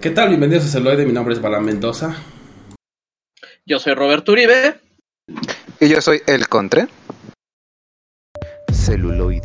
[0.00, 0.28] ¿Qué tal?
[0.28, 2.14] Bienvenidos a Celuloide, mi nombre es Balán Mendoza.
[3.66, 4.80] Yo soy Roberto Uribe.
[5.80, 6.88] Y yo soy El Contre.
[8.72, 9.42] Celuloide.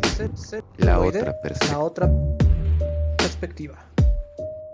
[0.78, 1.72] La otra perspectiva.
[1.72, 2.10] La otra
[3.16, 3.78] perspectiva.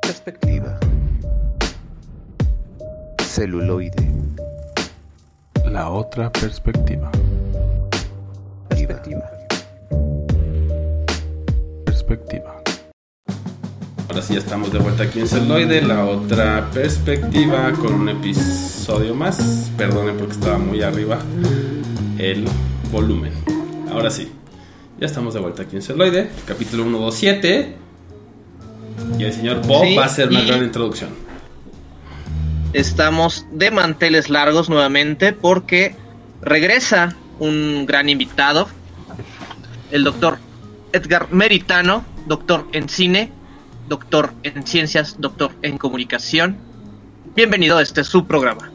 [0.03, 0.79] Perspectiva.
[3.23, 4.13] Celuloide.
[5.67, 7.11] La otra perspectiva.
[8.69, 9.31] Perspectiva.
[11.85, 12.46] Perspectiva.
[14.17, 19.15] Ahora sí ya estamos de vuelta aquí en Celuloide, la otra perspectiva con un episodio
[19.15, 19.71] más.
[19.77, 21.19] Perdonen porque estaba muy arriba
[22.17, 22.47] el
[22.91, 23.35] volumen.
[23.91, 24.33] Ahora sí,
[24.99, 27.77] ya estamos de vuelta aquí en Celuloide, capítulo 127.
[29.19, 31.11] Y el señor Bob Sí, va a hacer una gran introducción.
[32.73, 35.95] Estamos de manteles largos nuevamente porque
[36.41, 38.67] regresa un gran invitado,
[39.91, 40.39] el doctor
[40.95, 43.31] Edgar Meritano, doctor en cine,
[43.89, 46.57] doctor en ciencias, doctor en comunicación.
[47.35, 48.71] Bienvenido a este su programa.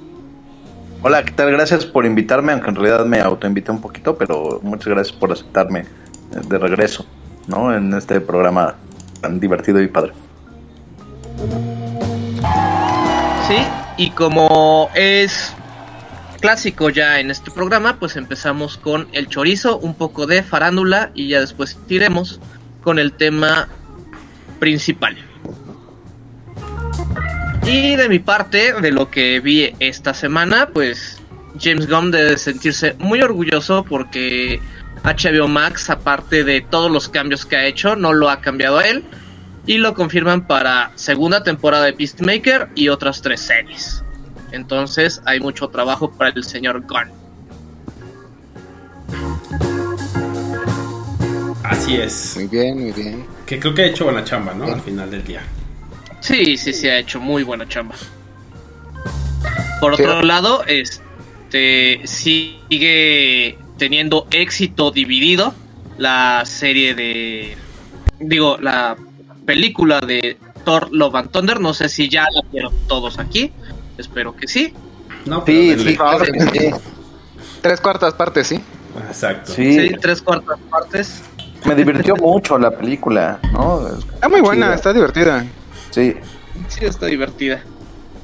[1.03, 1.51] Hola, ¿qué tal?
[1.51, 5.79] Gracias por invitarme, aunque en realidad me autoinvité un poquito, pero muchas gracias por aceptarme
[5.79, 5.85] eh,
[6.47, 7.05] de regreso,
[7.47, 7.73] ¿no?
[7.73, 8.75] En este programa
[9.19, 10.13] tan divertido y padre.
[13.47, 13.57] Sí,
[13.97, 15.53] y como es
[16.39, 21.29] clásico ya en este programa, pues empezamos con el chorizo, un poco de farándula y
[21.29, 22.39] ya después iremos
[22.83, 23.69] con el tema
[24.61, 25.17] principal.
[27.65, 31.19] Y de mi parte, de lo que vi esta semana, pues
[31.59, 34.61] James Gunn debe sentirse muy orgulloso porque
[35.03, 38.87] HBO Max, aparte de todos los cambios que ha hecho, no lo ha cambiado a
[38.87, 39.03] él
[39.65, 44.03] y lo confirman para segunda temporada de Peacemaker y otras tres series.
[44.51, 47.09] Entonces hay mucho trabajo para el señor Gunn.
[51.63, 52.33] Así es.
[52.35, 53.25] Muy bien, muy bien.
[53.51, 54.63] Que creo que ha hecho buena chamba, ¿no?
[54.63, 55.41] Al final del día.
[56.21, 57.95] Sí, sí, sí, ha hecho muy buena chamba.
[59.81, 60.03] Por Sí.
[60.03, 65.53] otro lado, este sigue teniendo éxito dividido
[65.97, 67.57] la serie de.
[68.21, 68.95] Digo, la
[69.45, 71.59] película de Thor Love and Thunder.
[71.59, 73.51] No sé si ya la vieron todos aquí.
[73.97, 74.73] Espero que sí.
[75.25, 75.97] No, Sí, sí,
[76.53, 76.69] sí.
[77.59, 78.61] Tres cuartas partes, sí.
[79.09, 79.51] Exacto.
[79.51, 81.21] Sí, Sí, tres cuartas partes.
[81.65, 83.87] Me divirtió mucho la película, ¿no?
[83.87, 84.75] Está muy buena, Chida.
[84.75, 85.45] está divertida.
[85.91, 86.15] Sí.
[86.67, 87.61] Sí, está divertida.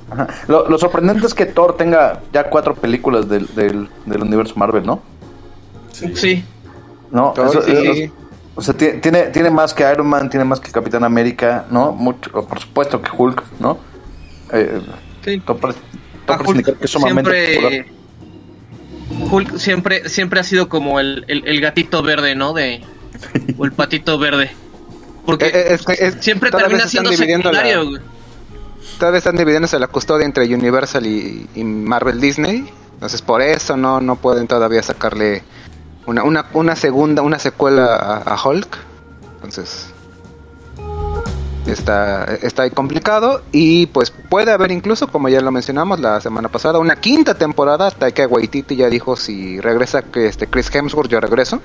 [0.09, 0.27] Ajá.
[0.47, 4.85] Lo, lo sorprendente es que Thor tenga ya cuatro películas del, del, del universo Marvel,
[4.85, 5.01] ¿no?
[5.91, 6.11] Sí.
[6.15, 6.45] Sí,
[7.11, 8.11] No, Thor, Eso- sí.
[8.55, 11.91] o sea, ti- tiene, tiene más que Iron Man, tiene más que Capitán América, ¿no?
[11.91, 13.77] Mucho, por supuesto que Hulk, ¿no?
[14.53, 14.81] Eh,
[15.25, 15.39] sí.
[15.41, 15.79] todo parece-
[16.25, 17.71] todo A parece Hulk que es sumamente popular.
[17.71, 17.97] siempre
[19.31, 22.81] Hulk siempre siempre ha sido como el, el, el gatito verde no de
[23.57, 24.51] o el patito verde
[25.25, 28.01] porque Eh, eh, es que- es- siempre termina siendo secundario güey.
[28.99, 32.69] Todavía están dividiéndose la custodia entre Universal y, y Marvel Disney.
[32.93, 35.43] Entonces por eso no, no pueden todavía sacarle
[36.05, 38.77] una, una, una segunda, una secuela a, a Hulk.
[39.35, 39.87] Entonces
[41.65, 43.41] está, está ahí complicado.
[43.51, 47.91] Y pues puede haber incluso, como ya lo mencionamos la semana pasada, una quinta temporada.
[47.91, 51.61] Taika Waititi ya dijo si regresa que este Chris Hemsworth yo regreso.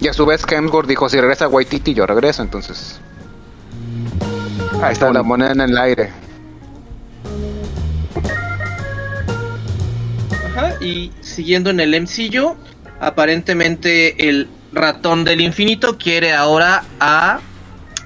[0.00, 2.42] Y a su vez Hemsworth dijo si regresa Waititi yo regreso.
[2.42, 3.00] Entonces.
[4.82, 6.10] Ahí está la moneda en el aire.
[10.54, 12.54] Ajá, y siguiendo en el MCU
[13.00, 17.40] aparentemente el ratón del infinito quiere ahora a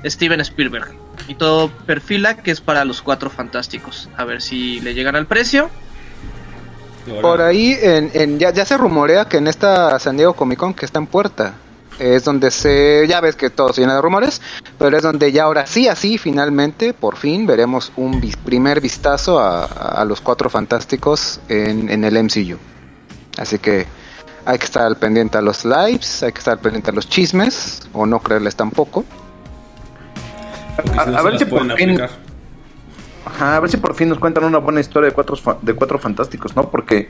[0.04, 0.94] Steven Spielberg.
[1.28, 4.08] Y todo perfila que es para los cuatro fantásticos.
[4.16, 5.70] A ver si le llegan al precio.
[7.20, 10.72] Por ahí en, en- ya, ya se rumorea que en esta San Diego Comic Con
[10.72, 11.54] que está en puerta
[12.02, 14.40] es donde se ya ves que todo se llena de rumores
[14.78, 19.38] pero es donde ya ahora sí así finalmente por fin veremos un vis- primer vistazo
[19.38, 22.58] a, a los cuatro fantásticos en, en el MCU
[23.38, 23.86] así que
[24.44, 27.08] hay que estar al pendiente a los lives hay que estar al pendiente a los
[27.08, 29.04] chismes o no creerles tampoco
[31.18, 32.00] a- ver si por fin-.
[33.24, 35.98] Ajá, a ver si por fin nos cuentan una buena historia de cuatro, de cuatro
[35.98, 36.68] fantásticos, ¿no?
[36.70, 37.08] Porque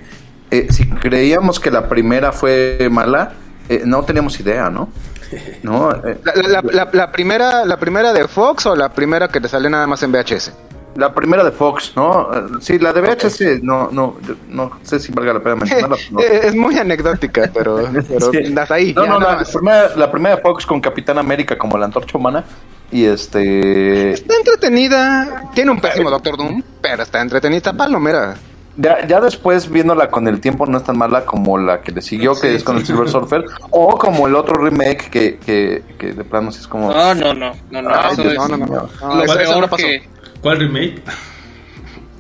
[0.51, 3.33] eh, si creíamos que la primera fue mala,
[3.69, 4.89] eh, no teníamos idea, ¿no?
[5.63, 9.29] No, eh, la, la- la- la- la primera la primera de Fox o la primera
[9.29, 10.53] que te salió nada más en VHS
[10.95, 12.29] la primera de Fox, ¿no?
[12.35, 14.19] Eh, Sí, la de VHS, no, no,
[14.51, 15.97] no sé si valga la pena mencionarla.
[16.11, 16.21] no.
[16.21, 17.77] Es muy anecdótica, pero,
[18.09, 18.55] pero Sí.
[18.69, 18.93] ahí.
[18.93, 22.19] No, ya no, la, primera, la primera de Fox con Capitán América como la antorcha
[22.19, 22.45] humana.
[22.91, 24.13] Y este.
[24.13, 25.51] Está entretenida.
[25.55, 27.73] Tiene un pésimo Doctor Doom, pero está entretenida.
[27.73, 28.35] Palomera.
[28.77, 32.01] Ya, ya después viéndola con el tiempo no es tan mala como la que le
[32.01, 32.87] siguió, que Sí, es con el.
[32.87, 36.91] Silver Surfer, o como el otro remake que, que, que de plano sí es como...
[36.91, 38.67] No, no, no, no, no, Ay, eso Dios es No, no, no.
[38.67, 39.15] no.
[39.17, 39.77] lo eso- eso peor no pasó.
[39.87, 40.09] que
[40.41, 41.03] ¿Cuál remake?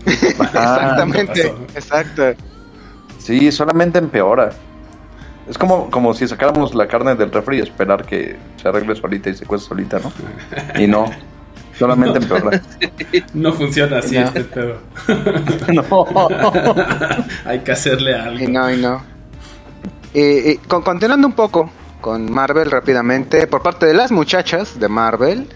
[0.06, 1.58] Exactamente, pasó.
[1.74, 2.22] exacto.
[3.18, 4.50] Sí, solamente empeora.
[5.48, 9.30] Es como, como si sacáramos la carne del refri y esperar que se arregle solita
[9.30, 10.12] y se cuece solita, ¿no?
[10.80, 11.06] Y no,
[11.86, 12.60] solamente empeora.
[13.34, 14.24] No funciona así No.
[14.26, 14.78] este pedo.
[15.72, 15.84] No.
[17.44, 18.48] Hay que hacerle Y algo.
[18.48, 19.02] no, y no.
[20.14, 21.70] Y- y con- continuando un poco
[22.00, 25.48] con Marvel rápidamente, por parte de las muchachas de Marvel,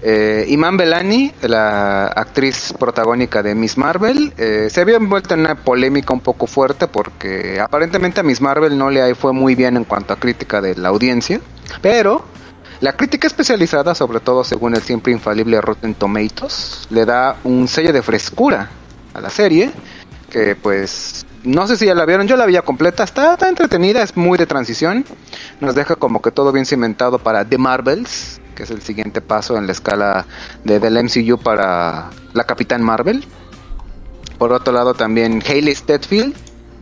[0.00, 5.56] eh, Iman Belani, la actriz protagónica de Miss Marvel, eh, se vio envuelta en una
[5.56, 9.82] polémica un poco fuerte porque aparentemente a Miss Marvel no le fue muy bien en
[9.84, 11.40] cuanto a crítica de la audiencia,
[11.82, 12.24] pero
[12.80, 17.92] la crítica especializada, sobre todo según el siempre infalible Rotten Tomatoes, le da un sello
[17.92, 18.70] de frescura
[19.14, 19.72] a la serie
[20.30, 24.16] que pues no sé si ya la vieron, yo la vi completa, está, entretenida, es
[24.16, 25.04] muy de transición,
[25.60, 29.56] nos deja como que todo bien cimentado para The Marvels, que es el siguiente paso
[29.56, 30.26] en la escala
[30.64, 33.24] de, del MCU para la Capitán Marvel.
[34.36, 36.34] Por otro lado también Hayley Stedfield,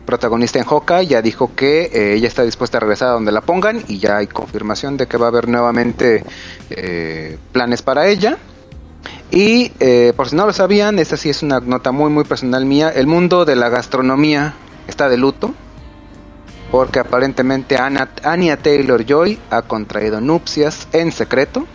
[0.07, 3.41] protagonista en Hawkeye, ya dijo que eh, ella está dispuesta a regresar a donde la
[3.41, 6.23] pongan y ya hay confirmación de que va a haber nuevamente
[6.71, 8.37] eh, planes para ella.
[9.29, 12.65] Y eh, por si no lo sabían, esta sí es una nota muy muy personal
[12.65, 14.55] mía, el mundo de la gastronomía
[14.87, 15.53] está de luto.
[16.71, 18.07] Porque aparentemente Anna,
[18.61, 21.65] Taylor Joy ha contraído nupcias en secreto.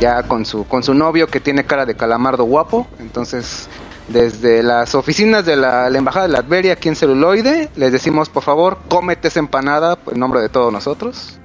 [0.00, 2.86] Ya con su, con su novio que tiene cara de calamardo guapo.
[2.98, 3.68] Entonces,
[4.08, 8.42] desde las oficinas de la, la Embajada de Latveria aquí en celuloide, les decimos por
[8.42, 11.38] favor, cómete esa empanada en nombre de todos nosotros.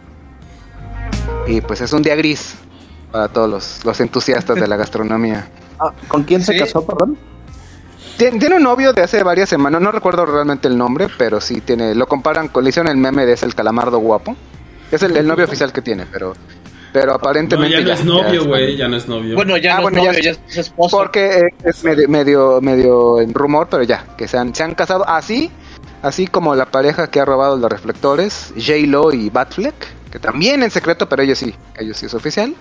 [1.48, 2.56] Y pues es un día gris
[3.12, 5.50] para todos los, los entusiastas de la gastronomía.
[5.78, 6.60] Ah, ¿Con quién se Sí.
[6.60, 7.18] casó, perdón?
[8.18, 11.60] Tien- Tiene un novio de hace varias semanas, no recuerdo realmente el nombre, pero sí
[11.60, 14.38] tiene, lo comparan con, le hicieron el meme de es el calamardo guapo.
[14.90, 16.34] Es el, el novio oficial que tiene, pero,
[17.00, 17.78] pero No, aparentemente.
[17.78, 18.78] ya no es novio, güey.
[18.78, 19.36] Ya no es novio.
[19.36, 20.98] Bueno, ya Ah, no bueno, es novio, ya es- es esposo.
[20.98, 25.08] Porque es medio, medio, medio en rumor, pero ya, que se han, se han casado
[25.08, 25.52] así,
[26.02, 29.76] así como la pareja que ha robado los reflectores, J-Lo y Batfleck,
[30.12, 32.56] que también en secreto, pero ellos sí, ellos sí es oficial.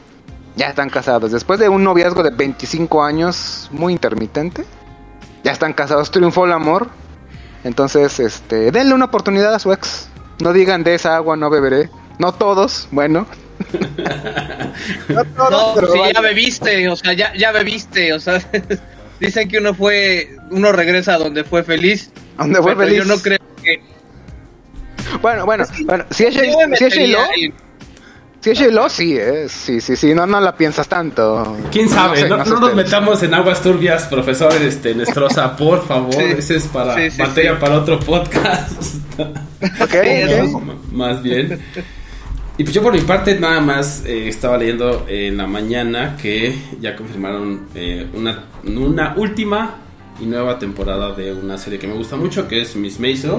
[0.57, 1.31] Ya están casados.
[1.33, 4.65] Después de un noviazgo de 25 años muy intermitente,
[5.45, 6.89] ya están casados, triunfó el amor.
[7.65, 10.09] Entonces, este, denle una oportunidad a su ex.
[10.41, 11.89] No digan de esa agua no beberé.
[12.19, 13.27] No todos, bueno.
[15.09, 16.13] No No, pero si vaya.
[16.15, 18.41] ya bebiste, o sea, ya, ya bebiste, o sea,
[19.21, 22.11] dicen que uno fue, uno regresa a donde fue feliz.
[22.39, 22.99] Donde fue pero feliz.
[22.99, 23.81] Yo no creo que.
[25.23, 27.53] Bueno, bueno, bueno, si es, si es metería J-Lo, ahí.
[28.41, 31.57] si es J-Lo, sí, eh, sí, sí, sí, no, no la piensas tanto.
[31.71, 32.19] ¿Quién sabe?
[32.23, 32.85] sé, No, sé no nos ustedes.
[32.85, 36.15] metamos en aguas turbias, profesor este, Nestroza, por favor.
[36.15, 36.25] Sí.
[36.39, 37.59] Ese es para Sí, sí, materia sí.
[37.61, 38.73] para otro podcast.
[39.19, 40.57] Ok, Eso.
[40.57, 40.63] ok.
[40.63, 41.61] M- Más bien.
[42.57, 46.55] Y pues yo por mi parte nada más eh, estaba leyendo en la mañana que
[46.81, 49.79] ya confirmaron eh, una, una última
[50.21, 53.39] y nueva temporada de una serie que me gusta mucho, que es Miss Maisel,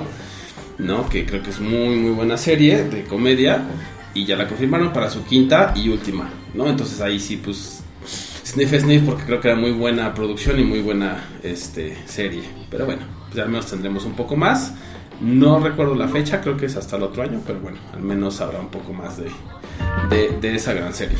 [0.80, 1.08] ¿no?
[1.08, 3.64] Que creo que es muy muy buena serie de comedia
[4.14, 6.68] y ya la confirmaron para su quinta y última, ¿no?
[6.68, 7.84] Entonces ahí sí pues
[8.46, 12.44] sniff sniff porque creo que era muy buena producción y muy buena este serie.
[12.70, 14.74] Pero bueno, pues al menos tendremos un poco más.
[15.22, 18.42] No recuerdo la fecha, creo que es hasta el otro año, pero bueno, al menos
[18.42, 19.32] habrá un poco más de,
[20.10, 21.18] de, esa gran serie.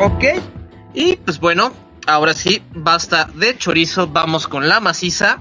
[0.00, 0.24] Ok.
[0.94, 1.72] Y pues bueno,
[2.06, 5.40] ahora sí, basta de chorizo, vamos con la maciza.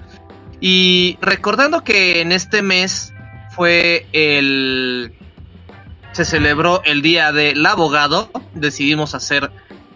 [0.59, 3.13] Y recordando que en este mes
[3.51, 5.13] fue el...
[6.11, 9.51] Se celebró el Día del Abogado, decidimos hacer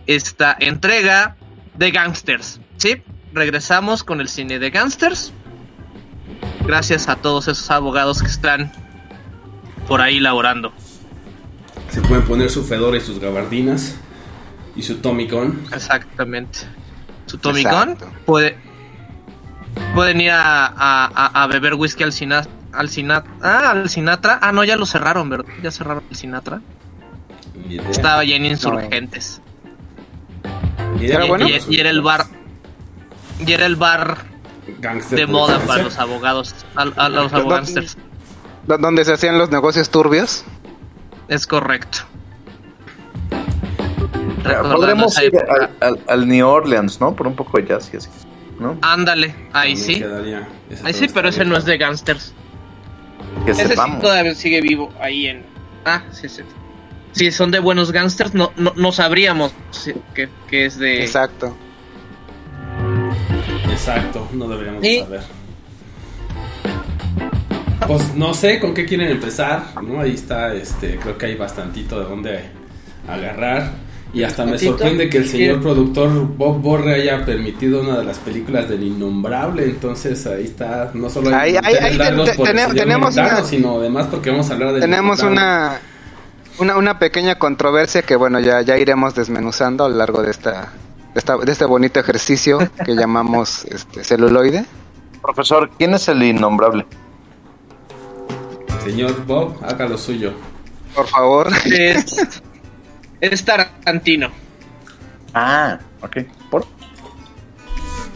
[0.08, 1.36] esta entrega
[1.78, 2.60] de Gangsters.
[2.78, 3.02] ¿Sí?
[3.34, 5.32] Regresamos con el cine de Gangsters.
[6.66, 8.72] Gracias a todos esos abogados que están
[9.88, 10.74] por ahí laborando.
[11.90, 13.96] Se pueden poner su fedora y sus gabardinas
[14.76, 15.66] y su Tommy Gun.
[15.72, 16.60] Exactamente.
[17.26, 18.06] Su Tommy Exacto.
[18.06, 18.58] Gun puede
[19.94, 24.40] pueden ir a, a- a- a beber whisky al Sinatra, al Sinatra, ah, al Sinatra.
[24.42, 25.52] Ah, no, ya lo cerraron, ¿verdad?
[25.64, 26.62] Ya cerraron el Sinatra.
[27.90, 29.42] Estaba en Insurgentes.
[31.00, 32.26] Y, y era el bar
[33.40, 34.18] y era el bar
[34.80, 37.98] Gangster de moda para los abogados, a, a los ¿Dó- abogánsters.
[38.68, 40.44] ¿Dó- Donde se hacían los negocios turbios.
[41.28, 42.00] Es correcto.
[44.44, 47.16] Podremos ir al, al- al New Orleans, ¿no?
[47.16, 48.10] Por un poco de jazz y así,
[48.60, 48.78] ¿no?
[48.82, 49.96] Ándale, ahí También sí.
[50.00, 50.48] quedaría-
[50.84, 52.34] Ahí sí, pero ese no es de gangsters.
[53.46, 55.46] Que Ese sí todavía sigue vivo ahí en.
[55.86, 56.44] Ah, sí, sí.
[57.18, 59.52] Si son de buenos gangsters, no, no, no sabríamos
[60.14, 61.04] que, que es de.
[61.04, 61.56] Exacto.
[63.72, 65.22] Exacto, no deberíamos Y- saber.
[67.88, 70.02] Pues no sé con qué quieren empezar, ¿no?
[70.02, 72.40] Ahí está, este, creo que hay bastantito de dónde
[73.08, 73.72] agarrar.
[74.14, 78.18] Y hasta me sorprende que el señor productor Bob Borre haya permitido una de las
[78.20, 79.64] películas del Innombrable.
[79.66, 84.50] Entonces ahí está, no solo Ahí- ahí- ahí señor tenemos una- sino además porque vamos
[84.50, 85.80] a hablar Tenemos una,
[86.60, 90.74] una, una pequeña controversia que bueno, ya, ya iremos desmenuzando a lo largo de esta,
[91.14, 94.66] de esta, de este bonito ejercicio que llamamos este, celuloide.
[95.22, 96.86] Profesor, ¿quién es el innombrable?
[98.84, 100.34] Señor Bob, haga lo suyo.
[100.96, 101.52] Por favor.
[101.66, 102.42] Es,
[103.20, 104.32] es Tarantino.
[105.34, 106.18] Ah, ok.
[106.50, 106.66] ¿Por?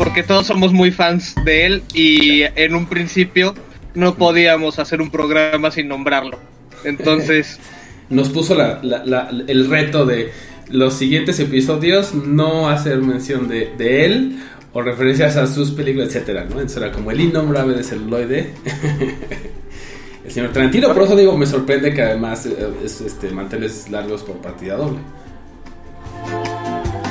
[0.01, 3.53] porque todos somos muy fans de él y en un principio
[3.93, 6.39] no podíamos hacer un programa sin nombrarlo.
[6.83, 7.59] Entonces,
[8.11, 10.31] Nos puso la- la- la- el reto de
[10.69, 14.39] los siguientes episodios no hacer mención de, de él
[14.73, 16.51] o referencias a sus películas, etcétera, ¿no?
[16.51, 18.53] Entonces era como el innombrable de celuloide.
[20.25, 24.23] el señor Tarantino, por eso digo, me sorprende que además eh, es este manteles largos
[24.23, 24.99] por partida doble.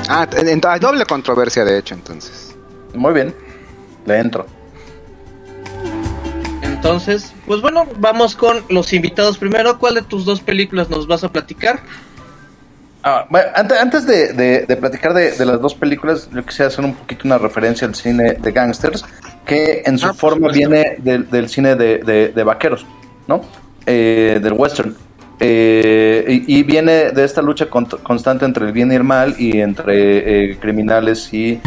[0.09, 0.27] Ah,
[0.69, 2.55] hay doble controversia de hecho entonces.
[2.95, 3.35] Muy bien.
[4.07, 4.47] Le entro.
[6.85, 9.79] Entonces, pues bueno, vamos con los invitados primero.
[9.79, 11.81] ¿Cuál de tus dos películas nos vas a platicar?
[13.03, 16.69] Ah, bueno, antes, antes de, de- de platicar de, de las dos películas, yo quisiera
[16.69, 19.05] hacer un poquito una referencia al cine de gangsters,
[19.45, 22.87] que en su Ah, forma viene del, del cine de, de- de vaqueros,
[23.27, 23.43] ¿no?
[23.85, 24.97] Eh, del western.
[25.39, 29.35] Eh, y, y viene de esta lucha cont- constante entre el bien y el mal
[29.39, 31.61] y entre eh, criminales y...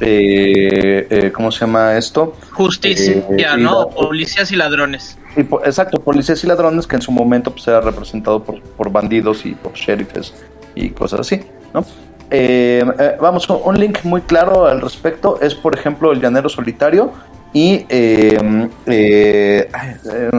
[0.00, 2.34] eh, eh, ¿Cómo se llama esto?
[2.52, 3.88] Justicia, Eh, ¿no?
[3.88, 5.16] Policías y ladrones.
[5.36, 9.46] Y exacto, policías y ladrones que en su momento pues, era representado por, por bandidos
[9.46, 10.34] y por sheriffes
[10.74, 11.40] y cosas así,
[11.72, 11.84] ¿no?
[12.30, 12.84] Eh,
[13.20, 17.12] vamos, un- link muy claro al respecto es, por ejemplo, El Llanero Solitario
[17.52, 17.86] y...
[17.88, 18.68] ay,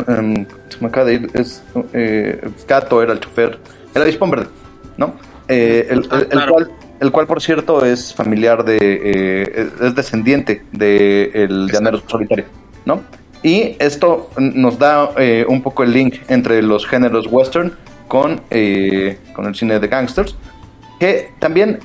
[0.07, 1.63] em, se me acaba de ir, es...
[1.93, 3.57] Eh, Gato era el chofer,
[3.95, 4.47] era Dispón Verde,
[4.97, 5.15] ¿no?
[5.47, 6.51] Eh, el, Ah, el- el claro.
[6.53, 8.77] cual, el cual, por cierto, es familiar de...
[8.81, 12.45] eh, es descendiente de El Llanero Solitario,
[12.85, 13.01] ¿no?
[13.43, 17.73] Y esto nos da eh, un poco el link entre los géneros western
[18.07, 20.35] con, eh, con el cine de gangsters,
[20.99, 21.79] que también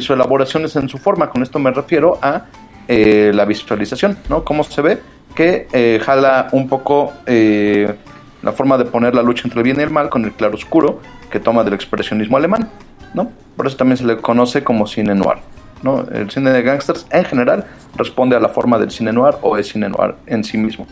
[0.00, 1.28] su elaboración es en su forma.
[1.28, 2.46] Con esto me refiero a
[2.86, 4.44] la visualización, ¿no?
[4.44, 4.98] Cómo se ve
[5.34, 9.90] que jala un poco la forma de poner la lucha entre el bien y el
[9.90, 12.70] mal con el claro oscuro que toma del expresionismo alemán,
[13.14, 13.30] ¿no?
[13.56, 15.38] Por eso también se le conoce como cine noir.
[15.82, 16.06] ¿no?
[16.12, 17.64] El cine de gangsters en general
[17.96, 20.86] responde a la forma del cine noir o el cine noir en sí mismo.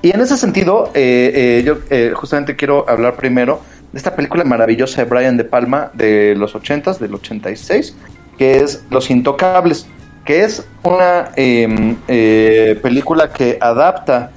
[0.00, 3.60] Y en ese sentido, eh, eh, yo eh, justamente quiero hablar primero
[3.92, 7.94] de esta película maravillosa de Brian De Palma de los 80s, del 86,
[8.38, 9.86] que es Los Intocables,
[10.24, 14.30] que es una eh, película que adapta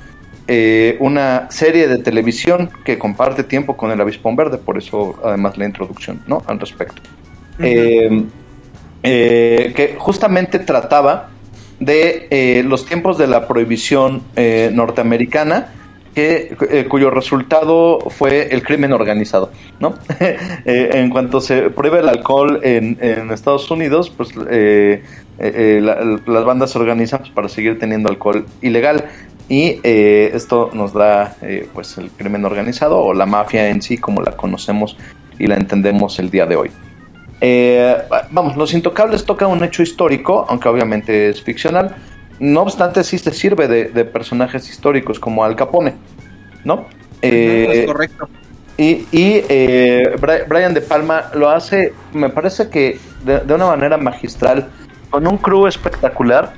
[0.48, 5.58] eh, una serie de televisión que comparte tiempo con El Avispón Verde, por eso además
[5.58, 6.44] la introducción ¿no?
[6.48, 7.02] al respecto.
[7.60, 8.24] Eh,
[9.04, 11.30] eh, que justamente trataba
[11.80, 15.74] de eh, los tiempos de la prohibición eh, norteamericana,
[16.16, 19.96] que, eh, cuyo resultado fue el crimen organizado, ¿no?
[20.66, 25.04] Eh, en cuanto se prohíbe el alcohol en, en Estados Unidos, pues eh,
[25.38, 29.06] la- las bandas se organizan pues, para seguir teniendo alcohol ilegal
[29.50, 33.98] y eh, esto nos da eh, pues el crimen organizado o la mafia en sí
[33.98, 34.98] como la conocemos
[35.38, 36.72] y la entendemos el día de hoy.
[37.42, 37.96] Eh,
[38.32, 41.96] vamos, Los Intocables toca un hecho histórico, aunque obviamente es ficcional.
[42.40, 45.94] No obstante, sí se sirve de, de personajes históricos como Al Capone,
[46.64, 46.86] ¿no?
[47.22, 48.28] Eh, es correcto.
[48.78, 53.68] y y, eh, Bri- Brian De Palma lo hace, me parece que de, de una
[53.68, 54.68] manera magistral,
[55.10, 56.54] con un crew espectacular,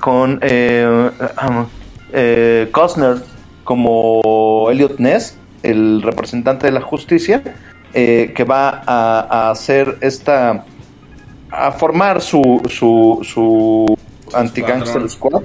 [0.00, 1.66] con eh, ah,
[2.12, 3.18] eh, Costner
[3.64, 7.42] como Elliot Ness, el representante de la justicia,
[7.94, 10.64] eh, que va a, a hacer esta.
[11.52, 13.98] a formar su, su, su
[14.32, 15.42] anti-gangster squad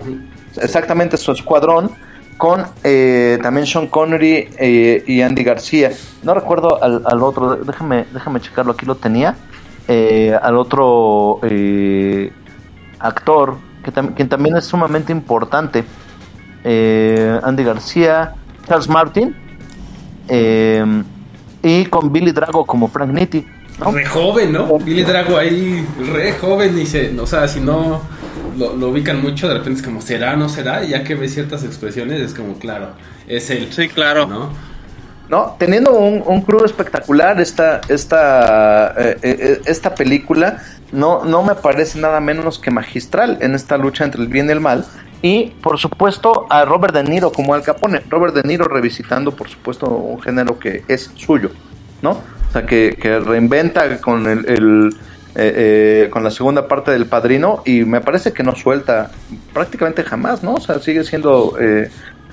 [0.62, 1.90] exactamente su escuadrón
[2.38, 5.92] con eh, también Sean Connery eh, y Andy García.
[6.22, 9.36] No recuerdo al, al otro, déjame, déjame checarlo, aquí lo tenía.
[9.88, 12.32] Eh, al otro eh,
[13.00, 15.84] actor, que tam- quien también es sumamente importante.
[16.64, 18.34] Eh, Andy García,
[18.68, 19.36] Charles Martin,
[20.28, 21.04] eh,
[21.62, 23.46] y con Billy Drago como Frank Nitti.
[23.80, 23.92] ¿no?
[23.92, 24.78] Re joven, ¿no?
[24.80, 28.02] Billy Drago ahí, re joven, dice, o sea, si no
[28.58, 30.84] lo, lo ubican mucho, de repente es como, ¿será, no será?
[30.84, 32.90] Y ya que ve ciertas expresiones, es como, claro,
[33.28, 33.68] es él.
[33.72, 34.28] Sí, claro.
[34.28, 34.50] ¿no?
[35.29, 35.55] ¿No?
[35.58, 42.00] Teniendo un, un crew espectacular, esta, esta, eh, eh, esta película no, no me parece
[42.00, 44.86] nada menos que magistral en esta lucha entre el bien y el mal.
[45.22, 48.01] Y por supuesto a Robert De Niro como Al Capone.
[48.10, 51.51] Robert De Niro revisitando por supuesto un género que es suyo,
[52.01, 52.12] ¿no?
[52.12, 54.96] O sea, que, que reinventa con el, el,
[55.36, 59.12] eh, eh, con la segunda parte del Padrino y me parece que no suelta
[59.53, 60.53] prácticamente jamás, ¿no?
[60.53, 61.89] O sea, sigue siendo eh,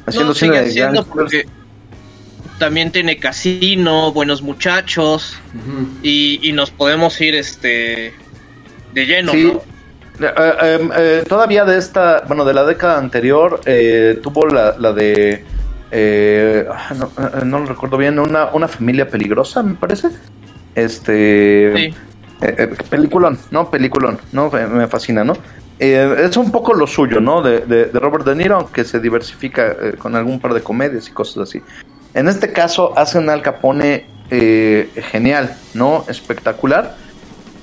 [0.07, 1.47] haciendo No, cine sigue siendo porque
[2.59, 5.37] también tiene Casino, Buenos Muchachos,
[6.03, 8.15] y, y nos podemos ir este
[8.95, 9.45] de lleno, Sí.
[9.53, 9.63] ¿no?
[10.21, 10.33] Eh,
[10.63, 15.45] eh, eh, todavía de esta, bueno, de la década anterior, eh, tuvo la, la de,
[15.91, 17.11] eh, ah, no,
[17.45, 20.09] no lo recuerdo bien, una, una familia peligrosa, me parece.
[20.75, 21.95] Este, Sí.
[22.91, 23.71] peliculón, ¿no?
[23.71, 24.51] Peliculón, ¿no?
[24.51, 25.37] Me, me fascina, ¿no?
[25.79, 27.43] Eh, es un poco lo suyo, ¿no?
[27.43, 31.13] De, de- de Robert De Niro, aunque se diversifica con algún par de comedias y
[31.13, 31.61] cosas así.
[32.15, 36.05] En este caso, hace un Al Capone eh, genial, ¿no?
[36.09, 36.97] Espectacular.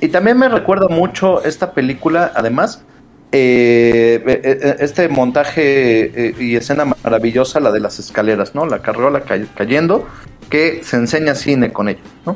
[0.01, 2.83] Y también me recuerda mucho esta película, además,
[3.31, 8.65] eh, eh, eh, este montaje y escena maravillosa, la de las escaleras, ¿no?
[8.65, 10.07] La carriola cay- cayendo,
[10.49, 12.35] que se enseña cine con ella, ¿no?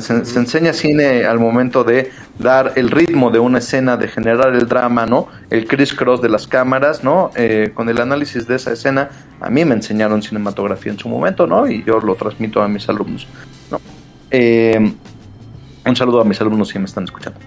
[0.00, 4.54] Se, se enseña cine al momento de dar el ritmo de una escena, de generar
[4.54, 5.28] el drama, ¿no?
[5.50, 7.30] El criss-cross de las cámaras, ¿no?
[7.36, 9.10] Eh, con el análisis de esa escena,
[9.40, 11.68] a mí me enseñaron cinematografía en su momento, ¿no?
[11.68, 13.26] Y yo lo transmito a mis alumnos,
[13.70, 13.80] ¿no?
[14.30, 14.92] Eh,
[15.86, 17.38] un saludo a mis alumnos si me están escuchando.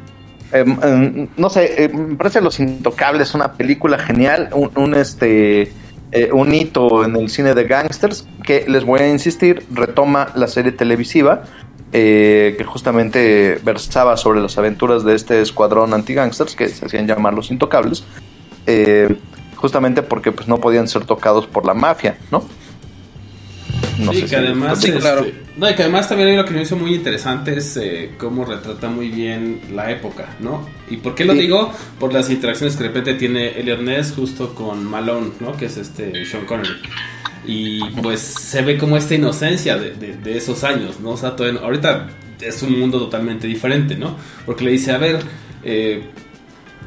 [0.54, 5.74] Eh, eh, no sé, eh, me parece Los Intocables una película genial, un, un, este
[6.14, 10.48] eh, un hito en el cine de gangsters que les voy a insistir retoma la
[10.48, 11.44] serie televisiva
[11.94, 17.34] eh, que justamente versaba sobre las aventuras de este escuadrón anti-gangsters que se hacían llamar
[17.34, 18.04] Los Intocables,
[18.66, 19.16] eh,
[19.56, 22.44] justamente porque pues no podían ser tocados por la mafia, ¿no?
[24.00, 25.26] No sí, sé que si- además, Sí, este, claro.
[25.56, 28.46] no, y que además también hay lo que me hizo muy interesante es eh, cómo
[28.46, 30.68] retrata muy bien la época, ¿no?
[30.90, 31.40] ¿Y por qué lo Sí.
[31.40, 31.72] digo?
[32.00, 35.58] Por las interacciones que de repente tiene Elliot Ness justo con Malone, ¿no?
[35.58, 36.76] Que es este Sean Connery.
[37.48, 41.12] Y pues se ve como esta inocencia de, de- de esos años, ¿no?
[41.12, 42.08] O sea, todavía ahorita
[42.42, 44.16] es un mundo totalmente diferente, ¿no?
[44.46, 45.20] Porque le dice, a ver,
[45.64, 46.04] eh,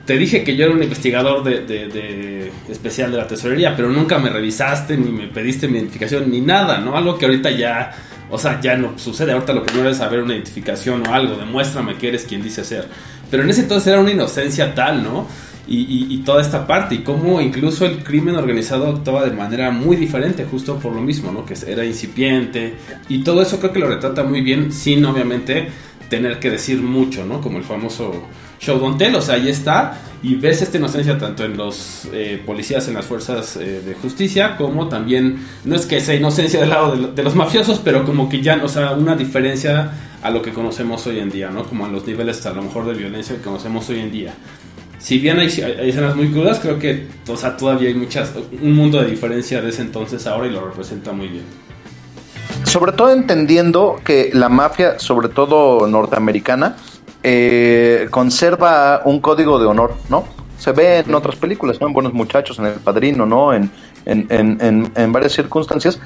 [0.04, 3.88] te dije que yo era un investigador de, de- de- especial de la tesorería, pero
[3.90, 6.96] nunca me revisaste, ni me pediste mi identificación, ni nada, ¿no?
[6.96, 7.92] Algo que ahorita ya,
[8.30, 9.32] o sea, ya no sucede.
[9.32, 12.86] Ahorita lo primero es saber una identificación o algo, demuéstrame que eres quien dice ser.
[13.30, 15.26] Pero en ese entonces era una inocencia tal, ¿no?
[15.66, 20.44] Y, toda esta parte, y cómo incluso el crimen organizado actuaba de manera muy diferente,
[20.44, 21.46] justo por lo mismo, ¿no?
[21.46, 22.74] Que era incipiente,
[23.08, 25.68] y todo eso creo que lo retrata muy bien, sin obviamente
[26.08, 27.40] tener que decir mucho, ¿no?
[27.40, 28.26] Como el famoso
[28.58, 32.42] show don't tell, o sea, ahí está, y ves esta inocencia tanto en los eh,
[32.44, 36.68] policías, en las fuerzas eh, de justicia, como también, no es que sea inocencia del
[36.68, 39.92] lado de, de los mafiosos, pero como que ya, o sea, una diferencia
[40.22, 41.64] a lo que conocemos hoy en día, ¿no?
[41.64, 44.34] Como a los niveles a lo mejor de violencia que conocemos hoy en día.
[45.00, 48.32] Si bien hay, escenas muy crudas, creo que, o sea, todavía hay muchas,
[48.62, 51.44] un mundo de diferencia de ese entonces ahora y lo representa muy bien.
[52.64, 56.76] sobre todo entendiendo que la mafia, sobre todo norteamericana,
[57.22, 60.24] eh, conserva un código de honor, ¿no?
[60.58, 61.86] Se ve en otras películas, ¿no?
[61.88, 63.52] En Buenos Muchachos, en El Padrino, ¿no?
[63.54, 63.70] En,
[64.04, 65.98] en, en, en- varias circunstancias,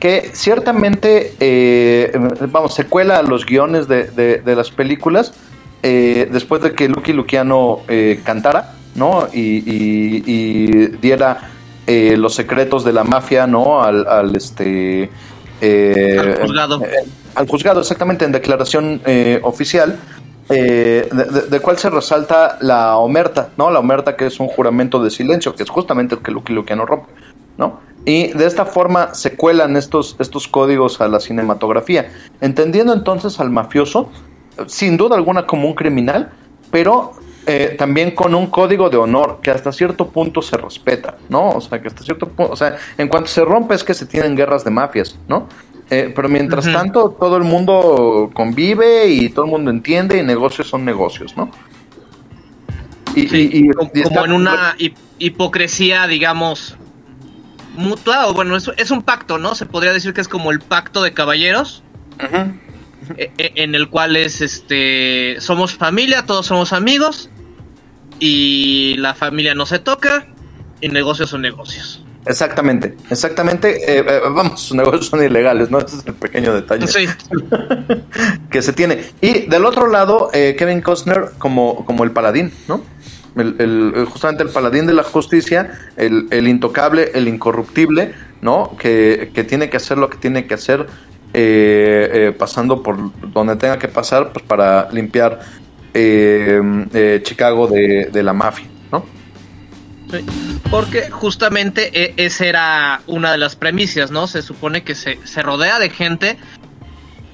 [0.00, 2.10] que ciertamente, eh,
[2.50, 5.34] vamos, se cuela a los guiones de- de las películas
[5.82, 9.28] eh, después de que Lucky Luciano eh, cantara, ¿no?
[9.32, 11.50] Y, y- y diera
[11.86, 13.82] eh, los secretos de la mafia, ¿no?
[13.82, 15.10] Al, al este...
[15.60, 16.82] eh, Al juzgado.
[16.84, 16.88] eh,
[17.34, 19.96] al juzgado, exactamente, en declaración eh, oficial,
[20.50, 23.70] eh, de, de- de cual se resalta la omerta, ¿no?
[23.70, 26.84] La omerta que es un juramento de silencio, que es justamente el que Lucky Luciano
[26.86, 27.08] rompe,
[27.56, 27.80] ¿no?
[28.04, 32.10] Y de esta forma se cuelan estos, estos códigos a la cinematografía,
[32.40, 34.08] entendiendo entonces al mafioso,
[34.66, 36.30] sin duda alguna como un criminal,
[36.70, 37.12] pero
[37.46, 41.50] eh, también con un código de honor que hasta cierto punto se respeta, ¿no?
[41.50, 44.04] O sea, que hasta cierto punto, o sea, en cuanto se rompe es que se
[44.06, 45.48] tienen guerras de mafias, ¿no?
[45.90, 50.68] Eh, pero mientras tanto todo el mundo convive y todo el mundo entiende y negocios
[50.68, 51.50] son negocios, ¿no?
[53.14, 56.76] Y, Sí, y- y- como, y está- como en una hi- hipocresía, digamos,
[57.76, 59.54] mutua, o bueno, es, es un pacto, ¿no?
[59.54, 61.82] Se podría decir que es como el pacto de caballeros,
[63.16, 67.30] en el cual es, este, somos familia, todos somos amigos,
[68.20, 70.26] y la familia no se toca,
[70.80, 72.04] y negocios son negocios.
[72.26, 73.76] Exactamente, exactamente.
[73.98, 75.78] eh, eh, vamos, sus negocios son ilegales, ¿no?
[75.78, 76.86] Ese es el pequeño detalle.
[76.86, 77.06] Sí,
[78.50, 79.04] que se tiene.
[79.20, 82.82] Y del otro lado, eh, Kevin Costner como, como el paladín, ¿no?
[83.36, 88.76] El, el- el- justamente el paladín de la justicia, el, el intocable, el incorruptible, ¿no?
[88.78, 90.86] Que, que tiene que hacer lo que tiene que hacer,
[91.34, 92.96] eh, eh, pasando por
[93.32, 95.40] donde tenga que pasar pues, para limpiar
[95.94, 96.60] eh,
[96.94, 99.04] eh, Chicago de, de la mafia, ¿no?
[100.10, 100.24] Sí,
[100.70, 104.26] Porque justamente e- esa era una de las premisas, ¿no?
[104.26, 106.38] Se supone que se, se rodea de gente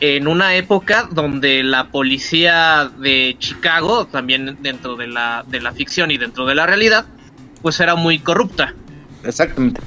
[0.01, 6.11] en una época donde la policía de Chicago, también dentro de la, de la ficción
[6.11, 7.07] y dentro de la realidad,
[7.63, 8.75] pues era muy corrupta.
[9.25, 9.81] Exactamente,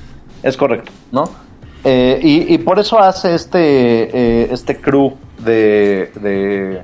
[0.43, 1.46] es correcto, ¿no?
[1.89, 6.82] Eh, y, y por eso hace este, eh, este crew de, de,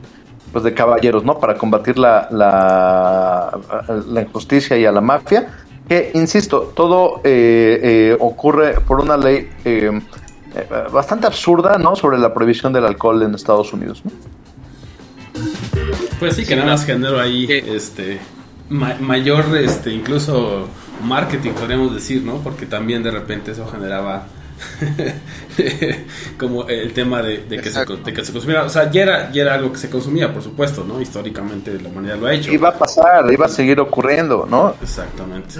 [0.54, 1.40] pues de caballeros, ¿no?
[1.40, 3.60] Para combatir la, la,
[4.08, 5.48] la injusticia y a la mafia.
[5.90, 9.92] Que, insisto, todo eh, eh, ocurre por una ley eh,
[10.94, 11.98] bastante absurda, ¿no?
[11.98, 14.12] Sobre la prohibición del alcohol en Estados Unidos, ¿no?
[16.20, 18.20] Pues sí, que nada más generó ahí este
[18.70, 20.68] ma- mayor este incluso
[21.04, 22.36] marketing podríamos decir, ¿no?
[22.38, 24.28] Porque también de repente eso generaba
[26.40, 29.32] como el tema de, de que se, de que se consumiera, o sea, ya era,
[29.32, 31.02] ya era algo que se consumía, por supuesto, ¿no?
[31.02, 32.52] Históricamente la humanidad lo ha hecho.
[32.52, 34.76] Iba a pasar, iba a seguir ocurriendo, ¿no?
[34.82, 35.56] Exactamente.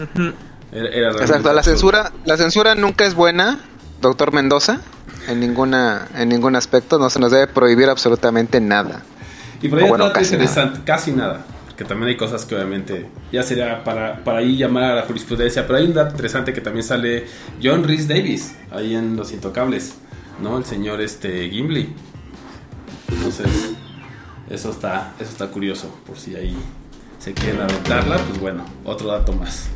[0.72, 1.64] Era, Exacto, la absurdo.
[1.64, 3.60] censura, la censura nunca es buena,
[4.02, 4.82] doctor Mendoza,
[5.28, 9.02] en ninguna, en ningún aspecto, no se nos debe prohibir absolutamente nada.
[9.62, 11.46] Y por ahí bueno, casi interesante, casi nada.
[11.74, 15.66] Porque también hay cosas que obviamente ya sería para, para ahí llamar a la jurisprudencia.
[15.66, 17.26] Pero hay un dato interesante que también sale
[17.64, 19.96] John Rhys Davis, ahí en Los Intocables,
[20.40, 20.60] ¿no?
[20.60, 21.92] El señor este Gimli.
[23.10, 23.74] Entonces,
[24.52, 26.56] eso está, eso está curioso, por si ahí
[27.18, 29.68] se quieren aventarla, pues bueno, otro dato más.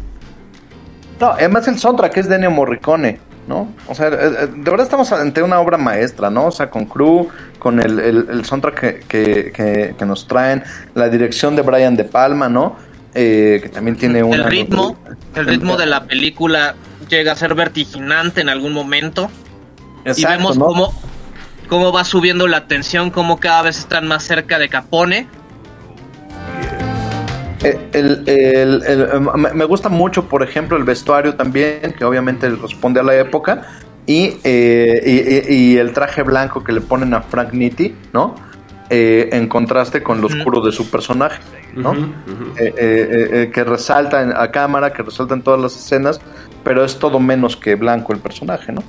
[1.20, 3.70] No, además el soundtrack es de Ennio Morricone, ¿no?
[3.88, 6.46] O sea, eh, eh, de verdad estamos ante una obra maestra, ¿no?
[6.46, 7.28] O sea, con Crew,
[7.60, 10.64] con el, el, el soundtrack que, que, que- que nos traen,
[10.96, 12.76] la dirección de Brian De Palma, ¿no?
[13.14, 14.36] Eh, que también tiene una...
[14.36, 14.98] El ritmo,
[15.36, 16.76] el ritmo de la película
[17.10, 19.30] llega a ser vertiginante en algún momento.
[20.06, 20.66] y Exacto, vemos ¿no?
[20.68, 20.94] cómo,
[21.68, 25.28] cómo va subiendo la tensión, cómo cada vez están más cerca de Capone.
[27.64, 29.20] Eh, el- el- el- eh,
[29.54, 33.64] me gusta mucho, por ejemplo, el vestuario también, que obviamente responde a la época,
[34.08, 38.34] y, eh, y- el traje blanco que le ponen a Frank Nitti, ¿no?
[38.90, 41.42] Eh, en contraste con lo oscuro de su personaje,
[41.76, 41.94] ¿no?
[41.94, 42.00] Eh,
[42.58, 46.22] eh, eh, eh, que resalta en- a cámara, que resalta en todas las escenas,
[46.64, 48.82] pero es todo menos que blanco el personaje, ¿no?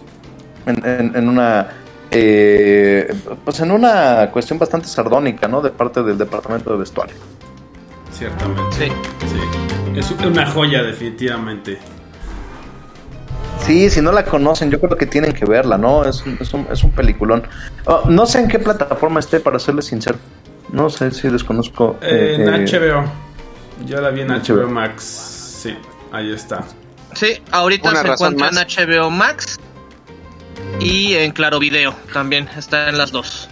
[0.67, 1.67] En, en- en una...
[2.13, 3.13] eh,
[3.45, 5.61] pues en una cuestión bastante sardónica, ¿no?
[5.61, 7.17] De parte del departamento de vestuario.
[8.13, 8.63] Ciertamente.
[8.79, 8.87] Sí.
[9.27, 9.99] Sí.
[9.99, 11.79] Es una joya, definitivamente.
[13.67, 16.05] Sí, si no la conocen, yo creo que tienen que verla, ¿no?
[16.05, 17.43] Es, un- es, un, es un peliculón.
[17.85, 20.19] Oh, no sé en qué plataforma esté, para serles sincero.
[20.73, 21.97] No sé si desconozco.
[22.01, 23.05] Eh, eh, en eh, HBO.
[23.87, 24.63] Yo la vi en HBO.
[24.65, 25.03] HBO Max.
[25.63, 25.77] Sí,
[26.13, 26.65] ahí está.
[27.15, 28.79] Sí, ahorita Una se encuentra más.
[28.79, 29.59] en HBO Max
[30.81, 33.49] y en Claro Video también está en las dos.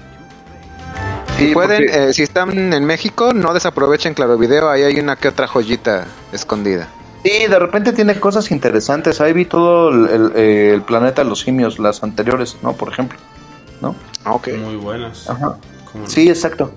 [1.36, 4.98] sí, Si pueden, porque- eh, si están en México, no desaprovechen Claro Video, ahí hay
[4.98, 6.88] una que otra joyita escondida.
[7.26, 9.20] Sí, de repente tiene cosas interesantes.
[9.20, 12.72] Ahí vi todo el, el- eh, el planeta de los simios, las anteriores, ¿no?
[12.74, 13.18] Por ejemplo.
[13.80, 13.96] ¿No?
[14.26, 14.48] Ok.
[14.58, 15.28] Muy buenas.
[15.28, 15.56] Ajá.
[16.06, 16.72] Sí, exacto.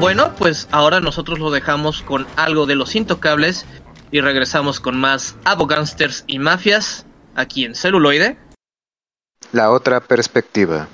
[0.00, 3.64] Bueno, pues ahora nosotros lo dejamos con algo de los intocables
[4.10, 7.06] y regresamos con más abogánsters y mafias
[7.36, 8.38] aquí en celuloide.
[9.52, 10.88] La otra perspectiva.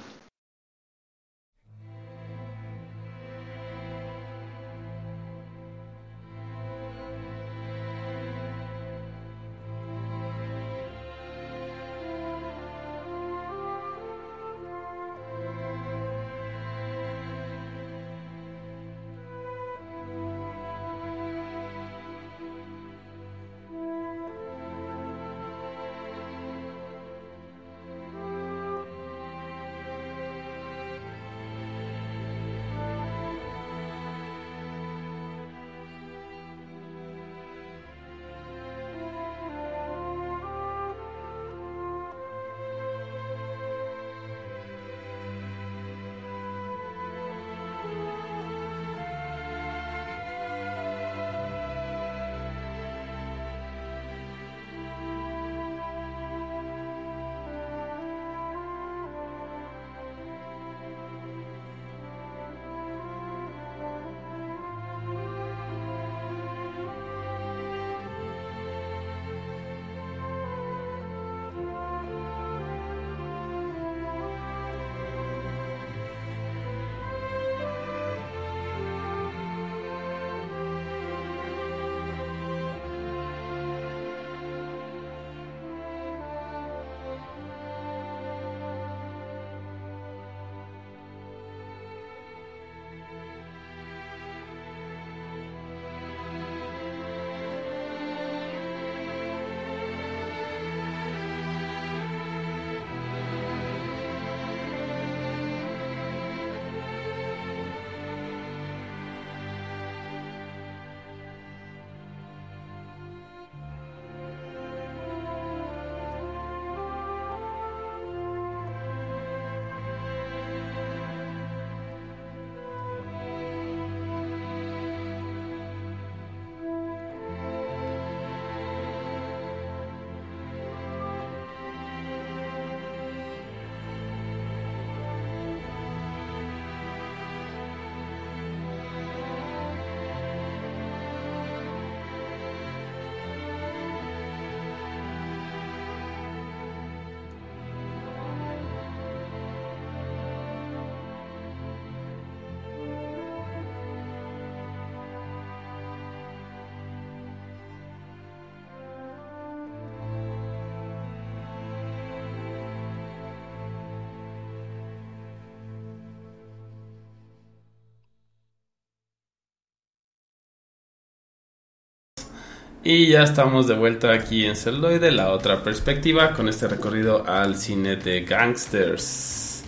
[172.82, 177.56] Y ya estamos de vuelta aquí en Celoide, la otra perspectiva, con este recorrido al
[177.56, 179.62] cine de gangsters.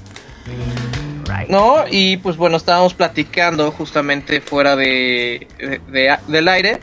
[1.49, 6.81] No, y pues bueno, estábamos platicando justamente fuera de, de- de- del aire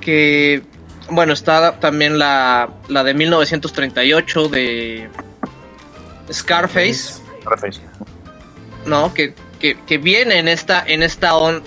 [0.00, 0.62] que,
[1.10, 5.08] bueno, está también la, la de 1938 de
[6.32, 7.20] Scarface,
[8.86, 9.12] ¿no?
[9.12, 11.62] Que, que, que viene en esta, en esta on-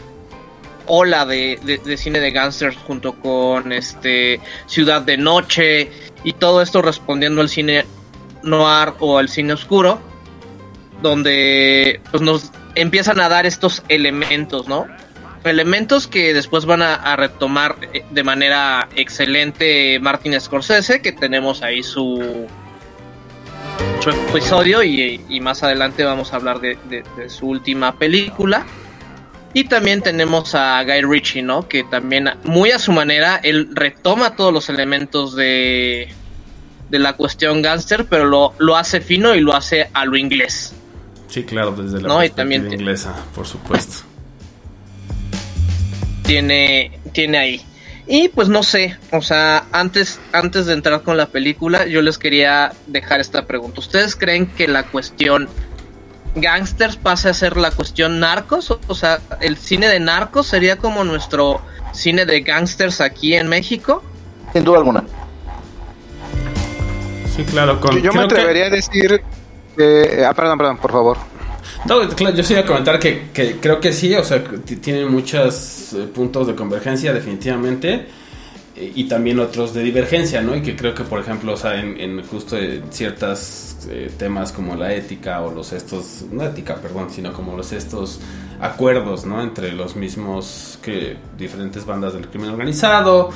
[0.85, 5.91] ola de, de- cine de gangsters junto con este Ciudad de Noche
[6.23, 7.85] y todo esto respondiendo al cine
[8.43, 9.99] noir o al cine oscuro
[11.01, 14.87] donde pues nos empiezan a dar estos elementos, ¿no?
[15.43, 21.81] Elementos que después van a, retomar eh, de manera excelente Martin Scorsese, que tenemos ahí
[21.81, 22.47] su,
[24.29, 28.65] episodio y, más adelante vamos a hablar de su última película.
[29.53, 31.67] Y también tenemos a Guy Ritchie, ¿no?
[31.67, 36.09] Que también, muy a su manera, él retoma todos los elementos de,
[36.89, 40.73] de la cuestión gángster, pero lo, lo hace fino y lo hace a lo inglés.
[41.27, 44.05] Sí, claro, desde la No, y también inglesa, por supuesto.
[46.23, 47.61] tiene, tiene ahí.
[48.07, 52.17] Y pues no sé, o sea, antes, antes de entrar con la película, yo les
[52.17, 53.79] quería dejar esta pregunta.
[53.79, 55.47] ¿Ustedes creen que la cuestión
[56.35, 58.75] gangsters pase a ser la cuestión narcos?
[58.87, 61.61] O sea, ¿el cine de narcos sería como nuestro
[61.93, 64.03] cine de gangsters aquí en México?
[64.53, 65.03] Sin duda alguna.
[67.35, 67.95] Sí, claro, con...
[67.95, 69.21] Yo, yo me que- atrevería a decir
[69.77, 70.25] que...
[70.27, 71.17] Ah, perdón, perdón, por favor.
[71.85, 74.43] No, claro, yo sí iba a comentar que, que creo que sí, o sea,
[74.81, 78.07] tienen muchos eh, puntos de convergencia definitivamente eh,
[78.75, 80.55] y también otros de divergencia, ¿no?
[80.55, 83.75] Y que creo que, por ejemplo, o sea, en, justo eh, ciertos
[84.17, 88.19] temas como la ética o los estos, no ética, perdón, sino como los estos
[88.61, 89.41] acuerdos, ¿no?
[89.41, 93.29] Entre los mismos que diferentes bandas del crimen organizado,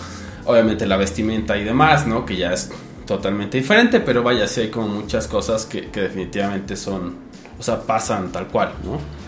[0.45, 2.25] obviamente la vestimenta y demás, ¿no?
[2.25, 2.71] Que ya es
[3.05, 7.15] totalmente diferente, pero vaya, sí hay como muchas cosas que definitivamente son,
[7.59, 9.24] o sea, pasan tal cual, ¿no?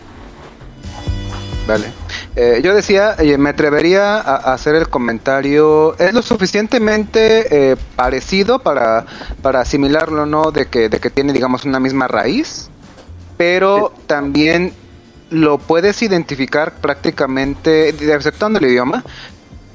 [1.67, 1.91] Vale.
[2.35, 7.75] Eh, yo decía, eh, me atrevería a, a hacer el comentario, es lo suficientemente eh,
[7.95, 9.05] parecido para,
[9.41, 10.51] para asimilarlo, ¿no?
[10.51, 12.69] De que, de que tiene, digamos, una misma raíz,
[13.37, 14.73] pero también
[15.29, 19.03] lo puedes identificar prácticamente, exceptuando el idioma,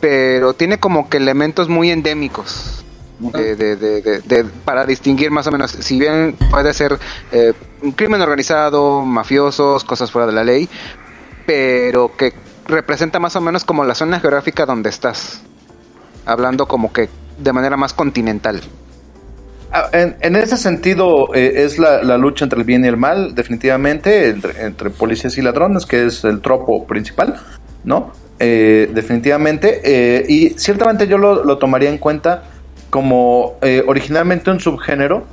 [0.00, 2.78] pero tiene como que elementos muy endémicos.
[3.20, 6.98] de- de- para distinguir más o menos, si bien puede ser
[7.30, 10.68] eh, un crimen organizado, mafiosos, cosas fuera de la ley,
[11.46, 12.32] pero que
[12.66, 15.42] representa más o menos como la zona geográfica donde estás,
[16.26, 18.60] hablando como que de manera más continental.
[19.72, 24.28] Ah, En, ese sentido, eh, es la, lucha entre el bien y el mal, definitivamente,
[24.28, 27.40] entre, policías y ladrones, que es el tropo principal,
[27.84, 28.12] ¿no?
[28.38, 29.80] Eh, definitivamente.
[29.82, 32.44] eh, y ciertamente yo lo, lo tomaría en cuenta
[32.90, 33.54] como
[33.86, 35.24] originalmente un subgénero,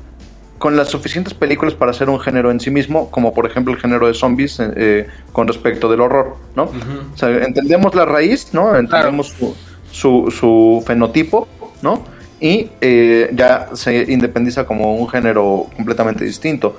[0.59, 3.79] con las suficientes películas para ser un género en sí mismo, como por ejemplo el
[3.79, 6.65] género de zombies eh, eh, con respecto del horror, ¿no?
[7.13, 8.75] O sea, entendemos la raíz, ¿no?
[8.75, 9.55] Entendemos su,
[9.91, 11.47] su, su fenotipo,
[11.81, 12.03] ¿no?
[12.41, 16.77] Y eh, ya se independiza como un género completamente distinto.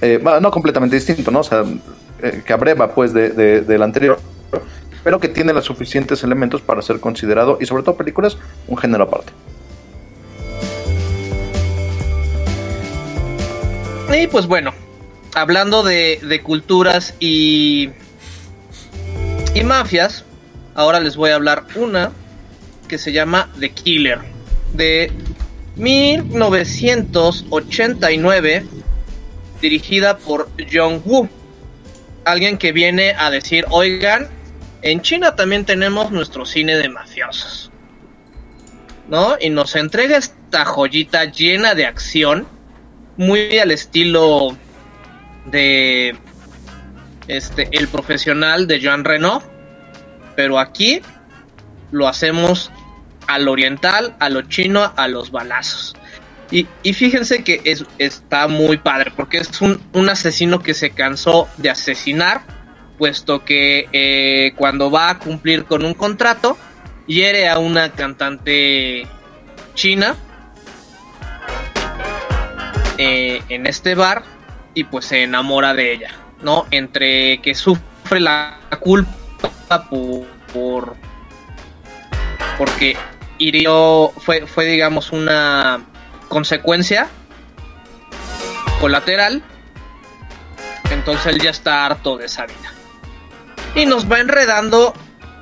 [0.00, 1.40] Eh, bueno, no completamente distinto, ¿no?
[1.40, 1.64] O sea,
[2.22, 4.18] eh, que abreva pues de, de- del anterior,
[5.04, 8.36] pero que tiene los suficientes elementos para ser considerado, y sobre todo películas,
[8.68, 9.32] un género aparte.
[14.14, 14.74] Y pues bueno,
[15.34, 17.88] hablando de, culturas y,
[19.54, 20.26] y mafias,
[20.74, 22.12] ahora les voy a hablar una
[22.88, 24.18] que se llama The Killer,
[24.74, 25.10] de
[25.76, 28.66] 1989,
[29.62, 31.30] dirigida por John Woo.
[32.26, 34.28] Alguien que viene a decir, oigan,
[34.82, 37.70] en China también tenemos nuestro cine de mafiosos.
[39.08, 39.38] ¿No?
[39.40, 42.46] Y nos entrega esta joyita llena de acción
[43.16, 44.56] muy al estilo
[45.46, 46.16] de
[47.28, 49.42] este el profesional de Jean Reno
[50.34, 51.00] pero aquí
[51.90, 52.70] lo hacemos
[53.26, 55.94] al oriental, a lo chino, a los balazos.
[56.50, 60.90] Y, y fíjense que es, está muy padre, porque es un, un asesino que se
[60.90, 62.42] cansó de asesinar,
[62.98, 66.58] puesto que eh, cuando va a cumplir con un contrato,
[67.06, 69.06] hiere a una cantante
[69.74, 70.14] china
[73.02, 74.22] eh, en este bar
[74.74, 76.10] y pues se enamora de ella,
[76.42, 76.66] ¿no?
[76.70, 80.96] Entre que sufre la culpa por, por
[82.58, 82.96] porque
[83.38, 85.84] hirió fue fue digamos una
[86.28, 87.08] consecuencia
[88.80, 89.42] colateral
[90.90, 92.72] entonces él ya está harto de esa vida
[93.74, 94.94] y nos va enredando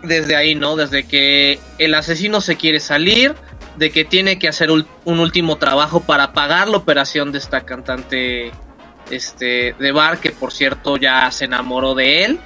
[0.03, 0.77] desde ahí, ¿no?
[0.77, 3.35] Desde que el asesino se quiere salir,
[3.81, 8.53] de que tiene que hacer un último trabajo para pagar la operación de esta cantante
[9.11, 12.41] este de bar que por cierto ya se enamoró de él.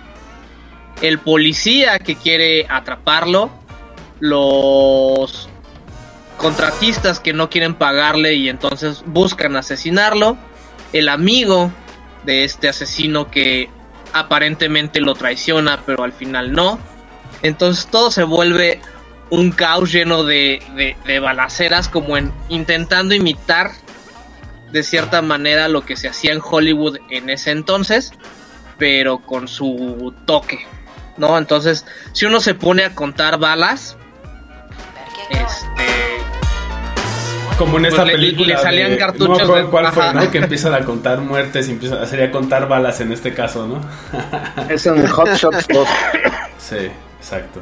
[1.02, 3.50] El policía que quiere atraparlo,
[4.20, 5.48] los
[6.36, 10.36] contratistas que no quieren pagarle y entonces buscan asesinarlo,
[10.92, 11.72] el amigo
[12.24, 13.68] de este asesino que
[14.12, 16.78] aparentemente lo traiciona, pero al final no.
[17.42, 18.80] Entonces todo se vuelve
[19.34, 23.70] un caos lleno de, de, de balaceras, como en intentando imitar
[24.72, 28.12] de cierta manera lo que se hacía en Hollywood en ese entonces,
[28.78, 30.58] pero con su toque,
[31.16, 31.38] ¿no?
[31.38, 33.96] Entonces, si uno se pone a contar balas,
[35.30, 35.84] este,
[37.58, 38.46] Como en esta Pues le- película.
[38.56, 40.12] le salían de- cartuchos no de- cuál fue.
[40.12, 40.28] ¿no?
[40.30, 43.80] Que empiezan a contar muertes y empiezan sería contar balas en este caso, ¿no?
[44.68, 45.88] Es en Hot Shots 2.
[46.58, 47.60] Sí, exacto.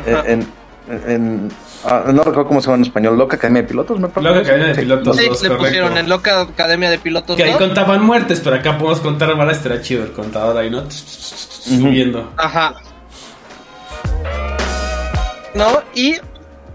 [0.00, 0.24] ajá.
[0.26, 0.46] en,
[0.90, 1.52] en- en-
[1.84, 3.16] ah, no recuerdo cómo se llama en español.
[3.18, 4.28] Loca Academia de Pilotos, me parece.
[4.34, 4.80] Loca Academia de Sí.
[4.80, 5.16] Pilotos.
[5.16, 5.56] Sí, le correcto.
[5.58, 7.58] pusieron en Loca Academia de Pilotos Que ahí 2.
[7.58, 10.84] contaban muertes, pero acá podemos contar balas, estará chido el contador ahí, ¿no?
[10.90, 12.32] Subiendo.
[12.36, 12.74] Ajá.
[15.54, 15.82] ¿No?
[15.94, 16.16] Y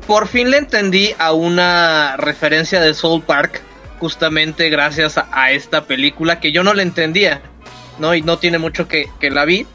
[0.08, 3.62] por fin le entendí a una referencia de Soul Park,
[4.00, 7.42] justamente gracias a, a esta película que yo no le entendía,
[8.00, 8.14] ¿no?
[8.14, 9.66] Y no tiene mucho que, que la vi,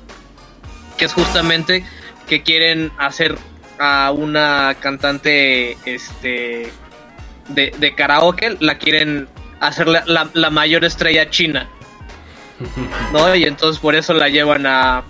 [0.98, 1.84] que es justamente
[2.26, 3.38] que quieren hacer
[3.78, 6.72] a una cantante este
[7.48, 9.28] de, de karaoke, la quieren
[9.60, 11.68] hacer la, la- la mayor estrella china.
[13.12, 13.34] ¿no?
[13.34, 15.04] Y entonces por eso la llevan a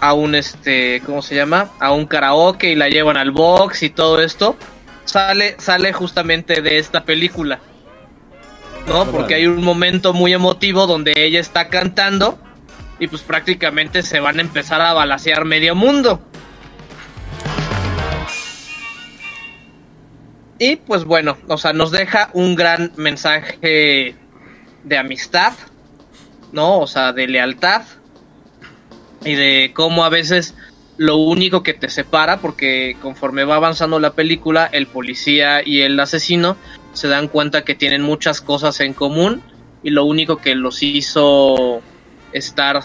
[0.00, 1.70] a un este, ¿cómo se llama?
[1.80, 4.56] A un karaoke y la llevan al box y todo esto.
[5.04, 7.58] Sale sale justamente de esta película.
[8.86, 9.04] ¿No?
[9.06, 12.38] Porque hay un momento muy emotivo donde ella está cantando
[12.98, 16.22] y pues prácticamente se van a empezar a balasear medio mundo.
[20.58, 24.14] Y pues bueno, o sea, nos deja un gran mensaje
[24.84, 25.52] de amistad,
[26.52, 26.78] ¿no?
[26.80, 27.82] O sea, de lealtad
[29.24, 30.54] y de cómo a veces
[30.96, 35.98] lo único que te separa, porque conforme va avanzando la película, el policía y el
[36.00, 36.56] asesino
[36.92, 39.42] se dan cuenta que tienen muchas cosas en común
[39.84, 41.80] y lo único que los hizo
[42.32, 42.82] estar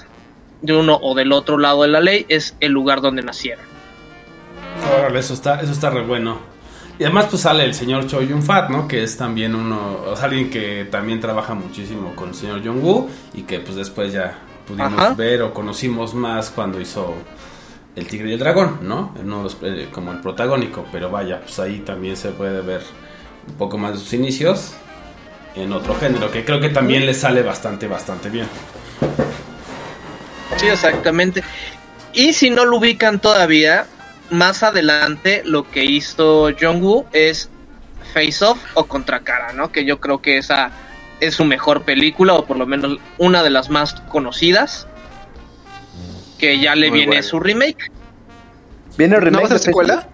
[0.61, 3.65] de uno o del otro lado de la ley es el lugar donde nacieron.
[5.15, 6.52] Eso está, eso está re bueno.
[6.99, 8.87] Y además pues sale el señor Choi Yun Fat, ¿no?
[8.87, 12.83] Que es también uno, o sea, alguien que también trabaja muchísimo con el señor Jong
[12.83, 15.13] Woo y que pues después ya pudimos Ajá.
[15.13, 17.15] ver o conocimos más cuando hizo
[17.95, 19.13] El Tigre y el Dragón, ¿no?
[19.19, 22.81] Uno los, eh, como el protagónico, pero vaya, pues ahí también se puede ver
[23.47, 24.73] un poco más de sus inicios
[25.55, 28.47] en otro género, que creo que también le sale bastante, bastante bien.
[30.57, 31.43] Sí, exactamente.
[32.13, 33.87] Y si no lo ubican todavía,
[34.33, 37.49] más adelante lo que hizo Jong-woo es
[38.13, 39.71] Face Off o Contracara, ¿no?
[39.71, 40.71] Que yo creo que esa
[41.19, 44.87] es su mejor película, o por lo menos una de las más conocidas.
[46.37, 47.23] Que ya le Muy viene bueno.
[47.23, 47.89] su remake.
[48.97, 50.07] ¿Viene el ¿No remake va a ser de secuela?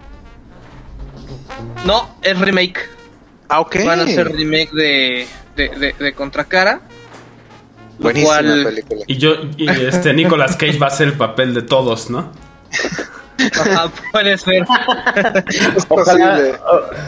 [1.86, 2.80] No, es remake.
[3.48, 3.78] Ah, ok.
[3.86, 6.14] Van a hacer remake de, de, de,
[7.98, 9.02] Buenísima cual- película.
[9.08, 12.32] Y yo, y este Nicolas Cage va a hacer el papel de todos, ¿no?
[13.60, 14.64] Ajá, puede ser.
[15.76, 16.54] Es Ojalá, posible.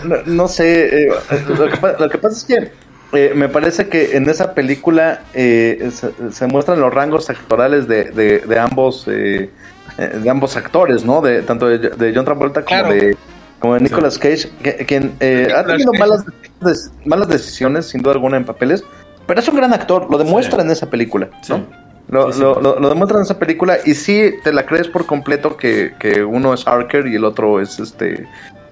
[0.03, 1.11] no, no sé, eh,
[1.47, 2.71] lo, que, pa- lo que pasa es que
[3.13, 8.05] eh, me parece que en esa película eh, se, se muestran los rangos actorales de,
[8.05, 9.49] de, de ambos eh,
[9.97, 11.21] de ambos actores, ¿no?
[11.21, 12.93] De tanto de, de John Travolta como Claro.
[12.95, 13.17] de
[13.59, 16.23] como de Nicolas Cage, que- quien eh, ha tenido malas,
[16.61, 18.83] des- malas decisiones, sin duda alguna, en papeles,
[19.27, 20.65] pero es un gran actor, lo demuestra Sí.
[20.65, 21.57] en esa película, ¿no?
[21.57, 21.65] Sí.
[22.11, 22.39] Lo, Sí, sí.
[22.41, 25.93] lo- lo- lo demuestra en esa película y sí te la crees por completo que,
[25.97, 28.27] que uno es Harker y el otro es este.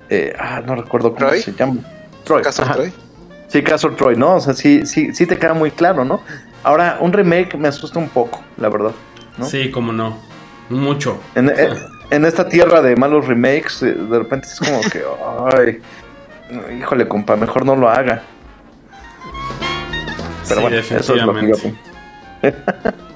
[0.10, 1.42] eh, ah, no recuerdo cómo ¿Troy?
[1.42, 1.76] se llama.
[2.26, 2.42] Troy.
[2.44, 2.74] ¿Caso ajá.
[2.76, 2.94] Troy?
[3.48, 4.36] Sí, Castle Troy, ¿no?
[4.36, 6.22] O sea, sí, sí, sí te queda muy claro, ¿no?
[6.64, 8.92] Ahora, un remake me asusta un poco, la verdad.
[9.38, 9.46] ¿no?
[9.46, 10.18] Sí, como no.
[10.70, 11.20] Mucho.
[11.36, 11.74] En, en-
[12.12, 15.02] en esta tierra de malos remakes, eh, de repente es como que,
[15.58, 18.22] ay, híjole, compa, mejor no lo haga.
[20.48, 21.56] Pero sí, bueno, eso es lo que yo.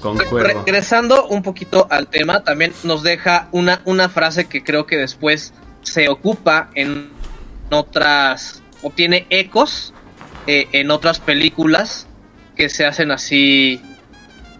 [0.00, 0.62] Concuerdo.
[0.64, 5.52] Regresando un poquito al tema, también nos deja una, una frase que creo que después
[5.82, 7.10] se ocupa en
[7.70, 9.92] otras, o tiene ecos
[10.46, 12.06] eh, en otras películas
[12.56, 13.80] que se hacen así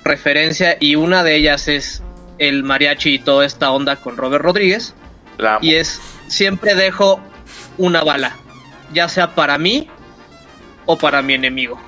[0.05, 2.03] referencia, y una de ellas es
[2.39, 4.95] el mariachi y toda esta onda con Robert Rodríguez,
[5.39, 7.21] La y es siempre dejo
[7.77, 8.37] una bala,
[8.93, 9.89] ya sea para mí
[10.87, 11.81] o para mi enemigo.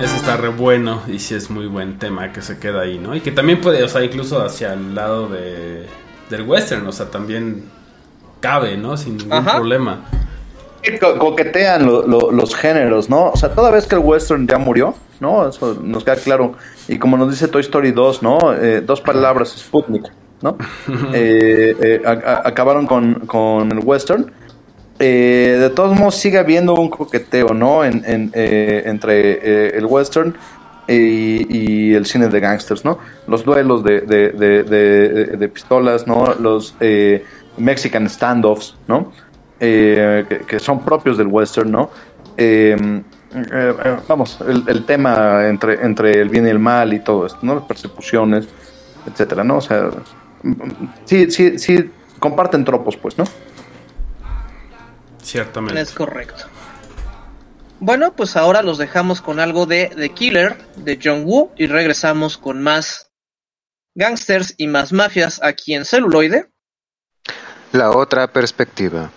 [0.00, 3.14] Eso está re bueno y sí es muy buen tema que se queda ahí, ¿no?
[3.16, 5.86] Y que también puede, o sea, incluso hacia el lado de,
[6.30, 7.64] del western, o sea, también
[8.40, 8.96] cabe, ¿no?
[8.96, 9.56] Sin ningún Ajá.
[9.56, 10.04] problema.
[11.00, 13.30] Co- coquetean lo- lo- los géneros, ¿no?
[13.30, 15.48] O sea, toda vez que el western ya murió, ¿no?
[15.48, 16.54] Eso nos queda claro.
[16.86, 18.52] Y como nos dice Toy Story 2, ¿no?
[18.54, 20.04] Eh, dos palabras, Sputnik,
[20.42, 20.56] ¿no?
[21.14, 24.30] Eh, eh, a- a- acabaron con, con el western.
[24.98, 27.84] Eh, de todos modos, sigue habiendo un coqueteo, ¿no?
[27.84, 30.34] En, en, eh, entre eh, el western
[30.88, 32.98] y, el cine de gangsters, ¿no?
[33.26, 36.34] Los duelos de, de, de, de- de pistolas, ¿no?
[36.40, 37.24] Los eh,
[37.58, 39.12] Mexican standoffs, ¿no?
[39.60, 41.90] Eh, que, que son propios del western, ¿no?
[44.08, 47.54] Vamos, el, el tema entre, entre el bien y el mal y todo esto, ¿no?
[47.56, 48.48] Las persecuciones,
[49.06, 49.58] etcétera, ¿no?
[49.58, 49.90] O sea,
[51.04, 53.24] sí, sí, sí, comparten tropos, pues, ¿no?
[55.26, 55.80] Ciertamente.
[55.80, 56.44] Es correcto.
[57.80, 62.38] Bueno, pues ahora los dejamos con algo de The Killer de John Woo y regresamos
[62.38, 63.10] con más
[63.96, 66.48] gangsters y más mafias aquí en celuloide.
[67.72, 69.10] La otra perspectiva.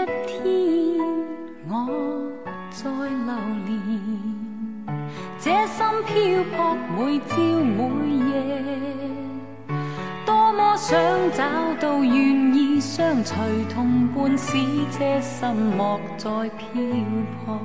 [0.00, 0.98] 一天，
[1.68, 1.72] 我
[2.70, 3.30] 在流
[3.66, 3.68] 連，
[5.38, 5.76] 這心
[6.06, 6.14] 漂
[6.56, 7.36] 泊每朝
[7.76, 7.78] 每
[8.30, 8.32] 夜，
[10.24, 10.98] 多麼想
[11.32, 11.44] 找
[11.80, 13.34] 到願意相隨
[13.68, 14.56] 同伴，使
[14.98, 16.64] 這心莫再漂
[17.44, 17.60] 泊。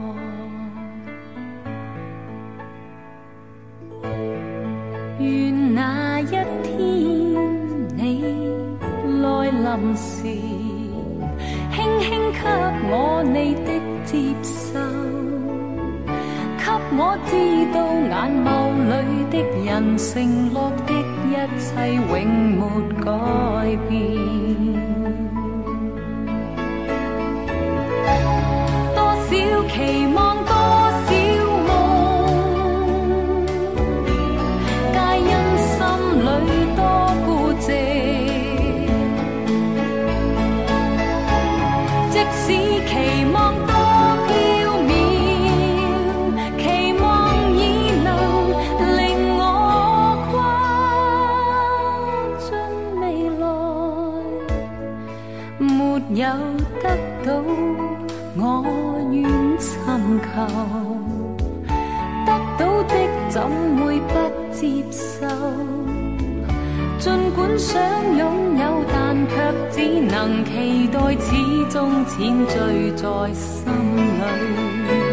[5.20, 6.36] 願那一天
[7.96, 8.26] 你
[9.22, 10.55] 來臨時，
[11.76, 12.40] 轻轻给
[12.90, 13.70] 我你的
[14.06, 14.80] 接受，
[16.58, 16.64] 给
[16.96, 17.32] 我知
[17.74, 17.76] 道
[18.12, 18.16] 眼
[18.46, 18.48] 眸
[18.88, 18.94] 里
[19.30, 19.34] 的
[19.66, 19.68] 人
[19.98, 20.08] 承
[20.54, 20.56] 诺
[20.88, 20.90] 的
[21.28, 22.10] 一切永
[22.56, 22.60] 没
[23.04, 23.06] 改
[23.90, 23.94] 变。
[28.96, 29.28] 多少
[29.68, 29.76] 期
[30.16, 30.18] 望，
[62.26, 62.94] 得到的
[63.30, 63.42] 怎
[63.78, 64.14] 会不
[64.52, 65.28] 接受？
[66.98, 67.82] 尽管想
[68.18, 69.34] 拥有，但却
[69.72, 71.26] 只能期待，始
[71.70, 71.78] 終
[72.08, 75.05] 淺醉在心里。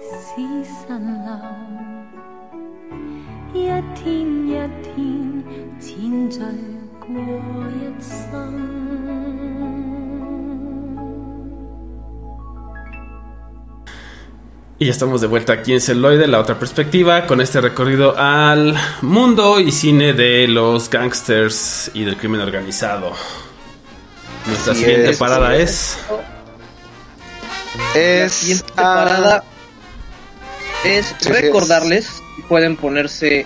[0.00, 0.40] 始
[0.86, 1.30] 蜃楼，
[3.52, 4.06] 一天
[4.46, 4.50] 一
[4.82, 4.94] 天
[5.80, 6.38] 浅醉
[7.00, 8.10] 过一生。
[14.78, 19.60] Y ya estamos de vuelta aquí en Celoide, la otra perspectiva, con este recorrido al mundo
[19.60, 23.12] y cine de los gangsters y del crimen organizado.
[24.46, 25.18] Nuestra Así siguiente es.
[25.18, 25.98] parada es.
[26.08, 26.23] La
[27.95, 29.43] Es siguiente ah, parada
[30.85, 33.45] es sí, recordarles que pueden ponerse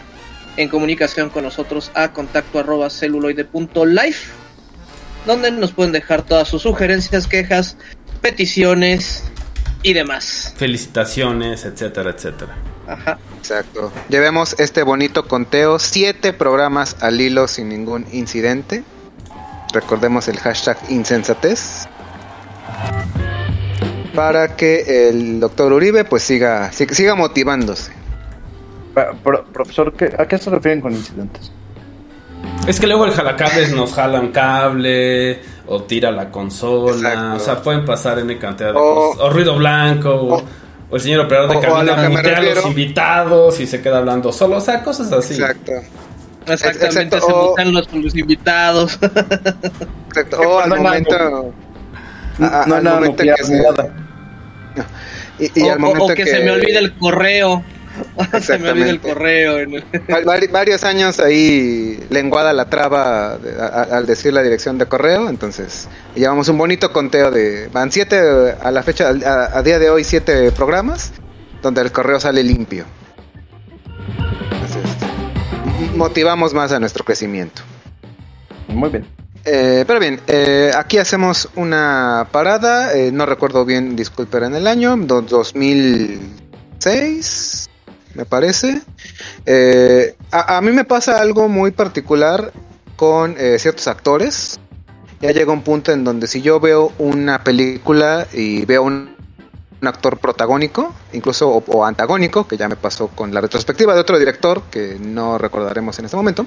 [0.58, 4.32] en comunicación con nosotros a contacto arroba celuloide.life
[5.26, 7.78] donde nos pueden dejar todas sus sugerencias, quejas,
[8.22, 9.24] peticiones
[9.84, 10.54] y demás.
[10.58, 12.56] Felicitaciones, etcétera, etcétera.
[12.88, 13.20] Ajá.
[13.38, 13.92] Exacto.
[14.10, 18.84] Llevemos este bonito conteo, siete programas al hilo sin ningún incidente.
[19.74, 21.88] Recordemos el hashtag insensatez.
[24.16, 27.92] Para que el doctor Uribe pues siga, sig- siga motivándose.
[29.24, 31.52] Pro- profesor, ¿qué- ¿a qué se refieren con incidentes?
[32.68, 37.10] Es que luego el jalacables nos jala un cable o tira la consola.
[37.10, 37.36] Exacto.
[37.36, 39.22] O sea, pueden pasar N cantidad de O- cosas.
[39.26, 40.10] O ruido blanco.
[40.90, 44.00] O, el señor operador de a lo cabina mutea a los invitados y se queda
[44.00, 44.58] hablando solo.
[44.58, 45.36] O sea, cosas así.
[45.36, 45.72] Exacto.
[46.48, 48.98] Exactamente, Exacto, se mutan los, los invitados.
[49.02, 50.40] Exacto.
[50.40, 51.16] ¿Qué O al momento.
[51.16, 51.44] a-
[52.48, 53.94] a- no al nada momento nuclear que se- nada.
[55.40, 57.64] Y, y o, al o- momento o que, se me olvide el correo.
[58.42, 59.58] se me olvida el correo.
[60.08, 64.86] vari- varios años ahí lenguada la traba de- a- a- al decir la dirección de
[64.86, 68.18] correo, entonces llevamos un bonito conteo de van siete
[68.62, 71.12] a la fecha a, a día de hoy siete programas
[71.62, 72.86] donde el correo sale limpio.
[74.52, 77.62] Entonces, motivamos más a nuestro crecimiento.
[78.68, 79.06] Muy bien.
[79.46, 84.68] Eh, pero bien, eh, aquí hacemos una parada, eh, no recuerdo bien, disculpen en el
[84.68, 87.70] año, do- 2006,
[88.16, 88.82] me parece.
[89.46, 92.52] Eh, a, a mí me pasa algo muy particular
[92.96, 94.60] con eh, ciertos actores.
[95.22, 99.18] Ya llega un punto en donde si yo veo una película y veo un,
[99.82, 104.64] actor protagónico, incluso o antagónico, que ya me pasó con la retrospectiva de otro director
[104.70, 106.46] que no recordaremos en este momento.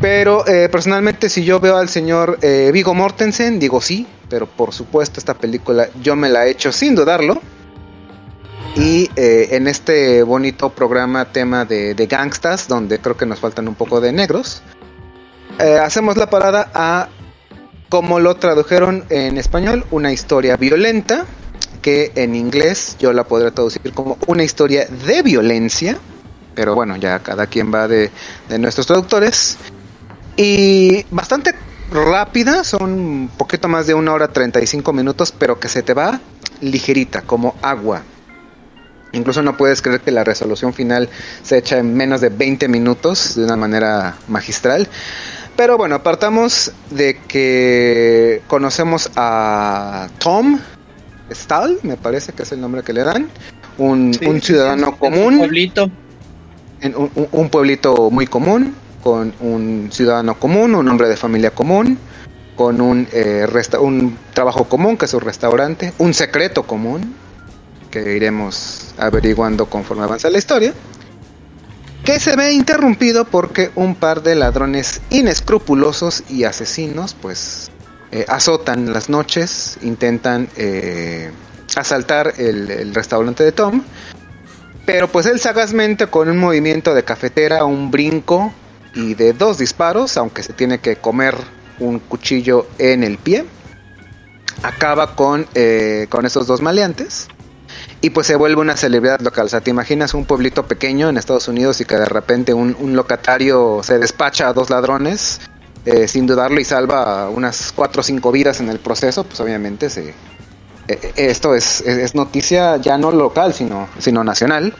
[0.00, 4.72] Pero eh, personalmente si yo veo al señor eh, Vigo Mortensen, digo sí, pero por
[4.72, 7.40] supuesto esta película yo me la he hecho sin dudarlo.
[8.74, 13.68] Y eh, en este bonito programa tema de, de gangstas, donde creo que nos faltan
[13.68, 14.62] un poco de negros,
[15.58, 17.08] eh, hacemos la parada a,
[17.88, 21.26] como lo tradujeron en español, una historia violenta,
[21.82, 25.98] que en inglés yo la podría traducir como una historia de violencia,
[26.54, 28.10] pero bueno, ya cada quien va de,
[28.48, 29.56] de nuestros traductores.
[30.36, 31.54] Y bastante
[31.92, 36.20] rápida, son un poquito más de una hora 35 minutos, pero que se te va
[36.60, 38.02] ligerita, como agua.
[39.12, 41.08] Incluso no puedes creer que la resolución final
[41.42, 44.88] se echa en menos de 20 minutos de una manera magistral.
[45.54, 50.58] Pero bueno, apartamos de que conocemos a Tom
[51.30, 53.28] Stahl, me parece que es el nombre que le dan,
[53.76, 55.90] un, Sí, un ciudadano común pueblito.
[56.82, 56.94] En
[57.32, 61.98] un, pueblito muy común, con un ciudadano común, un hombre de familia común,
[62.56, 67.14] con un, eh, resta- un trabajo común, que es un restaurante, un secreto común,
[67.90, 70.72] que iremos averiguando conforme avanza la historia,
[72.04, 77.70] que se ve interrumpido porque un par de ladrones inescrupulosos y asesinos, pues,
[78.10, 81.30] eh, azotan las noches, intentan eh,
[81.76, 83.82] asaltar el- el restaurante de Tom,
[84.84, 88.52] pero pues él sagazmente con un movimiento de cafetera, un brinco
[88.94, 91.36] y de dos disparos, aunque se tiene que comer
[91.78, 93.44] un cuchillo en el pie,
[94.62, 97.28] acaba con, eh, con esos dos maleantes.
[98.00, 99.46] Y pues se vuelve una celebridad local.
[99.46, 102.76] O sea, te imaginas un pueblito pequeño en Estados Unidos y que de repente un,
[102.78, 105.40] un locatario se despacha a dos ladrones
[105.84, 109.90] eh, sin dudarlo y salva unas cuatro o cinco vidas en el proceso, pues obviamente
[109.90, 110.14] se,
[110.88, 114.74] esto es, es- noticia ya no local, sino, sino nacional.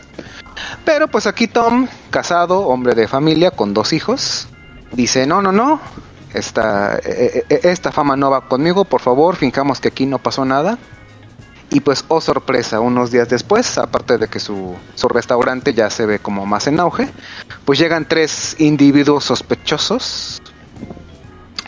[0.85, 4.49] Pero pues aquí Tom, casado, hombre de familia, con dos hijos,
[4.93, 5.81] dice, no, no, no,
[6.35, 10.45] esta, eh, eh, esta fama no va conmigo, por favor, fijamos que aquí no pasó
[10.45, 10.79] nada.
[11.71, 16.05] Y pues, oh sorpresa, unos días después, aparte de que su, su restaurante ya se
[16.05, 17.09] ve como más en auge,
[17.65, 20.42] pues llegan tres individuos sospechosos,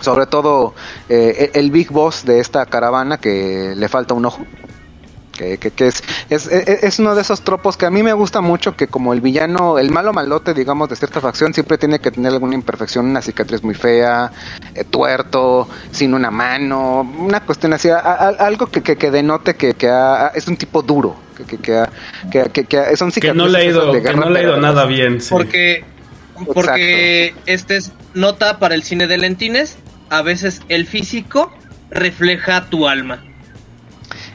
[0.05, 0.74] sobre todo
[1.09, 4.44] eh, el big boss de esta caravana que le falta un ojo.
[5.36, 6.00] Que, que- que es,
[6.30, 9.12] es, es- es uno de esos tropos que a mí me gusta mucho, que como
[9.12, 13.07] el villano, el malo malote, digamos, de cierta facción, siempre tiene que tener alguna imperfección,
[13.07, 14.30] una cicatriz muy fea,
[14.76, 19.57] eh, tuerto, sin una mano, una cuestión así, a- a- algo que, que, que denote
[19.57, 21.90] que, que ha- es un tipo duro, que, que, que, ha-
[22.30, 24.84] que, que- que son Que no le cicatrices ido, que no le ha ido nada
[24.86, 25.20] bien.
[25.20, 25.30] sí.
[25.30, 25.82] Porque,
[26.55, 29.78] porque este es nota para el cine de Lentines.
[30.11, 31.52] A veces el físico
[31.90, 33.22] refleja tu alma.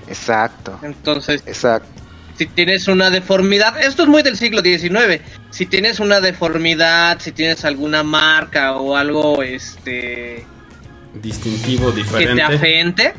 [0.07, 1.88] Exacto, Entonces, exacto.
[2.36, 5.22] si tienes una deformidad, esto es muy del siglo XIX.
[5.51, 10.45] Si tienes una deformidad, si tienes alguna marca o algo este
[11.13, 12.41] Distintivo, que te diferente.
[12.41, 13.13] afeente,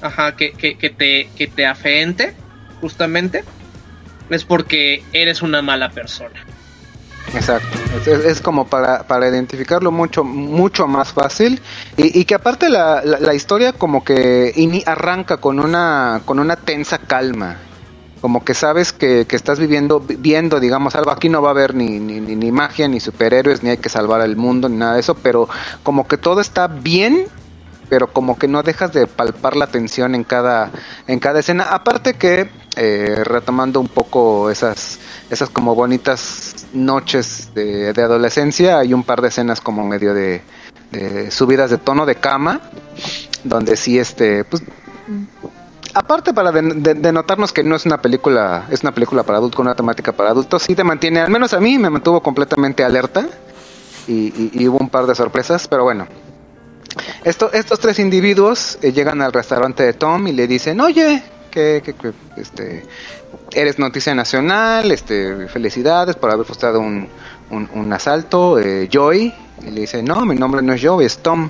[0.00, 2.34] ajá, que, que, que te que te afeente,
[2.80, 3.44] justamente,
[4.30, 6.44] es porque eres una mala persona.
[7.32, 11.60] Exacto, es, como para, para identificarlo mucho mucho más fácil.
[11.96, 14.52] Y, que aparte la, la, la historia como que
[14.86, 17.56] arranca con una con una tensa calma,
[18.20, 21.12] como que sabes que, que estás viviendo vi- viendo digamos algo.
[21.12, 23.88] Aquí no va a haber ni, ni, ni, ni magia ni superhéroes ni hay que
[23.88, 25.48] salvar al mundo ni nada de eso, pero
[25.84, 27.26] como que todo está bien
[27.88, 30.70] pero como que no dejas de palpar la tensión en cada,
[31.08, 31.64] en cada escena.
[31.64, 38.94] Aparte que, eh, retomando un poco esas, esas como bonitas noches de, de adolescencia, hay
[38.94, 40.42] un par de escenas como medio de,
[40.90, 42.60] de subidas de tono de cama,
[43.44, 44.62] donde sí, este, pues
[45.94, 46.62] aparte para de-
[46.94, 50.30] de- que no es una película, es una película para adultos con una temática para
[50.30, 53.26] adultos, sí te mantiene, al menos a mí me mantuvo completamente alerta
[54.06, 56.06] y, y- y hubo un par de sorpresas, pero bueno.
[57.24, 61.82] Esto, estos tres individuos eh, llegan al restaurante de Tom y le dicen, oye, que,
[61.84, 62.84] que- que, este,
[63.52, 67.08] eres noticia nacional, este, felicidades por haber frustrado un,
[67.50, 69.32] un, asalto, eh, Joy,
[69.66, 71.48] y le dice, no, mi nombre no es Joy, es Tom.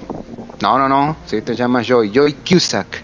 [0.63, 3.03] No, no, no, sí te llamas Joy, Joy Cusack.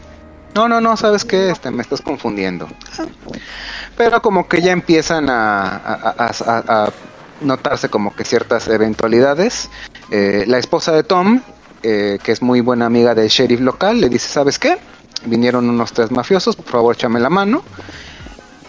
[0.55, 1.51] No, no, no, ¿sabes qué?
[1.51, 2.67] Este, me estás confundiendo.
[3.97, 6.93] Pero como que ya empiezan a, a- a- a- a
[7.41, 9.69] notarse como que ciertas eventualidades.
[10.11, 11.41] Eh, la esposa de Tom,
[11.83, 14.79] eh, que es muy buena amiga del sheriff local, le dice, ¿sabes qué?
[15.27, 17.63] Vinieron unos tres mafiosos, por favor, échame la mano.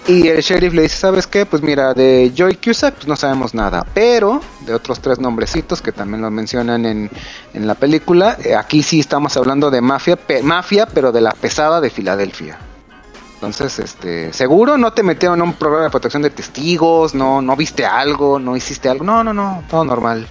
[0.08, 1.45] Y el sheriff le dice, ¿sabes qué?
[1.45, 5.91] Pues mira, de Joy Cusack pues no sabemos nada, pero de otros tres nombrecitos que
[5.91, 7.12] también lo mencionan en,
[7.53, 11.82] en la película, eh, aquí sí estamos hablando de mafia, mafia, pero de la pesada
[11.82, 12.58] de Filadelfia.
[13.34, 17.58] Entonces, este, seguro no te metieron en un programa de protección de testigos, no, no
[17.58, 20.26] viste algo, no hiciste algo, no, no, no, todo normal.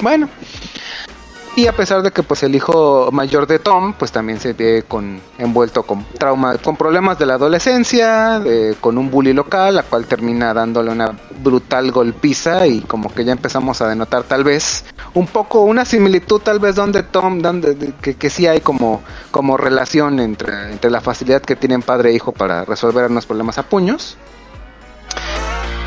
[0.00, 0.30] Bueno,
[1.58, 4.84] y a pesar de que pues el hijo mayor de Tom pues también se ve
[4.86, 8.40] con envuelto con trauma, con problemas de la adolescencia,
[8.80, 11.10] con un bully local, la cual termina dándole una
[11.42, 14.84] brutal golpiza y como que ya empezamos a denotar tal vez
[15.14, 19.02] un poco una similitud tal vez donde Tom, donde de- que, sí hay como,
[19.32, 23.58] como relación entre, entre la facilidad que tienen padre e hijo para resolver unos problemas
[23.58, 24.16] a puños.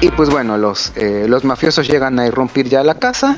[0.02, 3.38] Y pues bueno, los, eh, los mafiosos llegan a irrumpir ya la casa.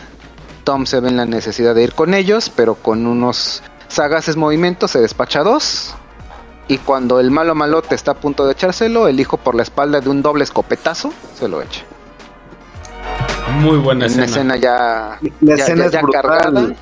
[0.63, 4.91] Tom se ve en la necesidad de ir con ellos, pero con unos sagaces movimientos
[4.91, 5.93] se despacha a dos.
[6.67, 9.99] Y cuando el malo malote está a punto de echárselo, el hijo por la espalda
[9.99, 11.81] de un doble escopetazo se lo echa.
[13.59, 14.25] Muy buena Una escena.
[14.25, 16.73] escena ya, La ya- escena ya- cargada.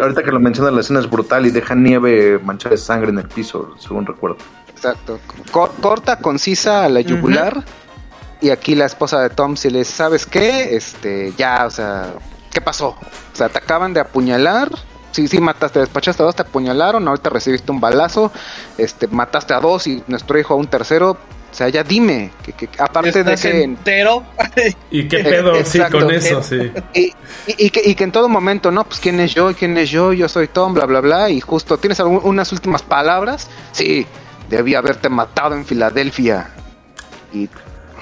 [0.00, 3.18] Ahorita que lo mencionas, la escena es brutal y deja nieve manchada de sangre en
[3.18, 4.38] el piso, según recuerdo.
[4.68, 5.20] Exacto.
[5.52, 7.62] Cor- corta, concisa a la yugular.
[8.42, 10.74] Y aquí la esposa de Tom si le dice, ¿sabes qué?
[10.76, 12.12] Este, ya, o sea,
[12.52, 12.88] ¿qué pasó?
[12.88, 14.68] O sea, te acaban de apuñalar.
[15.12, 18.32] Sí, sí, mataste, despachaste a dos, te apuñalaron, ahorita recibiste un balazo,
[18.78, 21.10] este, mataste a dos y nuestro hijo a un tercero.
[21.12, 23.62] O sea, ya dime, que, que aparte de que...
[23.62, 24.24] entero.
[24.90, 25.54] ¿Y qué pedo?
[25.64, 25.98] Sí, Exacto.
[26.00, 26.72] con eso, sí.
[26.94, 27.14] Y, y-
[27.66, 28.84] y que, y que en todo momento, ¿no?
[28.84, 31.28] Pues quién es yo, quién es yo, yo soy Tom, bla, bla, bla.
[31.28, 33.48] Y justo, ¿tienes algún- unas últimas palabras?
[33.72, 34.06] Sí,
[34.48, 36.48] debí haberte matado en Filadelfia.
[37.34, 37.50] Y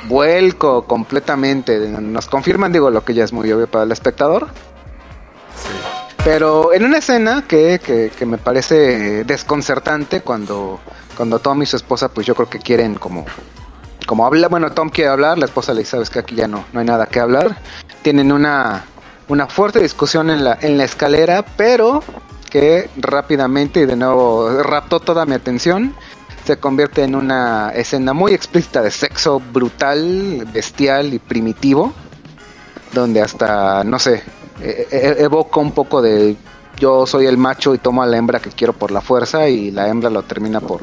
[0.09, 1.79] vuelco completamente.
[1.79, 4.49] Nos confirman, digo, lo que ya es muy obvio para el espectador.
[6.25, 10.81] Pero en una escena que, que, que me parece desconcertante cuando,
[11.17, 13.25] cuando Tom y su esposa, pues yo creo que quieren como
[14.11, 16.65] como habla, bueno, Tom quiere hablar, la esposa le dice, sabes que aquí ya no,
[16.73, 17.57] no hay nada que hablar.
[18.03, 18.85] Tienen una,
[19.29, 22.03] una fuerte discusión en la, en la escalera, pero
[22.51, 25.95] que rápidamente y de nuevo raptó toda mi atención.
[26.47, 31.93] Se convierte en una escena muy explícita de sexo brutal, bestial y primitivo,
[32.93, 34.23] donde hasta, no sé,
[34.61, 36.37] e- e- evoca un poco de
[36.79, 39.71] yo soy el macho y tomo a la hembra que quiero por la fuerza y
[39.71, 40.81] la hembra lo termina por,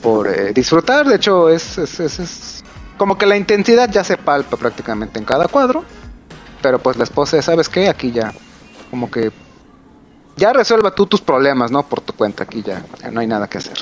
[0.00, 1.06] por eh, disfrutar.
[1.06, 2.64] De hecho, es, es, es- es
[2.96, 5.84] como que la intensidad ya se palpa prácticamente en cada cuadro.
[6.62, 7.88] Pero pues la esposa, ¿sabes qué?
[7.88, 8.32] Aquí ya,
[8.90, 9.30] como que
[10.36, 11.84] ya resuelva tú tus problemas, ¿no?
[11.86, 13.78] Por tu cuenta, aquí ya no hay nada que hacer.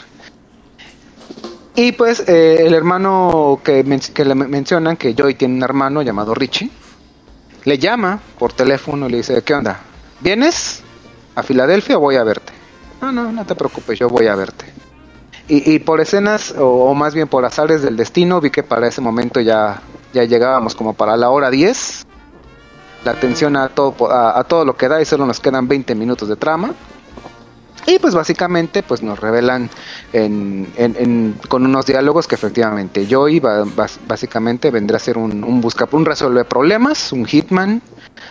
[1.77, 6.01] Y pues eh, el hermano que, que le men- mencionan, que Joy tiene un hermano
[6.03, 6.71] llamado Richie,
[7.65, 9.81] le llama por teléfono y le dice, ¿qué onda?
[10.21, 10.83] ¿Vienes
[11.35, 12.53] a Filadelfia o voy a verte?
[13.03, 14.65] No, no, no te preocupes, yo voy a verte.
[15.49, 19.03] Y, y por escenas, o, más bien por azares del destino, vi que para ese
[19.03, 19.83] momento ya,
[20.15, 22.05] ya llegábamos como para la hora 10.
[23.05, 26.29] La atención a todo, a todo lo que da y solo nos quedan 20 minutos
[26.29, 26.75] de trama.
[27.87, 29.71] Y pues básicamente pues nos revelan
[30.13, 33.65] en, en- con unos diálogos que efectivamente Joey va-
[34.09, 37.81] básicamente vendrá a ser un, un busca, un resuelve problemas, un hitman,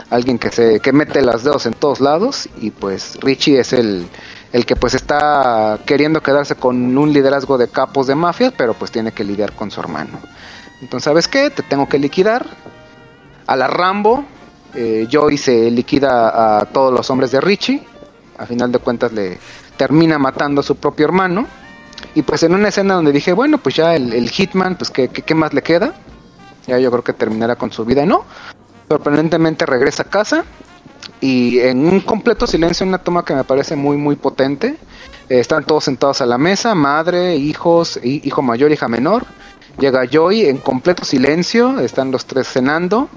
[0.09, 4.07] alguien que se que mete los dedos en todos lados y pues Richie es el,
[4.51, 8.91] el que pues está queriendo quedarse con un liderazgo de capos de mafias, pero pues
[8.91, 10.19] tiene que lidiar con su hermano.
[10.81, 11.49] Entonces, ¿sabes qué?
[11.49, 12.45] Te tengo que liquidar.
[13.47, 14.25] A la Rambo,
[14.73, 17.87] eh, Joey se liquida a todos los hombres de Richie.
[18.37, 19.37] A final de cuentas le
[19.77, 21.47] termina matando a su propio hermano.
[22.13, 25.53] Y pues en una escena donde dije, bueno, pues ya el, Hitman, pues ¿qué, más
[25.53, 25.93] le queda?
[26.67, 28.05] Ya yo creo que terminará con su vida.
[28.05, 28.25] No,
[28.89, 30.45] sorprendentemente regresa a casa
[31.21, 34.77] y en un completo silencio, una toma que me parece muy, muy potente.
[35.29, 39.25] Eh, están todos sentados a la mesa, madre, hijos, hi- hijo mayor, hija menor.
[39.79, 43.09] Llega Joy en completo silencio, están los tres cenando.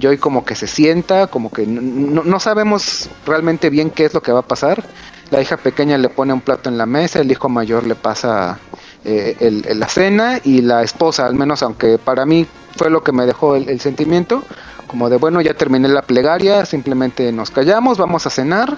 [0.00, 4.22] Joy como que se sienta, como que no, no sabemos realmente bien qué es lo
[4.22, 4.82] que va a pasar.
[5.30, 8.58] La hija pequeña le pone un plato en la mesa, el hijo mayor le pasa
[9.04, 12.46] eh, la cena y la esposa, al menos aunque para mí
[12.76, 14.42] fue lo que me dejó el, el sentimiento,
[14.88, 18.76] como de bueno, ya terminé la plegaria, simplemente nos callamos, vamos a cenar.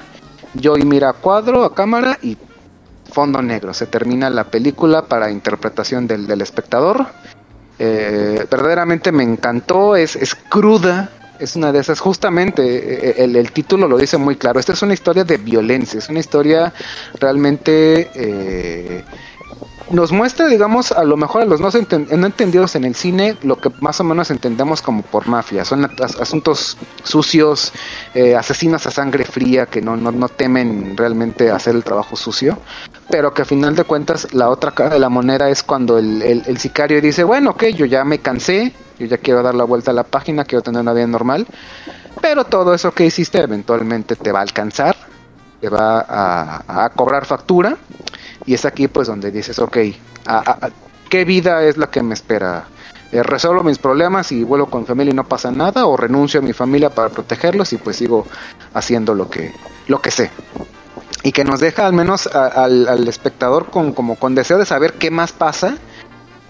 [0.60, 2.36] Joy mira a cuadro, a cámara y
[3.10, 3.72] fondo negro.
[3.72, 7.06] Se termina la película para interpretación del, del espectador.
[7.78, 11.10] Eh, verdaderamente me encantó, es, es cruda,
[11.40, 14.82] es una de esas, justamente eh, el, el título lo dice muy claro, esta es
[14.82, 16.72] una historia de violencia, es una historia
[17.18, 18.10] realmente...
[18.14, 19.04] eh,
[19.90, 23.58] nos muestra, digamos, a lo mejor a los no, no entendidos en el cine, lo
[23.60, 25.66] que más o menos entendemos como por mafia.
[25.66, 27.72] Son as- asuntos sucios,
[28.14, 32.58] eh, asesinos a sangre fría que no, no, no temen realmente hacer el trabajo sucio,
[33.12, 36.22] pero que a final de cuentas la otra cara de la moneda es cuando el,
[36.22, 39.90] el- sicario dice, bueno, ok, yo ya me cansé, yo ya quiero dar la vuelta
[39.90, 41.46] a la página, quiero tener una vida normal,
[42.22, 44.96] pero todo eso que hiciste eventualmente te va a alcanzar,
[45.60, 47.76] te va a, a cobrar factura.
[48.46, 49.76] Y es aquí pues donde dices, ok,
[50.26, 50.70] a-
[51.10, 52.64] ¿qué vida es la que me espera?
[53.12, 55.84] Eh, ¿Resuelvo mis problemas y vuelvo con mi familia y no pasa nada?
[55.84, 58.26] ¿O renuncio a mi familia para protegerlos y pues sigo
[58.72, 59.52] haciendo lo que,
[59.86, 60.30] lo que sé?
[61.22, 65.10] Y que nos deja al menos al, espectador con, como con deseo de saber qué
[65.10, 65.76] más pasa,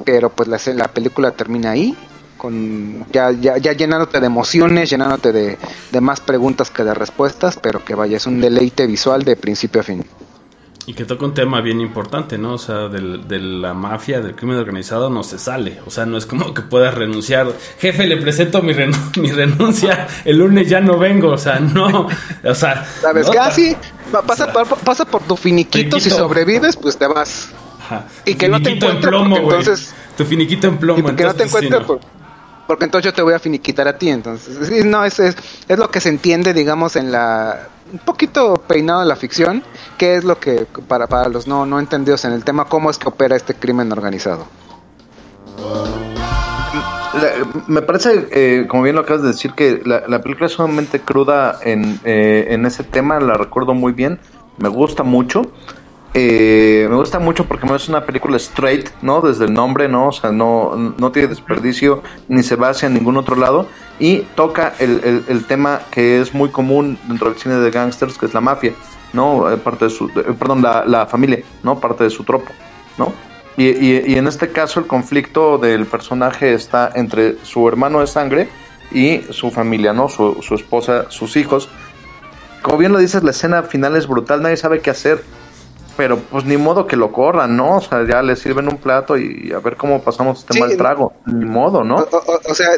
[0.05, 1.97] pero pues la, la película termina ahí,
[2.39, 5.59] con ya, ya, ya llenándote de emociones, llenándote de,
[5.93, 9.83] de más preguntas que de respuestas, pero que vaya, es un deleite visual de principio
[9.83, 10.05] a fin.
[10.85, 12.55] Y que toca un tema bien importante, ¿no?
[12.55, 15.80] O sea, del- de la mafia, del crimen organizado, no se sale.
[15.87, 17.47] O sea, no es como que puedas renunciar.
[17.78, 20.09] Jefe, le presento mi, renu- mi renuncia.
[20.24, 21.28] El lunes ya no vengo.
[21.30, 22.09] O sea, no.
[22.45, 22.85] O sea.
[23.01, 23.76] ¿Sabes no Así,
[24.11, 27.51] pa- pasa, por- pasa por tu finiquito, si sobrevives, pues te vas.
[27.80, 28.07] Ajá.
[28.24, 30.99] Y Tu que no te finiquito en plomo, entonces- Tu finiquito en plomo.
[30.99, 31.87] Y porque no te sí, encuentres, no.
[31.87, 32.01] por-
[32.66, 34.09] porque entonces yo te voy a finiquitar a ti.
[34.09, 35.37] Entonces, no, es, es,
[35.68, 37.68] es lo que se entiende, digamos, en la.
[37.93, 39.62] Un poquito peinado de la ficción,
[39.99, 42.97] que es lo que, para, para los no, no entendidos en el tema, cómo es
[42.97, 44.47] que opera este crimen organizado.
[47.66, 51.01] Me parece, eh, como bien lo acabas de decir, que la, la película es sumamente
[51.01, 54.18] cruda en, eh, en ese tema, la recuerdo muy bien,
[54.57, 55.53] me gusta mucho.
[56.14, 59.22] Eh, me gusta mucho porque es una película straight, ¿no?
[59.22, 60.09] Desde el nombre, ¿no?
[60.09, 63.66] O sea, no, no tiene desperdicio ni se va hacia ningún otro lado.
[63.99, 68.26] Y toca el, el- tema que es muy común dentro del cine de gangsters, que
[68.26, 68.72] es la mafia,
[69.12, 69.51] ¿no?
[69.51, 71.78] Eh, Parte de su, eh, perdón, la, la familia, ¿no?
[71.78, 72.51] Parte de su tropo,
[72.99, 73.12] ¿no?
[73.57, 78.07] Y, y- y en este caso el conflicto del personaje está entre su hermano de
[78.07, 78.49] sangre
[78.90, 80.09] y su familia, ¿no?
[80.09, 81.68] Su, su esposa, sus hijos.
[82.62, 85.22] Como bien lo dices, la escena final es brutal, nadie sabe qué hacer.
[85.97, 87.76] Pero pues ni modo que lo corran, ¿no?
[87.76, 90.61] O sea, ya le sirven un plato y a ver cómo pasamos este Sí.
[90.61, 91.12] mal trago.
[91.26, 91.97] Ni modo, ¿no?
[91.97, 92.68] O, o- o sea,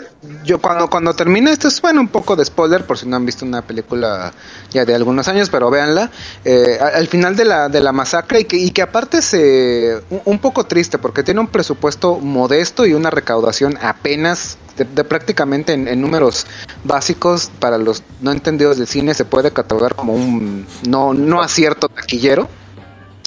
[0.45, 3.25] yo cuando, cuando termina esto es bueno un poco de spoiler por si no han
[3.25, 4.33] visto una película
[4.71, 6.11] ya de algunos años, pero véanla.
[6.45, 10.21] eh, al final de la, de la masacre y que, y que aparte se un,
[10.25, 15.73] un poco triste porque tiene un presupuesto modesto y una recaudación apenas de, de prácticamente
[15.73, 16.47] en, en números
[16.83, 21.89] básicos para los no entendidos del cine se puede catalogar como un no, no acierto
[21.89, 22.49] taquillero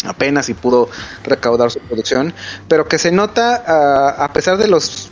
[0.05, 0.89] apenas si pudo
[1.23, 2.33] recaudar su producción,
[2.67, 5.11] pero que se nota ah, a pesar de los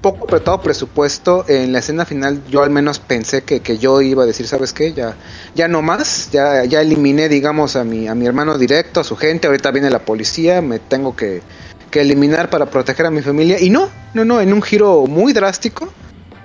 [0.00, 4.22] poco apretado presupuesto en la escena final yo al menos pensé que, que yo iba
[4.22, 5.16] a decir sabes qué ya
[5.54, 9.16] ya no más ya ya eliminé digamos a mi a mi hermano directo a su
[9.16, 11.42] gente ahorita viene la policía me tengo que,
[11.90, 13.60] que eliminar para proteger a mi familia.
[13.60, 15.92] Y no no no en un giro muy drástico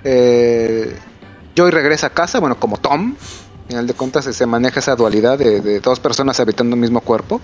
[0.03, 0.93] eh,
[1.55, 3.15] Joy regresa a casa bueno como Tom
[3.67, 7.41] final de cuentas se maneja esa dualidad de, de dos personas habitando un mismo cuerpo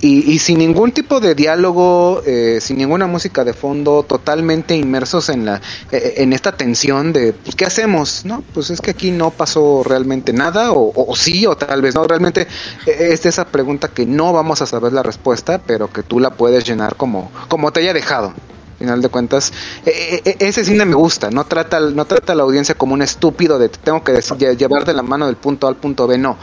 [0.00, 5.30] y, y sin ningún tipo de diálogo, eh, sin ninguna música de fondo, totalmente inmersos
[5.30, 8.44] en la eh, en esta tensión de pues, qué hacemos, ¿no?
[8.52, 12.04] Pues es que aquí no pasó realmente nada o, o sí o tal vez no.
[12.06, 12.42] Realmente
[12.86, 16.30] eh, es esa pregunta que no vamos a saber la respuesta, pero que tú la
[16.30, 18.34] puedes llenar como como te haya dejado.
[18.76, 19.54] Al final de cuentas,
[19.86, 23.00] eh, eh, ese cine me gusta, no trata, no trata a la audiencia como un
[23.00, 24.20] estúpido de te tengo que
[24.54, 26.36] llevar de la mano del punto A al punto B, no.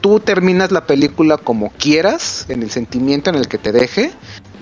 [0.00, 4.12] Tú terminas la película como quieras, en el sentimiento en el que te deje,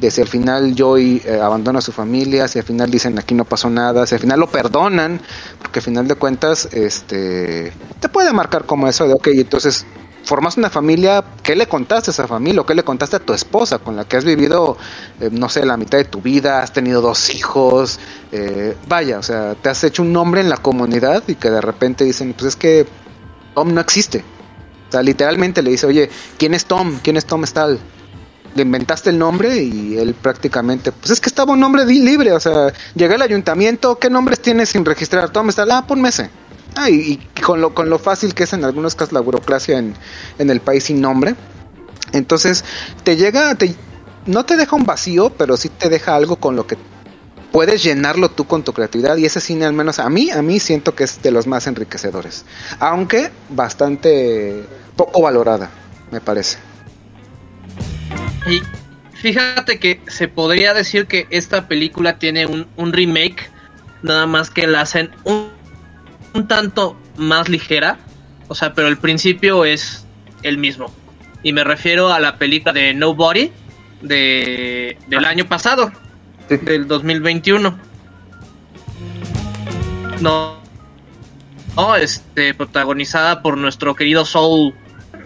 [0.00, 3.34] de si al final Joy eh, abandona a su familia, si al final dicen aquí
[3.34, 5.20] no pasó nada, si al final lo perdonan,
[5.60, 9.84] porque al final de cuentas, este, te puede marcar como eso de, ok, entonces
[10.24, 12.60] formas una familia, ¿qué le contaste a esa familia?
[12.60, 14.76] ¿O qué le contaste a tu esposa con la que has vivido,
[15.20, 17.98] eh, no sé, la mitad de tu vida, has tenido dos hijos,
[18.32, 21.60] eh, vaya, o sea, te has hecho un nombre en la comunidad y que de
[21.60, 22.86] repente dicen, pues es que
[23.54, 24.24] Tom no existe.
[24.88, 26.98] O sea, literalmente le dice, oye, ¿quién es Tom?
[27.02, 27.78] ¿Quién es Tom Stahl?
[28.56, 32.40] Le inventaste el nombre y él prácticamente, pues es que estaba un nombre libre, o
[32.40, 35.30] sea, llegué al ayuntamiento, ¿qué nombres tienes sin registrar?
[35.30, 36.30] Tom Stahl, ah, ponme ese.
[36.76, 36.94] Ah, y,
[37.34, 39.94] y con, lo, con lo fácil que es en algunos casos la burocracia en,
[40.38, 41.34] en el país sin nombre.
[42.12, 42.64] Entonces,
[43.04, 43.74] te llega, te,
[44.26, 46.76] no te deja un vacío, pero sí te deja algo con lo que
[47.52, 50.60] puedes llenarlo tú con tu creatividad y ese cine al menos a mí a mí
[50.60, 52.44] siento que es de los más enriquecedores
[52.78, 54.64] aunque bastante
[54.96, 55.68] poco valorada
[56.12, 56.58] me parece
[58.46, 58.62] Y
[59.12, 63.50] fíjate que se podría decir que esta película tiene un, un remake,
[64.02, 65.50] nada más que la hacen un,
[66.34, 67.98] un tanto más ligera,
[68.48, 70.06] o sea, pero el principio es
[70.42, 70.92] el mismo.
[71.42, 73.50] Y me refiero a la película de Nobody
[74.02, 75.92] de, del año pasado,
[76.48, 76.56] Sí.
[76.56, 77.78] del 2021.
[80.20, 80.58] No,
[81.76, 84.74] no, este, protagonizada por nuestro querido Soul,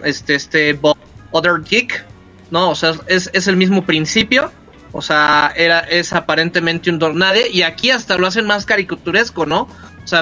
[0.03, 0.97] este, este, Bob
[1.31, 2.05] Other Geek,
[2.51, 4.51] no, o sea, es, es el mismo principio.
[4.91, 7.49] O sea, era, es aparentemente un tornade.
[7.49, 9.67] Y aquí hasta lo hacen más caricaturesco, ¿no?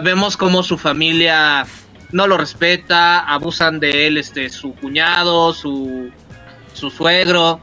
[0.04, 1.66] Vemos cómo su familia
[2.12, 6.10] no lo respeta, abusan de él, este, su cuñado, su,
[6.74, 7.60] su suegro,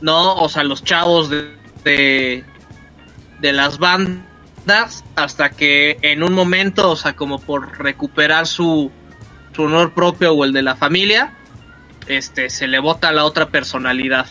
[0.00, 0.34] ¿no?
[0.36, 7.14] O sea, los chavos de, de, las bandas, hasta que en un momento, o sea,
[7.14, 8.90] como por recuperar su,
[9.54, 11.34] su honor propio o el de la familia,
[12.06, 14.26] este, se le bota a la otra personalidad.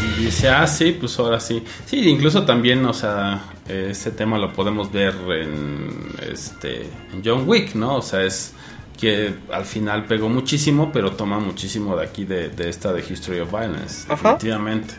[0.00, 1.62] Y dice, ah, sí, pues ahora sí.
[1.84, 5.88] Sí, incluso también, o sea, ese tema lo podemos ver en,
[6.32, 7.96] este, en John Wick, ¿no?
[7.96, 8.54] O sea, es
[8.98, 13.40] que al final pegó muchísimo, pero toma muchísimo de aquí, de, de esta de History
[13.40, 14.32] of Violence, Ajá.
[14.34, 14.94] definitivamente.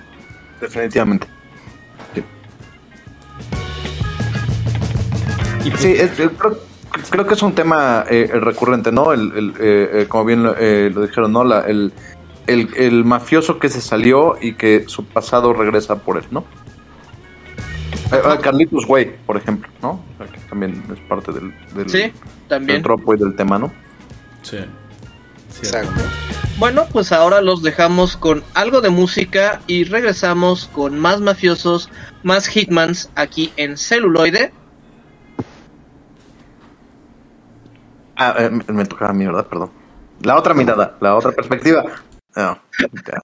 [0.62, 1.28] Definitivamente.
[2.14, 2.24] Sí,
[5.66, 6.60] Y pues, Sí, es- eh, creo,
[7.10, 9.12] creo que es un tema eh, recurrente, ¿no?
[9.14, 11.44] El, el, eh, eh, como bien lo, eh, lo dijeron, ¿no?
[11.44, 11.92] La- el,
[12.48, 16.46] el, el mafioso que se salió y que su pasado regresa por él, ¿no?
[18.12, 19.92] Eh, ah, Carlitos Way, por ejemplo, ¿no?
[19.92, 22.12] O sea, que también es parte del, del, Sí,
[22.50, 23.72] del tropo y del tema, ¿no?
[24.44, 24.60] sí.
[25.60, 25.92] Exacto.
[26.60, 31.90] Bueno, pues ahora los dejamos con algo de música y regresamos con más mafiosos,
[32.24, 34.52] más hitmans aquí en celuloide.
[38.18, 39.48] Ah, eh, me- tocaba a mí, ¿verdad?
[39.48, 39.72] Perdón.
[40.22, 41.84] La otra mirada, la otra perspectiva.
[42.36, 43.20] Ah, ya.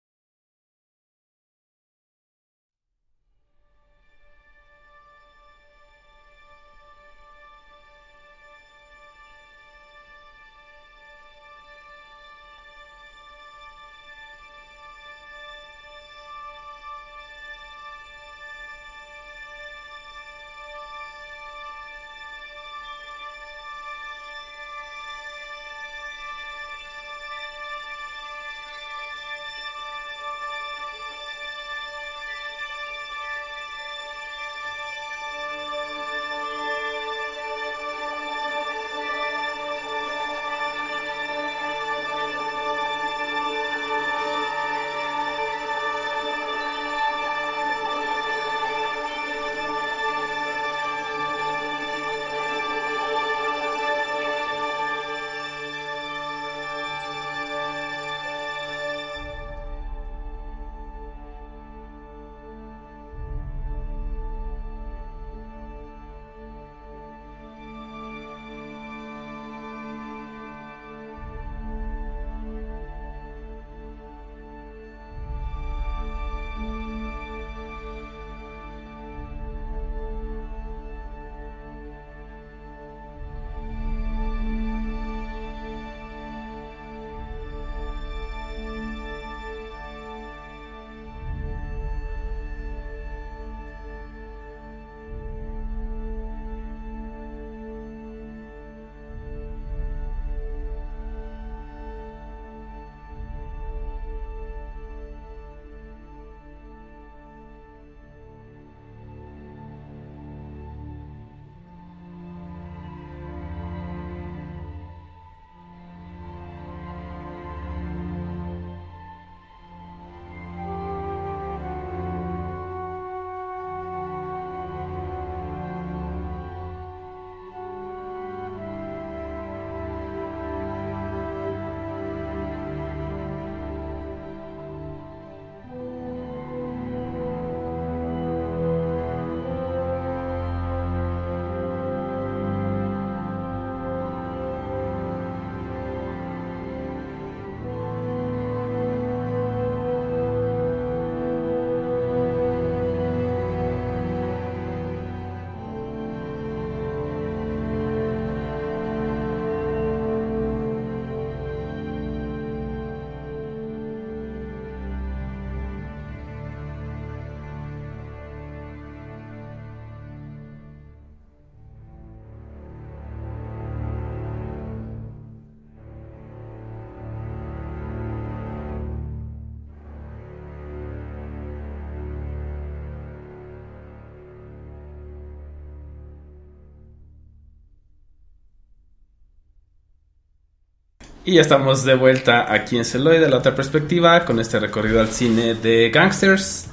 [191.25, 195.07] Y ya estamos de vuelta aquí en Celoide, la otra perspectiva, con este recorrido al
[195.07, 196.67] cine de gangsters.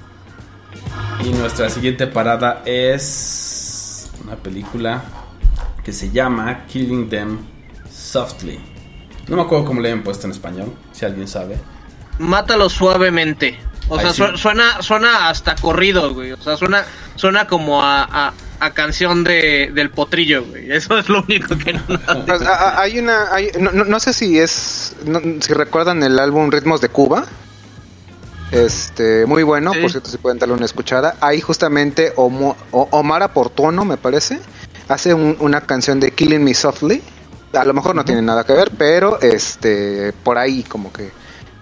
[1.25, 5.05] Y nuestra siguiente parada es una película
[5.85, 7.39] que se llama Killing Them
[7.89, 8.59] Softly.
[9.29, 11.57] No me acuerdo cómo le han puesto en español, si alguien sabe.
[12.19, 13.57] Mátalo suavemente.
[13.91, 14.37] O Ay, sea, sí.
[14.39, 16.33] suena, suena hasta corrido, güey.
[16.33, 16.85] O sea, suena,
[17.17, 20.71] suena como a, a- a canción de, del potrillo, güey.
[20.71, 21.83] Eso es lo único que no.
[22.27, 26.19] Pues, a- hay una, hay- no, no- no sé si es, no- si recuerdan el
[26.19, 27.25] álbum Ritmos de Cuba.
[28.53, 29.81] Este, muy bueno, Sí.
[29.81, 31.17] por cierto, si pueden darle una escuchada.
[31.21, 33.23] Ahí justamente Omo- O- Omar
[33.85, 34.41] me parece,
[34.89, 37.03] hace un- una canción de Killing Me Softly.
[37.53, 41.11] A lo mejor no tiene nada que ver, pero este, por ahí como que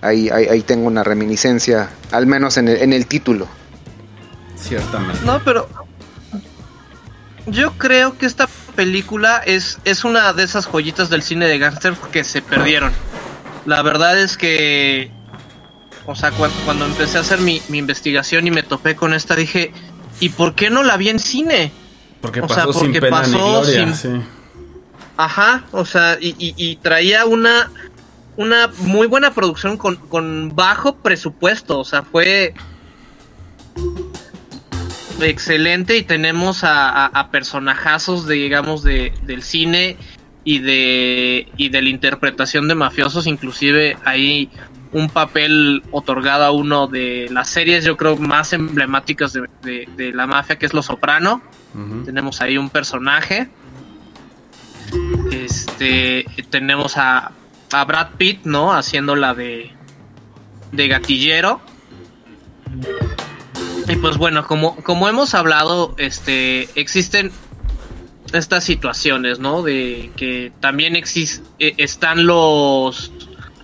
[0.02, 3.46] ahí, ahí, ahí tengo una reminiscencia, al menos en el, en el título.
[4.56, 5.20] Ciertamente.
[5.24, 5.68] No, pero
[7.46, 11.94] yo creo que esta película es, es una de esas joyitas del cine de gángster
[12.12, 12.92] que se perdieron.
[13.66, 15.10] La verdad es que,
[16.06, 19.34] o sea, cuan- cuando, empecé a hacer mi, mi investigación y me topé con esta,
[19.36, 19.72] dije,
[20.20, 21.72] ¿y por qué no la vi en cine?
[22.20, 23.94] Porque O sea, pasó sin porque pena ni pasó gloria.
[23.94, 24.22] sin- sí.
[25.16, 27.70] Ajá, o sea, y, y- y traía una,
[28.38, 32.54] una muy buena producción con, con bajo presupuesto, o sea, fue
[35.20, 39.96] excelente y tenemos a, a- a personajazos de, digamos, de, del cine
[40.44, 44.48] y de, y de la interpretación de mafiosos, inclusive hay
[44.92, 50.12] un papel otorgado a uno de las series, yo creo, más emblemáticas de, de- de
[50.12, 51.42] la mafia, que es Los Soprano.
[52.06, 53.48] Tenemos ahí un personaje.
[55.30, 57.32] Este, tenemos a,
[57.72, 58.72] a Brad Pitt, ¿no?
[58.72, 59.70] Haciendo la de,
[60.72, 61.60] de gatillero.
[63.88, 67.32] Y pues bueno, como, como hemos hablado, este, existen
[68.32, 69.62] estas situaciones, ¿no?
[69.62, 73.12] De que también exis- eh, están los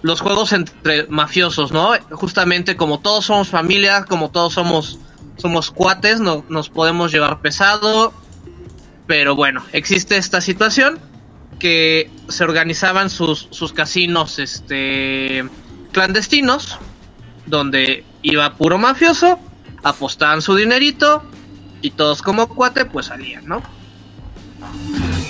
[0.03, 1.93] los juegos entre mafiosos, ¿no?
[2.11, 4.99] Justamente como todos somos familia, como todos somos
[5.37, 8.13] somos cuates, no, nos podemos llevar pesado,
[9.07, 10.99] pero bueno, existe esta situación
[11.65, 15.49] que se organizaban sus, sus casinos este
[15.93, 16.79] clandestinos
[17.47, 19.39] donde iba puro mafioso,
[19.83, 21.23] apostaban su dinerito
[21.81, 23.63] y todos como cuate pues salían, ¿no?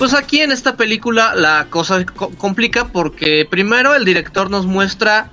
[0.01, 5.31] Pues aquí en esta película la cosa complica porque primero el director nos muestra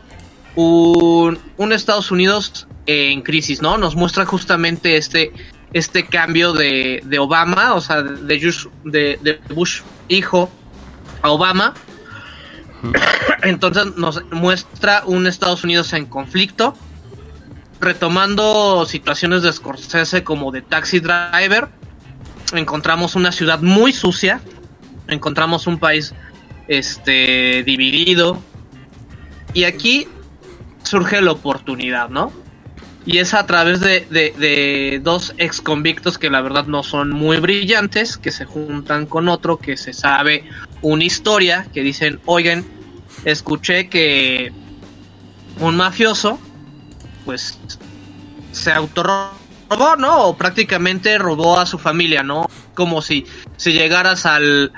[0.56, 3.80] un, un Estados Unidos en crisis, ¿no?
[3.80, 5.32] Nos muestra justamente este,
[5.74, 10.52] este cambio de, de Obama, o sea, de Bush hijo
[11.22, 11.74] a Obama.
[13.44, 16.76] Entonces nos muestra un Estados Unidos en conflicto,
[17.80, 21.70] retomando situaciones de Scorsese como de Taxi Driver.
[22.54, 24.42] Encontramos una ciudad muy sucia,
[25.08, 26.14] encontramos un país
[26.68, 28.42] este dividido
[29.54, 30.08] y aquí
[30.84, 32.32] surge la oportunidad, ¿no?
[33.06, 37.10] Y es a través de, de- de dos ex convictos que la verdad no son
[37.10, 40.44] muy brillantes, que se juntan con otro que se sabe
[40.82, 42.66] una historia, que dicen, oigan,
[43.26, 44.52] escuché que
[45.60, 46.40] un mafioso,
[47.26, 47.60] pues,
[48.52, 50.26] se autorrobó, ¿no?
[50.26, 52.50] O prácticamente robó a su familia, ¿no?
[52.74, 53.26] Como si,
[53.58, 54.72] si llegaras al,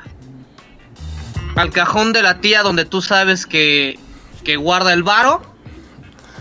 [1.56, 3.98] al cajón de la tía donde tú sabes que,
[4.44, 5.42] que guarda el varo,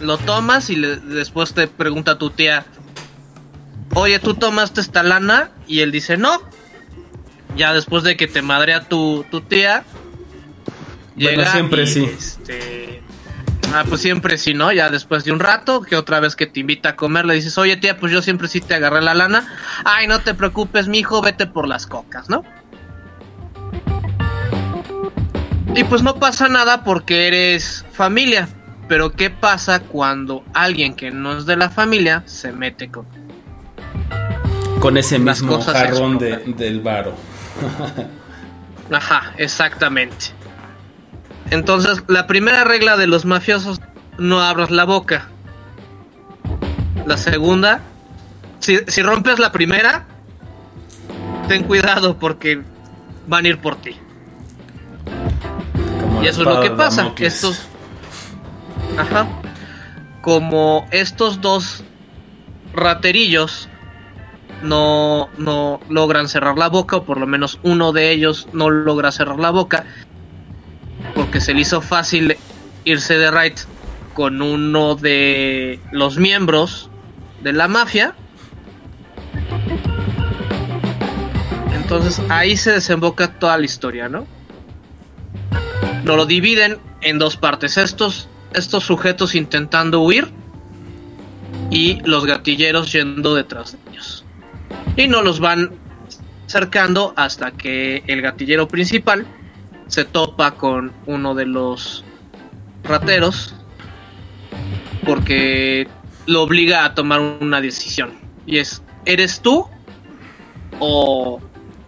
[0.01, 2.67] lo tomas y le- después te pregunta tu tía,
[3.95, 5.51] oye, ¿tú tomaste esta lana?
[5.69, 6.41] Y él dice, no.
[7.57, 9.85] Ya después de que te madrea tu, tu tía,
[11.17, 12.05] Bueno, siempre y, sí.
[12.05, 13.03] este,
[13.75, 14.73] ah, pues siempre sí, ¿no?
[14.73, 17.59] Ya después de un rato, que otra vez que te invita a comer, le dices,
[17.59, 19.47] oye tía, pues yo siempre sí te agarré la lana.
[19.85, 22.43] Ay, no te preocupes, mijo, vete por las cocas, ¿no?
[25.75, 28.49] Y pues no pasa nada porque eres familia.
[28.89, 33.07] Pero ¿qué pasa cuando alguien que no es de la familia se mete con...
[34.81, 37.15] Con ese mismo jarrón de, del varo.
[38.93, 40.27] Ajá, exactamente.
[41.51, 43.81] Entonces, la primera regla de los mafiosos,
[44.19, 45.29] no abras la boca.
[47.07, 47.81] La segunda,
[48.61, 50.07] si, si rompes la primera,
[51.49, 52.63] ten cuidado porque
[53.27, 53.97] van a ir por ti.
[56.01, 57.03] Como Y eso es lo que pasa.
[57.03, 57.35] Damocles.
[57.35, 57.67] Estos.
[58.99, 59.27] Ajá.
[60.21, 61.83] Como estos dos
[62.75, 63.69] raterillos
[64.63, 69.13] no, no logran cerrar la boca, o por lo menos uno de ellos no logra
[69.13, 69.85] cerrar la boca,
[71.15, 72.37] porque se le hizo fácil
[72.85, 73.59] irse de right
[74.15, 76.91] con uno de los miembros
[77.43, 78.15] de la mafia.
[81.75, 84.27] Entonces ahí se desemboca toda la historia, ¿no?
[86.05, 87.77] Nos lo dividen en dos partes.
[87.77, 90.29] Estos, estos sujetos intentando huir
[91.71, 94.25] y los gatilleros yendo detrás de ellos.
[94.97, 95.71] Y no los van
[96.47, 99.27] cercando hasta que el gatillero principal
[99.87, 102.05] se topa con uno de los
[102.85, 103.55] rateros
[105.05, 105.89] porque
[106.27, 108.13] lo obliga a tomar una decisión.
[108.47, 109.67] Y es, ¿eres tú
[110.79, 111.41] o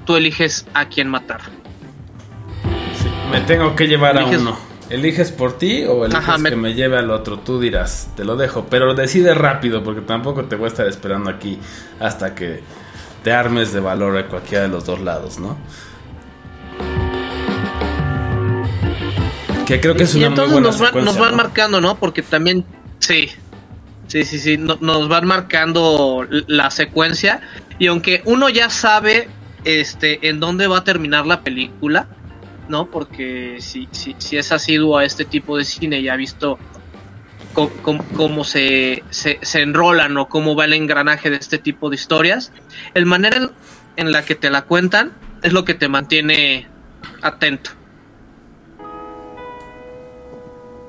[0.04, 1.40] tú eliges a quién matar?
[3.00, 4.56] Sí, me tengo que llevar a uno.
[4.90, 7.38] ¿Eliges por ti o eliges Ajá, me- que me lleve al otro?
[7.38, 8.66] Tú dirás, te lo dejo.
[8.68, 11.58] Pero decide rápido porque tampoco te voy a estar esperando aquí
[12.00, 12.60] hasta que
[13.24, 15.56] te armes de valor a cualquiera de los dos lados, ¿no?
[19.66, 21.36] Que creo que es y una muy entonces buena nos, van, secuencia, nos van ¿no?
[21.42, 21.96] marcando, ¿no?
[21.96, 22.64] Porque también,
[22.98, 23.30] sí,
[24.08, 27.40] sí, sí, sí, no- nos van marcando la secuencia.
[27.78, 29.28] Y aunque uno ya sabe
[29.64, 32.06] este, en dónde va a terminar la película,
[32.68, 32.90] ¿no?
[32.90, 36.58] Porque si, si, si es asiduo a este tipo de cine y ha visto
[37.54, 42.52] cómo se, se, se enrolan o cómo va el engranaje de este tipo de historias,
[42.94, 43.50] el manera
[43.96, 46.66] en, la que te la cuentan es lo que te mantiene
[47.22, 47.70] atento.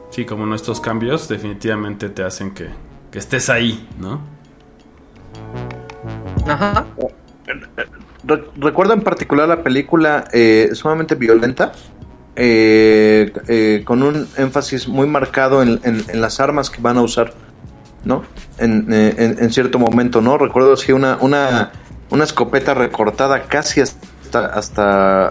[0.09, 2.69] Sí, como nuestros cambios definitivamente te hacen que,
[3.11, 4.21] que estés ahí, ¿no?
[6.47, 6.85] Ajá.
[8.23, 11.73] Re- recuerdo en particular la película eh, sumamente violenta,
[12.35, 17.01] eh, eh, con un énfasis muy marcado en, en- en las armas que van a
[17.01, 17.33] usar,
[18.03, 18.23] ¿no?
[18.57, 20.37] En, eh, en- en cierto momento, ¿no?
[20.37, 21.71] Recuerdo así una, una,
[22.09, 25.27] una escopeta recortada casi hasta, hasta,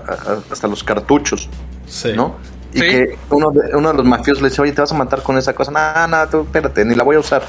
[0.51, 1.49] hasta los cartuchos,
[1.87, 2.13] Sí.
[2.17, 2.37] ¿no?
[2.73, 2.87] Y Sí.
[2.87, 5.37] que uno de, uno de los mafiosos le dice, oye, te vas a matar con
[5.39, 5.71] esa cosa.
[5.71, 7.43] No, no, tú espérate, ni la voy a usar,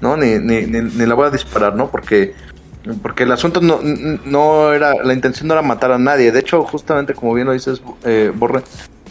[0.00, 0.16] ¿no?
[0.16, 1.88] Ni, ni, ni, ni la voy a disparar, ¿no?
[1.90, 2.34] Porque,
[3.02, 3.80] porque el asunto no,
[4.26, 6.30] no era, la intención no era matar a nadie.
[6.30, 8.62] De hecho, justamente como bien lo dices, eh, Borre,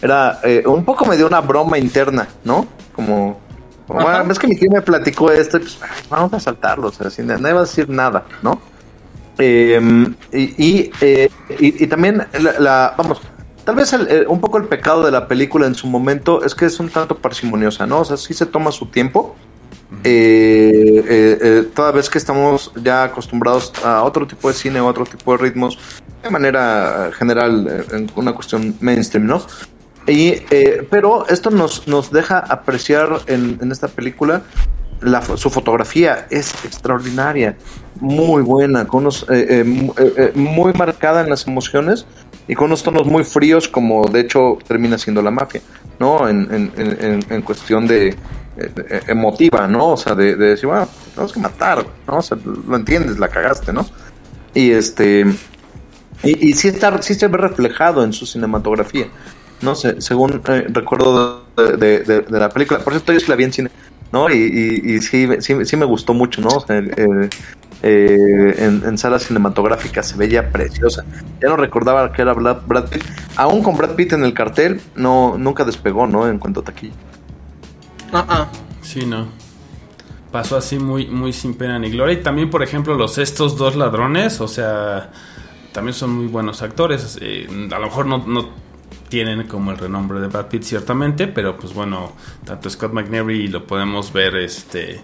[0.01, 2.65] era eh, un poco me dio una broma interna, ¿no?
[2.93, 3.39] Como,
[3.87, 6.91] como, bueno, es que mi tío me platicó esto, y pues vamos a saltarlo, o
[6.91, 8.59] sea, sin, nadie va a decir nada, ¿no?
[9.37, 9.79] Eh,
[10.31, 13.21] y, y, eh, y- y también la, la- vamos
[13.65, 16.55] tal vez el- el- un poco el pecado de la película en su momento es
[16.55, 19.35] que es un tanto parsimoniosa no o sea sí se toma su tiempo
[20.05, 24.87] eh, eh, eh, toda vez que estamos ya acostumbrados a otro tipo de cine o
[24.87, 25.77] otro tipo de ritmos
[26.23, 29.41] de manera general eh, en una cuestión mainstream no
[30.07, 34.43] y eh, pero esto nos nos deja apreciar en, en esta película
[35.01, 37.57] la su fotografía es extraordinaria,
[37.99, 42.05] muy buena, con unos, eh, eh, eh, eh, muy marcada en las emociones
[42.47, 45.61] y con unos tonos muy fríos, como de hecho termina siendo la mafia,
[45.99, 46.27] ¿no?
[46.29, 48.15] En, en, en- en- cuestión de
[49.07, 49.89] emotiva, ¿no?
[49.89, 52.17] O sea, de, de decir, bueno, tenemos que matar, ¿no?
[52.17, 52.37] O sea,
[52.67, 53.85] lo entiendes, la cagaste, ¿no?
[54.53, 55.25] Y este.
[56.23, 59.07] Y, y sí, está, sí se ve reflejado en su cinematografía.
[59.65, 62.79] No sé, según eh, recuerdo de, de- de- de la película.
[62.79, 63.71] Por cierto, yo sí la vi en cine,
[64.11, 64.29] ¿no?
[64.29, 66.49] Y, y, y sí, sí, sí me gustó mucho, ¿no?
[66.49, 67.29] O sea, eh,
[67.81, 71.03] eh, en, en sala cinematográfica se veía preciosa.
[71.41, 73.03] Ya no recordaba que era Brad, Brad Pitt.
[73.35, 76.27] Aún con Brad Pitt en el cartel, no nunca despegó, ¿no?
[76.27, 76.93] En cuanto a taquilla.
[78.13, 78.47] Ah, ah.
[78.81, 79.27] Sí, no.
[80.31, 82.13] Pasó así muy, muy sin pena ni gloria.
[82.19, 85.11] Y también, por ejemplo, los estos dos ladrones, o sea,
[85.71, 87.17] también son muy buenos actores.
[87.21, 88.49] Eh, a lo mejor no, no
[89.15, 92.11] tienen como el renombre de Brad Pitt, ciertamente, pero pues bueno,
[92.43, 94.99] tanto Scott McNary lo podemos ver este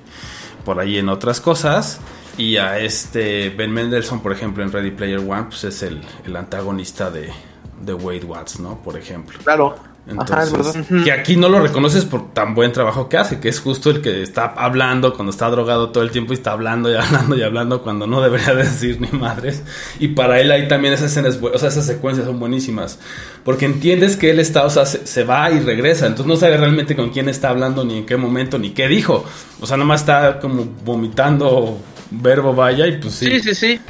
[0.65, 2.01] por ahí en otras cosas.
[2.37, 6.35] Y a este Ben Mendelssohn, por ejemplo, en Ready Player One, pues es el, el
[6.35, 7.31] antagonista de,
[7.79, 8.81] de Wade Watts, ¿no?
[8.83, 9.39] Por ejemplo.
[9.45, 9.75] Claro.
[10.07, 10.51] Entonces, Ajá, es
[10.89, 11.03] verdad.
[11.03, 14.01] que aquí no lo reconoces por tan buen trabajo que hace, que es justo el
[14.01, 17.43] que está hablando cuando está drogado todo el tiempo y está hablando y hablando y
[17.43, 19.61] hablando cuando no debería decir ni madres.
[19.99, 22.97] Y para él ahí también esas escenas, o sea, esas secuencias son buenísimas.
[23.45, 26.07] Porque entiendes que él está, o sea, se, se va y regresa.
[26.07, 29.23] Entonces no sabe realmente con quién está hablando, ni en qué momento, ni qué dijo.
[29.59, 31.79] O sea, nomás está como vomitando
[32.09, 33.81] verbo vaya y pues sí, Sí, sí, sí.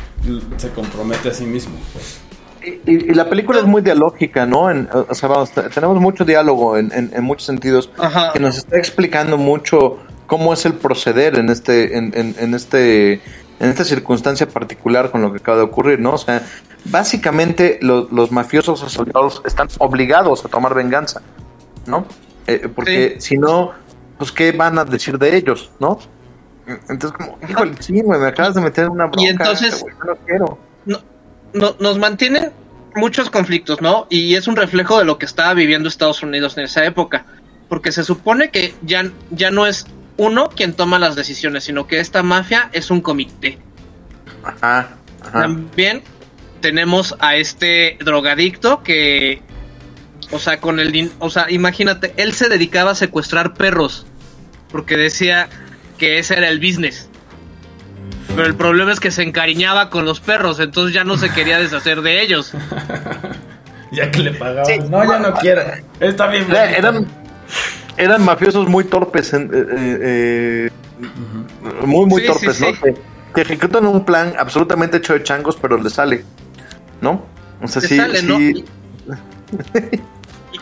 [0.57, 1.75] se compromete a sí mismo.
[1.95, 2.31] Y,
[2.63, 4.69] y- y la película es muy dialógica, ¿no?
[4.69, 8.31] En- o sea, vamos, te- tenemos mucho diálogo en, en- en muchos sentidos Ajá.
[8.33, 9.97] que nos está explicando mucho
[10.27, 13.13] cómo es el proceder en este, en, en- en este,
[13.59, 16.13] en esta circunstancia particular con lo que acaba de ocurrir, ¿no?
[16.13, 16.41] O sea,
[16.85, 21.21] básicamente lo- los mafiosos asociados están obligados a tomar venganza,
[21.88, 22.05] ¿no?
[22.47, 23.71] Eh, porque si no,
[24.17, 25.99] pues qué van a decir de ellos, ¿no?
[26.89, 29.29] Entonces, como, híjole, sí, me acabas de meter en una bronca.
[29.29, 30.57] entonces- güey, yo no quiero.
[31.53, 32.52] No- nos mantiene
[32.95, 34.07] muchos conflictos, ¿no?
[34.10, 37.26] Y es un reflejo de lo que estaba viviendo Estados Unidos en esa época.
[37.69, 39.86] Porque se supone que ya, ya no es
[40.18, 43.57] uno quien toma las decisiones, sino que esta mafia es un comité.
[44.44, 44.90] Ajá,
[45.22, 45.41] ajá.
[45.41, 46.03] También
[46.60, 49.41] tenemos a este drogadicto que
[50.34, 54.06] O sea, con el o sea, imagínate, él se dedicaba a secuestrar perros
[54.72, 55.49] porque decía
[55.98, 57.10] que ese era el business.
[58.27, 61.60] Pero el problema es que se encariñaba con los perros, entonces ya no se quería
[61.60, 62.52] deshacer de ellos.
[63.93, 64.65] Ya que le pagaban.
[64.68, 64.80] Sí.
[64.89, 65.64] No, ya no quiero.
[65.99, 66.45] Está bien.
[66.49, 66.77] Era- bonito.
[66.77, 67.07] eran,
[67.98, 70.69] eran mafiosos muy torpes, en- eh, eh,
[71.02, 72.72] eh, muy, muy Sí, torpes, sí, ¿no?
[72.72, 72.77] sí.
[72.81, 72.95] Que,
[73.35, 76.23] que ejecutan un plan absolutamente hecho de changos, pero les sale,
[77.02, 77.26] ¿no?
[77.61, 78.39] O sea, sí, sale, ¿no?
[78.39, 78.64] Y,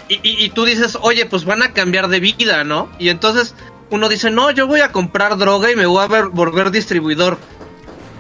[0.08, 2.90] y- y tú dices, oye, pues van a cambiar de vida, ¿no?
[2.98, 3.54] Y entonces
[3.92, 7.38] uno dice, no, yo voy a comprar droga y me voy a ver- volver distribuidor.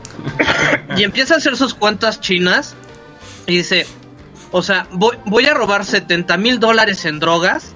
[0.97, 2.75] y empieza a hacer sus cuentas chinas
[3.47, 3.87] y dice,
[4.51, 7.73] o sea, voy, voy a robar 70 mil dólares en drogas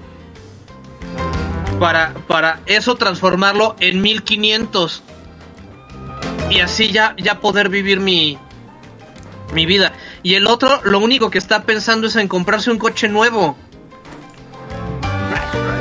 [1.78, 5.02] para, para eso transformarlo en 1500
[6.50, 8.38] y así ya, ya poder vivir mi,
[9.52, 9.92] mi vida.
[10.22, 13.56] Y el otro, lo único que está pensando es en comprarse un coche nuevo.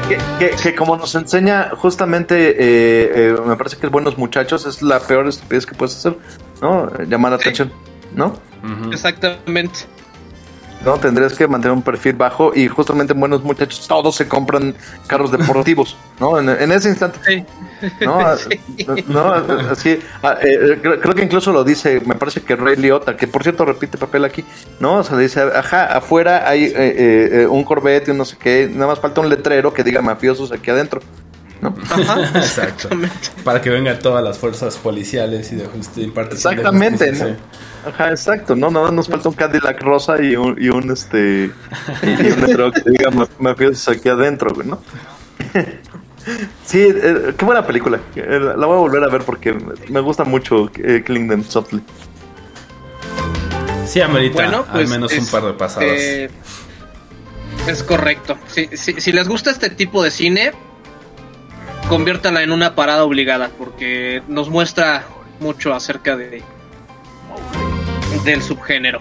[0.07, 4.65] Que, que- que como nos enseña justamente, eh, eh, me parece que es Buenos Muchachos,
[4.65, 6.17] es la peor estupidez que puedes hacer,
[6.61, 6.89] ¿no?
[7.07, 7.43] Llamar la Sí.
[7.43, 7.71] atención,
[8.15, 8.33] ¿no?
[8.91, 9.79] Exactamente.
[10.85, 14.75] No, tendrías que mantener un perfil bajo y justamente en Buenos Muchachos todos se compran
[15.07, 16.37] carros deportivos, ¿no?
[16.37, 17.19] En, en ese instante.
[17.25, 17.45] Sí.
[18.01, 18.59] No, Sí.
[19.07, 23.15] no, así, ah, eh, creo, creo que incluso lo dice, me parece que Ray Liotta,
[23.15, 24.43] que por cierto repite papel aquí,
[24.79, 24.97] ¿no?
[24.97, 28.37] O sea, dice, ajá, afuera hay eh, eh, eh, un Corvette y un no sé
[28.37, 31.01] qué, nada más falta un letrero que diga mafiosos aquí adentro,
[31.63, 31.75] ¿no?
[31.89, 32.21] Ajá.
[32.39, 32.89] Exacto.
[33.43, 36.11] Para que vengan todas las fuerzas policiales y de justicia.
[36.31, 37.35] Exactamente, ¿no?
[37.89, 41.51] Ajá, exacto, no, nada más nos falta un Cadillac rosa y un, y un este,
[42.03, 44.79] y, y un letrero que diga "Ma- mafiosos aquí adentro, güey, ¿no?
[46.65, 47.99] Sí, eh, qué buena película.
[48.15, 49.53] Eh, La voy a volver a ver porque
[49.89, 51.81] me gusta mucho eh, Killing Them Softly.
[53.85, 54.85] Sí, amerita Bueno, pues.
[54.85, 55.89] al menos un par de pasadas.
[55.91, 56.29] eh,
[57.67, 58.37] es correcto.
[58.47, 60.53] Si, si- si les gusta este tipo de cine,
[61.89, 65.05] conviértala en una parada obligada, porque nos muestra
[65.39, 66.43] mucho acerca de
[68.23, 68.99] del subgénero.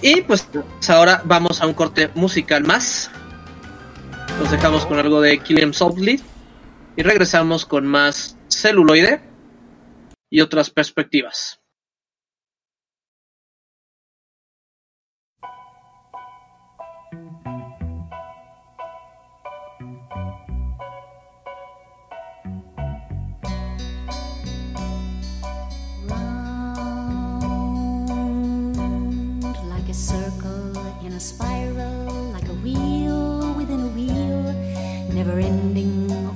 [0.00, 0.48] Y pues
[0.88, 3.10] ahora vamos a un corte musical más.
[4.38, 6.20] Nos dejamos con algo de Killian Softly
[6.96, 9.22] y regresamos con más celuloide
[10.30, 11.61] y otras perspectivas.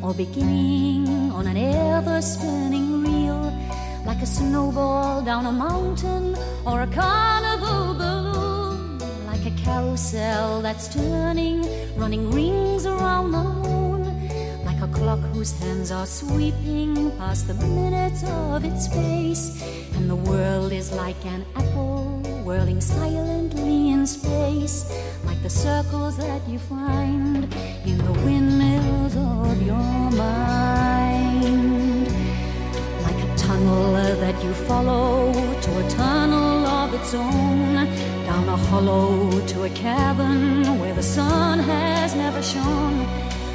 [0.06, 3.52] Or beginning on an ever spinning reel,
[4.04, 11.60] like a snowball down a mountain or a carnival balloon, like a carousel that's turning,
[11.96, 13.86] running rings around the moon
[14.64, 19.62] like a clock whose hands are sweeping past the minutes of its face.
[19.94, 24.92] And the world is like an apple whirling silently in space,
[25.24, 27.44] like the circles that you find
[27.84, 28.65] in the windmills
[29.16, 32.06] of your mind.
[33.02, 37.86] Like a tunnel that you follow to a tunnel of its own,
[38.26, 43.06] down a hollow to a cavern where the sun has never shone.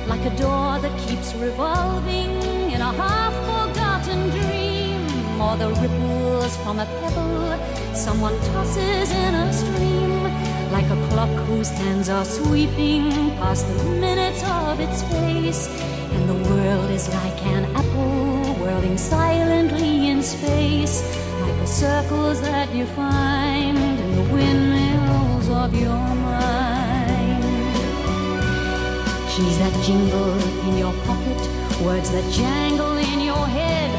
[0.07, 2.31] Like a door that keeps revolving
[2.73, 5.01] in a half forgotten dream,
[5.41, 7.41] or the ripples from a pebble
[7.95, 10.20] someone tosses in a stream,
[10.71, 15.67] like a clock whose hands are sweeping past the minutes of its face,
[16.13, 21.03] and the world is like an apple whirling silently in space,
[21.41, 27.43] like the circles that you find in the windmills of your mind.
[29.33, 30.39] She's that jingle
[30.69, 31.41] in your pocket,
[31.83, 33.91] words that jangle in your head.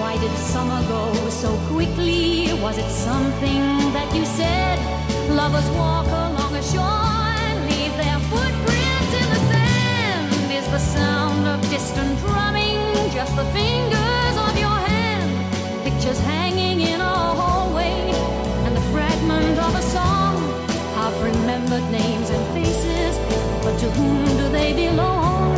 [0.00, 2.52] Why did summer go so quickly?
[2.60, 3.62] Was it something
[3.92, 5.17] that you said?
[5.28, 10.52] Lovers walk along a shore and leave their footprints in the sand.
[10.52, 12.80] Is the sound of distant drumming
[13.12, 15.30] just the fingers of your hand?
[15.84, 18.10] Pictures hanging in a hallway
[18.64, 20.36] and the fragment of a song.
[20.96, 23.18] Half remembered names and faces,
[23.62, 25.56] but to whom do they belong?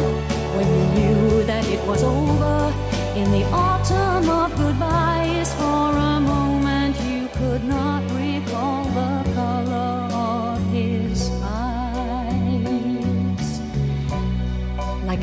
[0.57, 2.73] When you knew that it was over
[3.17, 8.00] in the autumn of goodbyes, for a moment you could not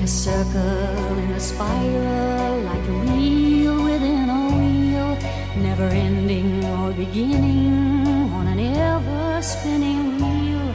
[0.07, 5.09] a circle in a spiral, like a wheel within a wheel,
[5.61, 10.69] never ending or beginning on an ever spinning reel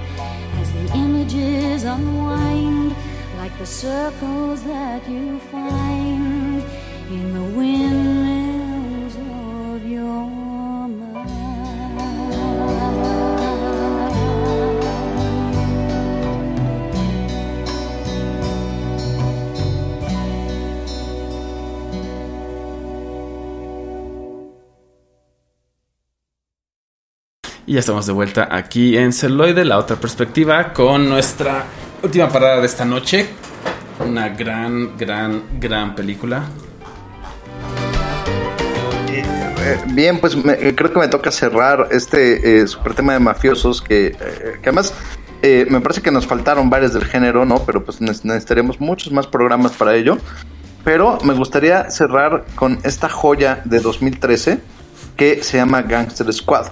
[0.60, 2.94] as the images unwind
[3.38, 6.62] like the circles that you find
[7.16, 8.01] in the windmills
[27.72, 31.64] Y ya estamos de vuelta aquí en Celoide, la otra perspectiva, con nuestra
[32.02, 33.30] última parada de esta noche.
[34.06, 36.42] Una gran, gran, gran película.
[39.08, 43.80] Eh, bien, pues eh, creo que me toca cerrar este eh, super tema de mafiosos
[43.80, 44.16] que, eh,
[44.62, 44.92] que además
[45.42, 47.60] me parece que nos faltaron varios del género, ¿no?
[47.64, 50.18] Pero pues ne- necesitaremos muchos más programas para ello.
[50.84, 54.60] Pero me gustaría cerrar con esta joya de 2013
[55.16, 56.66] que se llama Gangster Squad.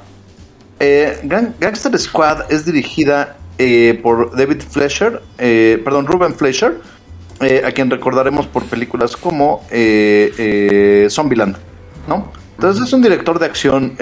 [0.83, 6.81] Eh, Gang- Gangster Squad es dirigida eh, por David Fleischer, eh, perdón, Ruben Fleischer,
[7.65, 9.63] a quien recordaremos por películas como
[11.09, 11.57] Zombieland,
[12.07, 12.33] ¿no?
[12.57, 13.97] Entonces es un director de acción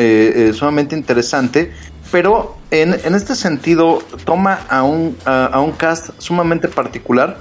[0.55, 1.73] sumamente interesante,
[2.11, 7.39] pero en, en este sentido toma a un, a, a un cast sumamente particular.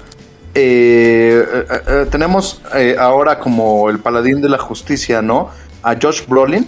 [2.10, 2.62] Tenemos
[2.98, 5.50] ahora como el paladín de la justicia, ¿no?
[5.82, 6.64] A Josh Brolin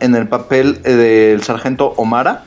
[0.00, 2.44] en el papel eh, del sargento Omara.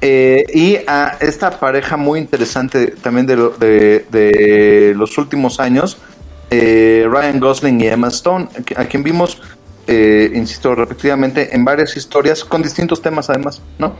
[0.00, 5.96] Eh, y a esta pareja muy interesante también de, lo- de- de los últimos años,
[6.50, 9.40] eh, Ryan Gosling y Emma Stone, a qui- a quien vimos,
[9.86, 13.94] eh, insisto, repetidamente en varias historias con distintos temas además, ¿no?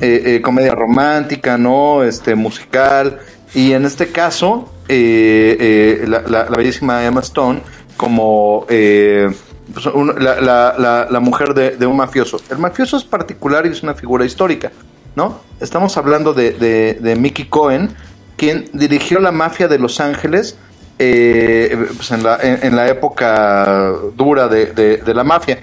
[0.00, 2.04] Eh, eh, comedia romántica, ¿no?
[2.04, 3.18] Este, musical.
[3.54, 7.60] Y en este caso, la, la- la bellísima Emma Stone
[7.96, 9.28] como eh,
[9.72, 12.40] pues, la, mujer de, un mafioso.
[12.50, 14.72] El mafioso es particular y es una figura histórica,
[15.14, 15.40] ¿no?
[15.60, 17.90] Estamos hablando de, Mickey Cohen,
[18.36, 20.56] quien dirigió la mafia de Los Ángeles
[20.98, 25.60] eh, pues en, la, en- la época dura de, la mafia,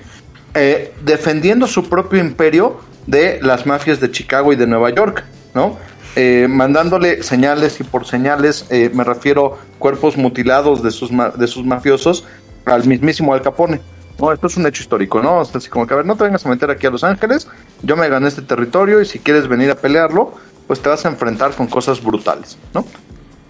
[0.53, 5.23] eh, defendiendo su propio imperio de las mafias de Chicago y de Nueva York,
[5.53, 5.77] ¿no?
[6.15, 11.65] Eh, mandándole señales y por señales eh, me refiero cuerpos mutilados de sus, de sus
[11.65, 12.23] mafiosos
[12.63, 13.81] al mismísimo Al Capone.
[14.19, 15.39] No, esto es un hecho histórico, ¿no?
[15.39, 17.47] O así como que, a ver, no te vengas a meter aquí a Los Ángeles,
[17.83, 20.33] yo me gané este territorio y si quieres venir a pelearlo,
[20.67, 22.85] pues te vas a enfrentar con cosas brutales, ¿no?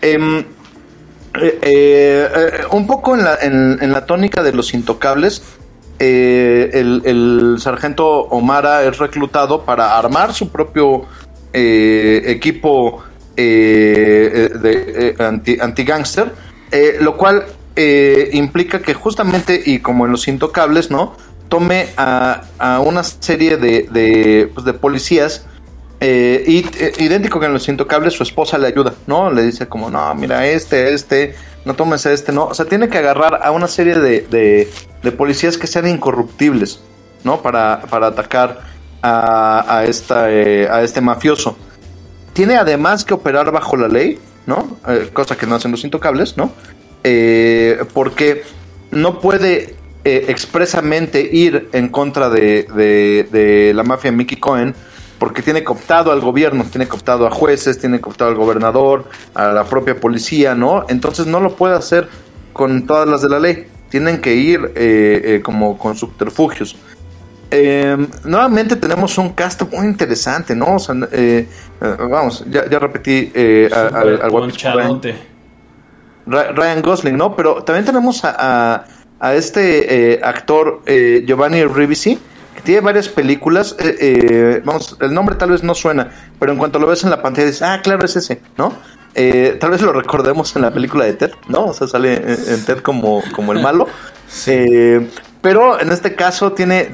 [0.02, 0.44] Em, eh,
[1.42, 3.24] eh, eh, un poco en
[3.92, 5.44] la, tónica de los intocables,
[6.00, 11.06] el, sargento Omara es reclutado para armar su propio
[11.54, 13.04] equipo
[13.36, 16.34] de, anti, anti-gangster,
[17.00, 21.16] lo cual eh, implica que justamente, y como en los intocables, ¿no?
[21.50, 25.46] Tome a, a una serie de, de, pues, de policías
[26.00, 29.32] eh, y, eh, idéntico que en los intocables, su esposa le ayuda, ¿no?
[29.32, 32.46] Le dice como, no, mira, este, este, no tomes este, ¿no?
[32.46, 34.70] O sea, tiene que agarrar a una serie de, de,
[35.02, 36.82] de policías que sean incorruptibles,
[37.24, 37.42] ¿no?
[37.42, 38.62] Para, para atacar
[39.02, 41.56] a, esta, eh, a este mafioso.
[42.34, 44.78] Tiene además que operar bajo la ley, ¿no?
[45.14, 46.52] Cosa que no hacen los intocables, ¿no?
[47.08, 48.42] Eh, porque
[48.90, 54.74] no puede eh, expresamente ir en contra de, de, de la mafia Mickey Cohen
[55.20, 59.64] porque tiene cooptado al gobierno, tiene cooptado a jueces, tiene cooptado al gobernador, a la
[59.66, 60.86] propia policía, ¿no?
[60.90, 62.08] Entonces no lo puede hacer
[62.54, 63.68] con todas las de la ley.
[63.90, 66.76] Tienen que ir eh, eh, como con subterfugios.
[67.52, 70.76] Eh, nuevamente tenemos un cast muy interesante, ¿no?
[70.76, 71.48] O sea, eh,
[71.82, 75.00] eh, vamos, ya, ya repetí eh, al, al guapísimo
[76.26, 77.36] Ryan, Gosling, ¿no?
[77.36, 78.36] Pero también tenemos a,
[78.76, 78.86] a,
[79.20, 82.18] a este eh, actor eh, Giovanni Ribisi,
[82.56, 83.76] que tiene varias películas.
[83.80, 87.10] eh, eh, vamos, el nombre tal vez no suena, pero en cuanto lo ves en
[87.12, 88.74] la pantalla dices, ah, claro, es ese, ¿no?
[89.60, 91.68] Tal vez lo recordemos en la película de Ted, ¿no?
[91.68, 93.88] O sea, sale en, Ted como, como el malo.
[95.42, 96.92] Pero en este caso tiene,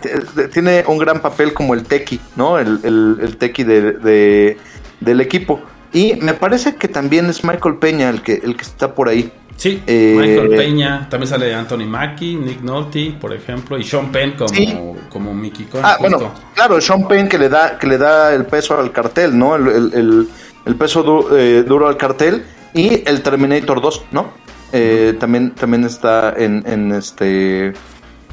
[0.52, 2.60] tiene un gran papel como el tequi, ¿no?
[2.60, 4.58] El, el, el tequi de, de-
[5.00, 5.62] del equipo.
[5.94, 9.32] Y me parece que también es Michael Peña el que, el que está por ahí.
[9.58, 14.32] Sí, Eh, Michael Peña, también sale Anthony Mackie, Nick Nolte, por ejemplo, y Sean Penn
[14.32, 14.76] como, Sí.
[15.10, 15.86] como Mickey Cohen.
[15.86, 16.18] Ah, justo.
[16.18, 19.56] bueno, claro, Sean Penn que le da, que le da el peso al cartel, ¿no?
[19.56, 20.28] El, el- el-
[20.66, 22.44] el peso du- eh, duro al cartel.
[22.74, 24.32] Y el Terminator 2, ¿no?
[24.72, 27.74] Eh, también, también está en, en este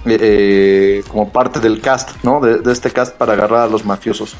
[0.06, 2.40] eh, como parte del cast, ¿no?
[2.40, 4.34] De, de este cast para agarrar a los mafiosos.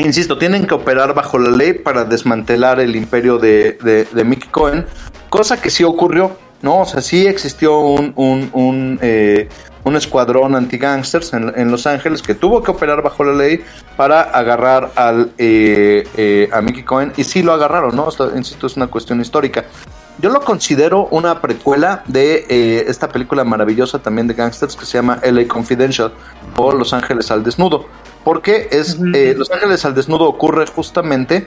[0.00, 4.48] Insisto, tienen que operar bajo la ley para desmantelar el imperio de, de, de Mickey
[4.48, 4.86] Cohen,
[5.28, 6.80] cosa que sí ocurrió, ¿no?
[6.80, 9.48] O sea, sí existió un, un, un, eh,
[9.84, 13.62] un escuadrón anti-gangsters en, en Los Ángeles que tuvo que operar bajo la ley
[13.96, 18.08] para agarrar al, eh, eh, a Mickey Cohen y sí lo agarraron, ¿no?
[18.34, 19.66] Insisto, es una cuestión histórica.
[20.18, 24.98] Yo lo considero una precuela de eh, esta película maravillosa también de gangsters que se
[24.98, 26.12] llama LA Confidential
[26.56, 27.86] o Los Ángeles al Desnudo.
[28.24, 31.46] Porque es eh, Los Ángeles al Desnudo ocurre justamente,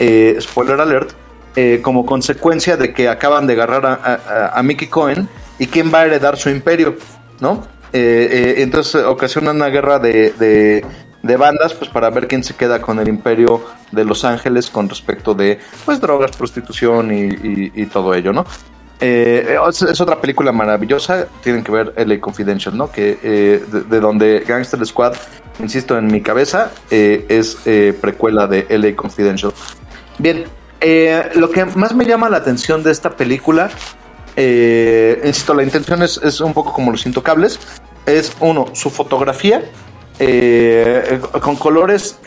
[0.00, 1.10] eh, spoiler alert,
[1.56, 5.28] eh, como consecuencia de que acaban de agarrar a, a- a Mickey Cohen
[5.58, 6.96] y quién va a heredar su imperio,
[7.40, 7.66] ¿no?
[7.92, 10.84] Entonces ocasiona una guerra de, de,
[11.22, 14.88] de bandas pues para ver quién se queda con el imperio de Los Ángeles con
[14.88, 18.44] respecto de pues drogas, prostitución y, y- y todo ello, ¿no?
[19.00, 22.90] Eh, es, es otra película maravillosa, tienen que ver LA Confidential, ¿no?
[22.90, 25.14] Que eh, de, de donde Gangster Squad,
[25.60, 29.52] insisto, en mi cabeza, eh, es eh, precuela de LA Confidential.
[30.18, 30.44] Bien,
[30.80, 33.70] eh, lo que más me llama la atención de esta película,
[34.36, 37.58] insisto, la intención es, es un poco como los intocables,
[38.06, 39.62] es uno, su fotografía,
[41.40, 42.18] con colores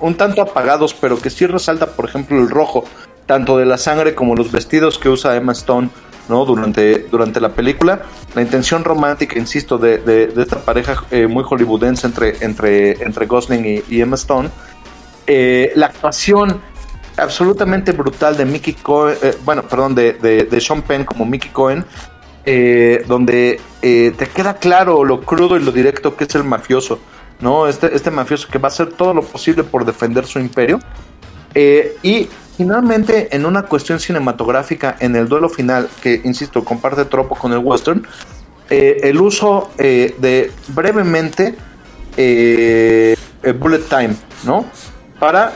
[0.00, 2.84] un tanto apagados, pero que sí resalta, por ejemplo, el rojo,
[3.26, 5.88] tanto de la sangre como los vestidos que usa Emma Stone
[6.44, 8.02] durante, durante la película.
[8.34, 13.82] La intención romántica, insisto, de, de- esta pareja eh, muy hollywoodense entre, entre, entre Gosling
[13.88, 14.48] y, Emma Stone.
[15.26, 16.60] Eh, la actuación
[17.16, 21.50] absolutamente brutal de Mickey Cohen, eh, bueno, perdón, de, de, de Sean Penn como Mickey
[21.50, 21.84] Cohen,
[23.06, 26.98] donde te queda claro lo crudo y lo directo que es el mafioso,
[27.38, 27.68] ¿no?
[27.68, 30.80] Este, este mafioso que va a hacer todo lo posible por defender su imperio.
[31.54, 37.34] Eh, y finalmente, en una cuestión cinematográfica, en el duelo final, que insisto, comparte tropo
[37.34, 38.06] con el western,
[38.70, 41.54] eh, el uso eh, de brevemente
[42.16, 43.16] eh,
[43.58, 44.14] bullet time,
[44.44, 44.64] ¿no?
[45.18, 45.52] Para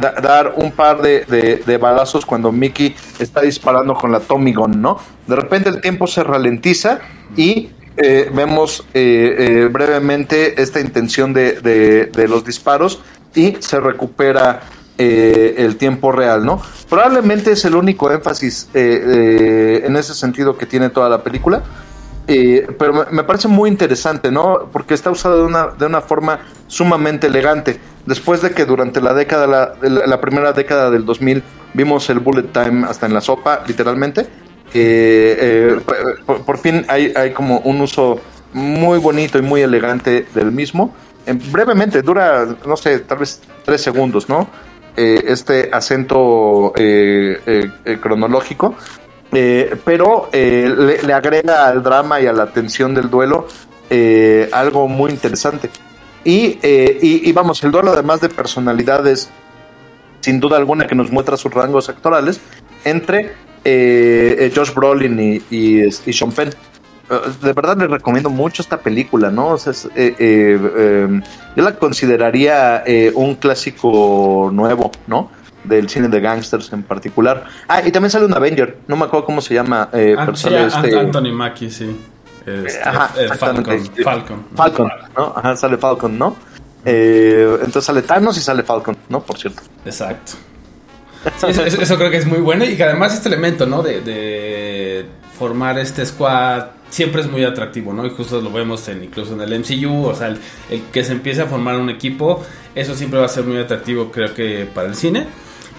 [0.00, 4.52] da- dar un par de, de- de balazos cuando Mickey está disparando con la Tommy
[4.54, 4.98] Gun, ¿no?
[5.26, 7.00] De repente el tiempo se ralentiza
[7.36, 11.52] y vemos brevemente esta intención de-
[12.12, 13.00] de los disparos
[13.34, 14.60] y se recupera
[14.98, 16.60] eh, el tiempo real, ¿no?
[16.88, 21.62] Probablemente es el único énfasis eh, eh, en ese sentido que tiene toda la película.
[22.28, 24.68] Eh, pero me, parece muy interesante, ¿no?
[24.72, 27.78] Porque está usado de una, de una forma sumamente elegante.
[28.04, 31.42] Después de que durante la década, la, primera década del 2000,
[31.74, 34.26] vimos el bullet time hasta en la sopa, literalmente.
[36.24, 38.20] por, fin hay, hay como un uso
[38.52, 40.94] muy bonito y muy elegante del mismo.
[41.52, 44.48] Brevemente, dura, no sé, tal vez tres segundos, ¿no?
[44.96, 48.74] Eh, este acento eh, eh, cronológico.
[49.28, 53.46] Pero le, le agrega al drama y a la tensión del duelo
[54.52, 55.68] algo muy interesante.
[56.24, 59.28] Y, y, vamos, el duelo además de personalidades,
[60.20, 62.40] sin duda alguna que nos muestra sus rangos actorales,
[62.84, 63.34] entre
[64.54, 66.54] Josh Brolin y, y, y Sean Penn.
[67.40, 69.48] De verdad les recomiendo mucho esta película, ¿no?
[69.50, 71.20] O sea, es, eh, eh, eh,
[71.54, 75.30] yo la consideraría eh, un clásico nuevo, ¿no?
[75.62, 77.44] Del cine de gangsters en particular.
[77.68, 80.36] Ah, y también sale un Avenger, no me acuerdo cómo se llama, eh, Ah, pero
[80.36, 81.96] sí, Ant- este- Anthony Mackie, sí.
[82.44, 83.08] Este, Ajá,
[83.38, 83.80] Falcon.
[84.04, 84.44] Falcon.
[84.54, 85.32] Falcon, ¿no?
[85.36, 86.36] Ajá, sale Falcon, ¿no?
[86.84, 89.20] Entonces sale Thanos y sale Falcon, ¿no?
[89.20, 89.62] Por cierto.
[89.84, 90.32] Exacto.
[91.38, 93.82] Sí, eso- eso creo que es muy bueno y que además este elemento, ¿no?
[93.82, 95.06] De, de
[95.36, 98.06] formar este squad siempre es muy atractivo, ¿no?
[98.06, 100.38] Y justo lo vemos en, incluso en el MCU, o sea, el,
[100.70, 102.44] el que se empiece a formar un equipo,
[102.74, 105.26] eso siempre va a ser muy atractivo, creo que para el cine.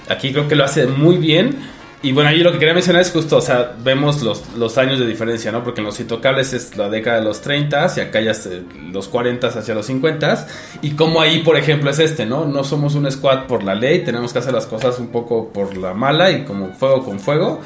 [0.09, 1.57] Aquí creo que lo hace muy bien.
[2.03, 4.99] Y bueno, ahí lo que quería mencionar es justo, o sea, vemos los, los años
[4.99, 5.63] de diferencia, ¿no?
[5.63, 8.61] Porque en los intocables es la década de los 30 y acá ya es eh,
[8.91, 10.47] los 40 hacia los 50
[10.83, 12.45] y como ahí, por ejemplo, es este, ¿no?
[12.45, 15.75] No somos un squad por la ley, tenemos que hacer las cosas un poco por
[15.75, 17.61] la mala y como fuego con fuego.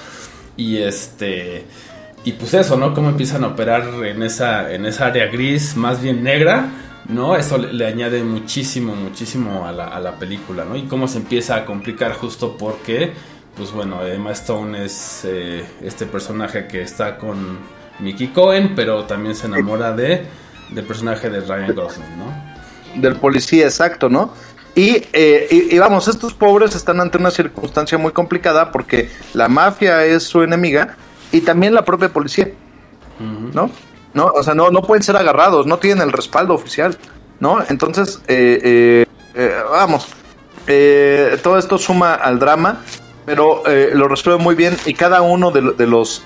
[0.55, 1.65] Y este
[2.23, 2.93] y pues eso, ¿no?
[2.93, 6.69] Cómo empiezan a operar en esa en esa área gris, más bien negra,
[7.09, 7.35] ¿no?
[7.35, 10.75] Eso le, añade muchísimo, muchísimo a la, a la película, ¿no?
[10.75, 13.13] Y cómo se empieza a complicar justo porque,
[13.55, 17.57] pues bueno, Emma Stone es eh, este personaje que está con
[17.99, 20.25] Mickey Cohen, pero también se enamora de
[20.69, 23.01] del personaje de Ryan Gosling, ¿no?
[23.01, 24.33] Del policía, exacto, ¿no?
[24.73, 30.05] Y, eh, y vamos, estos pobres están ante una circunstancia muy complicada porque la mafia
[30.05, 30.95] es su enemiga
[31.31, 32.49] y también la propia policía,
[33.53, 33.69] ¿no?
[34.13, 34.25] ¿No?
[34.25, 36.97] O sea, no, no pueden ser agarrados, no tienen el respaldo oficial,
[37.39, 37.59] ¿no?
[37.69, 39.05] Entonces, eh, eh,
[39.35, 40.07] eh, vamos,
[40.67, 42.81] eh, todo esto suma al drama,
[43.25, 46.23] pero eh, lo resuelve muy bien y cada uno de, de los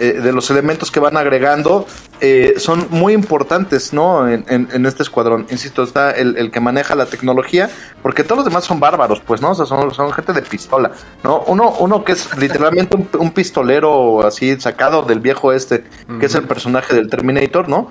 [0.00, 1.86] eh, de los elementos que van agregando
[2.20, 4.28] eh, son muy importantes, ¿no?
[4.28, 5.46] En, en- en este escuadrón.
[5.50, 7.70] Insisto, está el, el que maneja la tecnología,
[8.02, 9.50] porque todos los demás son bárbaros, pues, ¿no?
[9.52, 10.90] O sea, son, son gente de pistola,
[11.22, 11.40] ¿no?
[11.46, 15.84] Uno, uno que es literalmente un, un pistolero así sacado del viejo este,
[16.18, 17.90] que es el personaje del Terminator, ¿no?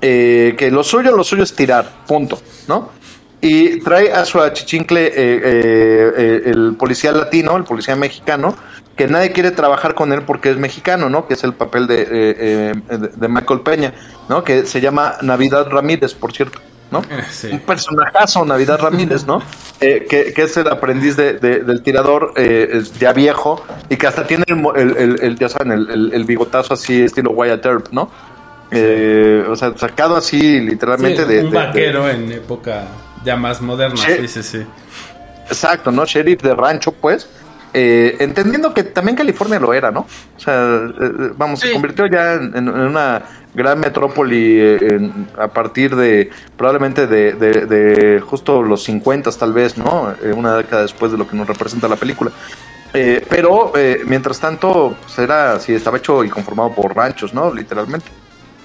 [0.00, 2.90] Eh, que lo suyo, lo suyo es tirar, punto, ¿no?
[3.40, 8.56] Y trae a su achichincle eh, eh, eh, el policía latino, el policía mexicano,
[8.96, 11.28] que nadie quiere trabajar con él porque es mexicano, ¿no?
[11.28, 12.74] Que es el papel de, eh,
[13.16, 13.94] de- Michael Peña,
[14.28, 14.42] ¿no?
[14.42, 16.58] Que se llama Navidad Ramírez, por cierto,
[16.90, 17.02] ¿no?
[17.30, 17.48] Sí.
[17.52, 19.40] Un personajazo, Navidad Ramírez, ¿no?
[19.80, 24.08] Eh, que, que es el aprendiz de- de- del tirador eh, ya viejo y que
[24.08, 28.10] hasta tiene el, el, el- el, ya saben, el, bigotazo así estilo Wyatt Earp, ¿no?
[28.72, 31.44] Eh, o sea, sacado así literalmente Sí, de...
[31.44, 32.84] un de- vaquero en época
[33.28, 33.96] ya más moderna.
[33.96, 34.12] Sí.
[34.22, 34.66] Sí, sí, sí.
[35.46, 36.04] Exacto, ¿no?
[36.06, 37.28] Sheriff de rancho, pues.
[37.74, 40.00] Eh, entendiendo que también California lo era, ¿no?
[40.36, 41.72] O sea, eh, eh, vamos, se Sí.
[41.74, 43.22] convirtió ya en, en una
[43.54, 49.52] gran metrópoli eh, en- a partir de probablemente de, de- de justo los 50 tal
[49.52, 50.14] vez, ¿no?
[50.22, 52.30] Eh, una década después de lo que nos representa la película.
[52.94, 57.52] Eh, pero eh, mientras tanto, pues era así, estaba hecho y conformado por ranchos, ¿no?
[57.52, 58.08] Literalmente.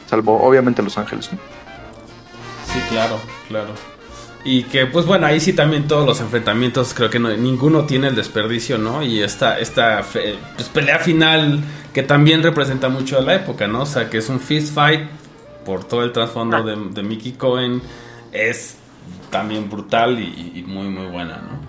[0.09, 1.29] Salvo obviamente Los Ángeles.
[1.33, 1.39] ¿no?
[2.71, 3.19] Sí, claro,
[3.49, 3.73] claro.
[4.45, 8.07] Y que, pues bueno, ahí sí también todos los enfrentamientos, creo que no- ninguno tiene
[8.09, 9.01] el desperdicio, ¿no?
[9.01, 11.61] Y esta, esta fe- pues, pelea final
[11.93, 13.83] que también representa mucho a la época, ¿no?
[13.83, 15.01] O sea, que es un fist fight
[15.65, 17.81] por todo el trasfondo de, Mickey Cohen,
[18.33, 18.75] es
[19.29, 21.63] también brutal y, muy, muy buena, ¿no?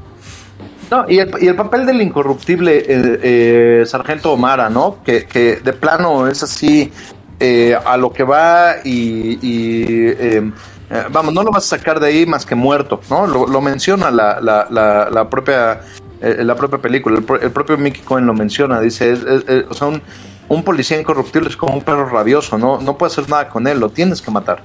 [0.91, 2.85] No, y el, y el papel del incorruptible eh,
[3.23, 4.99] eh, Sargento Omara, ¿no?
[5.05, 6.91] Que, de plano es así
[7.39, 10.53] eh, a lo que va y, y,
[10.91, 13.27] eh, vamos, no lo vas a sacar de ahí más que muerto, ¿no?
[13.27, 15.81] Lo, lo menciona la, la, la, la propia
[16.21, 19.49] eh, la propia película, el, pro- el propio Mickey Cohen lo menciona, dice, es- es-
[19.49, 20.01] es- o sea, un,
[20.49, 22.81] un policía incorruptible es como un perro rabioso, ¿no?
[22.81, 24.63] No puedes hacer nada con él, lo tienes que matar.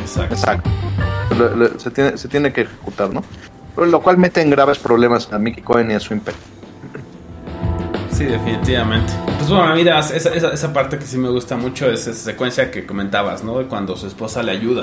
[0.00, 0.34] Exacto.
[0.34, 0.70] Exacto.
[1.38, 3.22] Lo- lo- se, tiene, se tiene que ejecutar, ¿no?
[3.76, 6.40] Lo cual mete en graves problemas a Mickey Cohen y a su imperio.
[8.18, 9.12] Sí, definitivamente.
[9.38, 12.68] Pues bueno, mira, esa, esa, esa parte que sí me gusta mucho es esa secuencia
[12.68, 13.60] que comentabas, ¿no?
[13.60, 14.82] De cuando su esposa le ayuda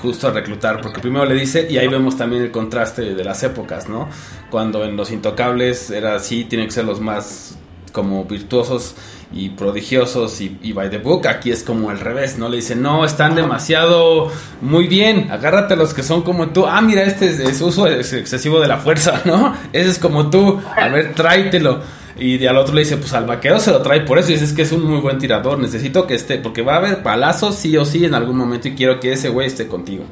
[0.00, 3.42] justo a reclutar, porque primero le dice, y ahí vemos también el contraste de las
[3.42, 4.08] épocas, ¿no?
[4.48, 7.58] Cuando en Los Intocables era así, tienen que ser los más
[7.92, 8.94] como virtuosos
[9.32, 12.48] y prodigiosos y, y by the book, aquí es como al revés, ¿no?
[12.48, 14.30] Le dicen, no, están demasiado
[14.60, 17.86] muy bien, agárrate a los que son como tú, ah, mira, este es, es uso
[17.86, 19.54] ex- excesivo de la fuerza, ¿no?
[19.72, 21.80] Ese es como tú, a ver, tráetelo.
[22.18, 24.30] Y al otro le dice, pues al vaquero se lo trae por eso.
[24.30, 25.58] Y dices que es un muy buen tirador.
[25.58, 28.74] Necesito que esté, porque va a haber palazos sí o sí en algún momento y
[28.74, 30.04] quiero que ese güey esté contigo.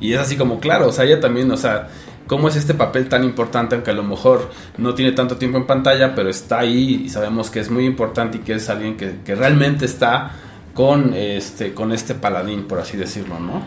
[0.00, 1.88] Y es así como, claro, o sea, ella también, o sea,
[2.30, 5.66] cómo es este papel tan importante, aunque a lo mejor no tiene tanto tiempo en
[5.66, 9.16] pantalla, pero está ahí y sabemos que es muy importante y que es alguien que,
[9.24, 10.30] que realmente está
[10.72, 13.62] con este, con este paladín, por así decirlo, ¿no?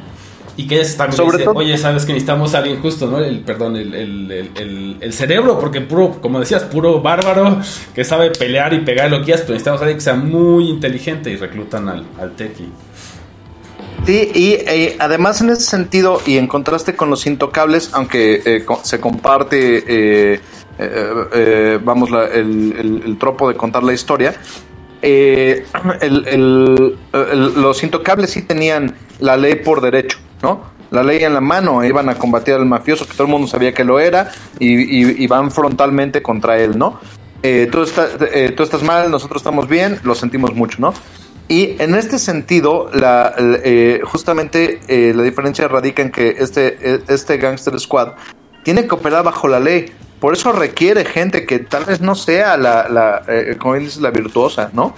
[0.55, 3.19] Y que ella también Sobre dice, todo- oye, sabes que necesitamos a alguien justo, ¿no?
[3.19, 7.59] El, perdón, el, el, el, el- cerebro, porque puro, como decías, puro bárbaro,
[7.93, 10.69] que sabe pelear y pegar lo que quieras, pero necesitamos a alguien que sea muy
[10.69, 12.67] inteligente y reclutan al, al Teki.
[14.05, 18.65] Sí, y eh, además en ese sentido, y en contraste con los intocables, aunque eh,
[18.83, 20.39] se comparte, eh,
[20.77, 24.35] eh, eh, vamos, la- el, tropo de contar la historia,
[25.01, 26.97] el-
[27.55, 30.61] los intocables sí tenían la ley por derecho, ¿no?
[30.91, 33.73] La ley en la mano, iban a combatir al mafioso, que todo el mundo sabía
[33.73, 36.99] que lo era, y, y- y van frontalmente contra él, ¿no?
[37.41, 40.93] Eh, tú, estás, eh, tú estás mal, nosotros estamos bien, lo sentimos mucho, ¿no?
[41.47, 47.03] Y en este sentido, la, eh, justamente eh, la diferencia radica en que este, eh,
[47.09, 48.13] este Gangster Squad
[48.63, 49.91] tiene que operar bajo la ley.
[50.19, 54.69] Por eso requiere gente que tal vez no sea la, la eh, como la virtuosa,
[54.73, 54.95] ¿no?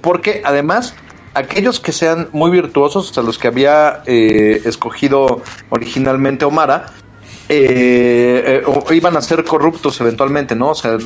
[0.00, 0.94] Porque además,
[1.34, 6.86] aquellos que sean muy virtuosos, o sea, los que había escogido originalmente Omara,
[7.50, 10.70] eh, eh, o iban a ser corruptos eventualmente, ¿no?
[10.70, 10.96] O sea,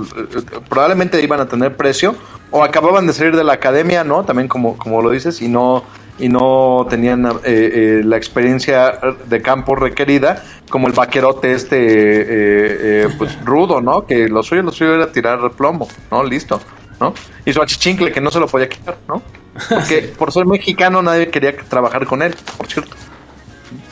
[0.69, 2.15] probablemente iban a tener precio
[2.51, 4.25] o acababan de salir de la academia, ¿no?
[4.25, 5.85] También como, como lo dices, y no
[6.19, 12.27] y no tenían eh, eh, la experiencia de campo requerida como el vaquerote este eh,
[12.29, 14.07] eh, pues rudo, ¿no?
[14.07, 16.23] Que lo suyo, lo suyo era tirar plomo, ¿no?
[16.23, 16.61] Listo,
[17.01, 17.15] ¿no?
[17.45, 19.23] Y su achichincle que no se lo podía quitar, ¿no?
[19.69, 22.95] Porque por ser mexicano nadie quería trabajar con él, por cierto.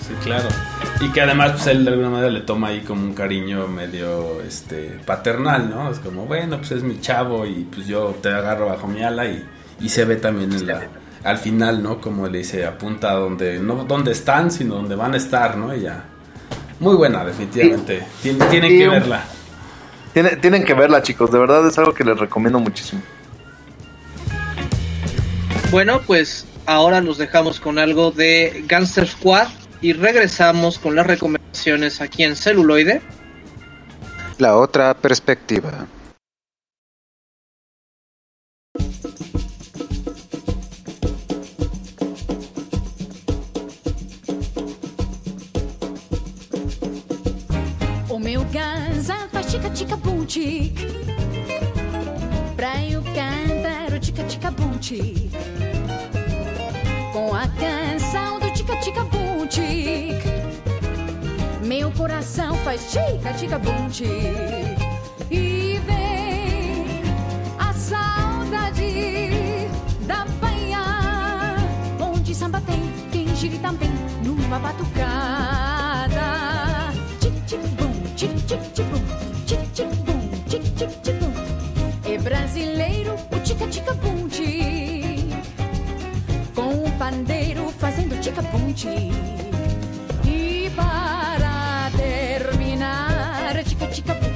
[0.07, 0.49] Sí, claro.
[1.01, 4.41] Y que además pues, él de alguna manera le toma ahí como un cariño medio
[4.43, 5.91] este paternal, ¿no?
[5.91, 9.27] Es como, bueno, pues es mi chavo y pues yo te agarro bajo mi ala
[9.27, 9.45] y,
[9.81, 10.83] y se ve también en la
[11.25, 12.01] al final, ¿no?
[12.01, 15.75] Como le dice, apunta a donde no donde están, sino donde van a estar, ¿no?
[15.75, 16.05] Y ya.
[16.81, 18.05] Muy buena, definitivamente.
[18.25, 19.23] Tien- tienen que verla.
[20.13, 21.31] Tienen, tienen que verla, chicos.
[21.31, 23.01] De verdad es algo que les recomiendo muchísimo.
[25.71, 29.47] Bueno, pues ahora nos dejamos con algo de Gangster Squad
[29.83, 33.03] y regresamos con las recomendaciones aquí en celuloide.
[34.39, 35.87] La otra perspectiva.
[48.53, 50.75] ganza faz chica chica bum chic.
[52.57, 55.31] Pra eu cantar o chica chica bum chic.
[57.13, 59.02] Com a canção do chica chica bum chic.
[61.75, 63.89] Meu coração faz chica chica bum.
[65.31, 66.85] E vem
[67.59, 69.71] a saudade
[70.07, 71.57] da Bahia,
[71.99, 72.79] onde samba tem
[73.11, 73.89] quem gire também
[74.23, 76.21] numa batucada.
[77.19, 79.01] Tic tic bum, tic tic tic bum,
[79.47, 81.33] tic tic bum, tic tic tic bum.
[82.13, 84.29] É brasileiro o tica tica bum
[86.55, 88.75] com o pandeiro fazendo tica bum
[94.01, 94.32] terminar,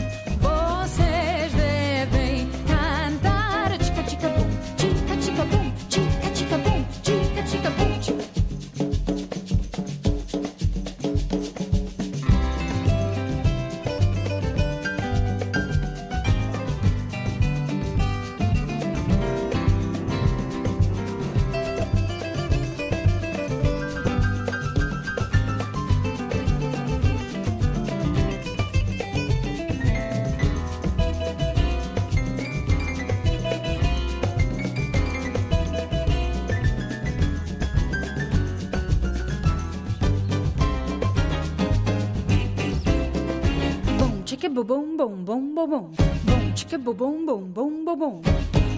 [46.87, 48.23] Boom, boom, boom, boom, boom, boom.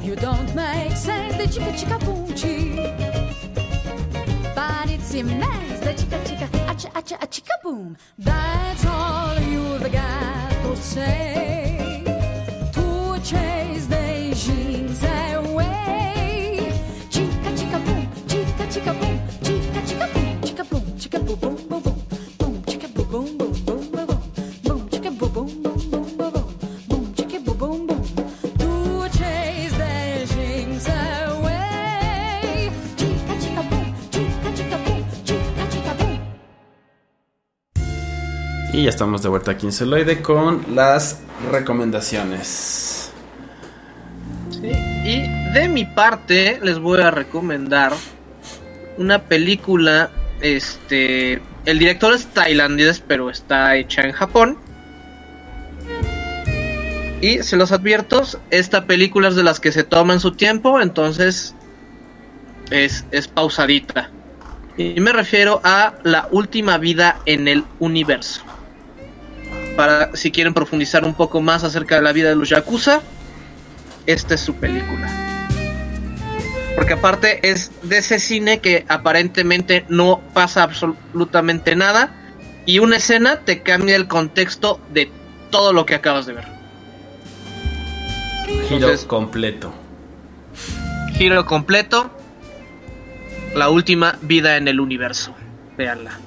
[0.02, 2.72] You don't make sense, the chicka chicka boom chi.
[4.55, 5.32] But it seems
[38.99, 41.20] estamos de vuelta aquí en Celoide con las
[41.53, 43.12] recomendaciones.
[45.05, 45.20] Y
[45.55, 47.93] de mi parte les voy a recomendar
[48.97, 50.11] una película,
[50.41, 54.59] este, el director es tailandés pero está hecha en Japón.
[57.20, 61.55] Y se los advierto, esta película es de las que se toman su tiempo, entonces
[62.73, 64.11] es, es pausadita.
[64.77, 68.43] Y me refiero a La última vida en el universo.
[69.79, 73.01] Para si quieren profundizar un poco más acerca de la vida de los Yakuza,
[74.07, 75.09] esta es su película.
[76.75, 82.13] Porque aparte es de ese cine que aparentemente no pasa absolutamente nada
[82.67, 85.13] y una escena te cambia el contexto de
[85.51, 86.45] todo lo que acabas de ver.
[88.47, 89.73] Giro Entonces- completo.
[91.15, 92.11] Giro completo.
[93.55, 95.37] La última vida en el universo.
[95.77, 96.19] Veanla.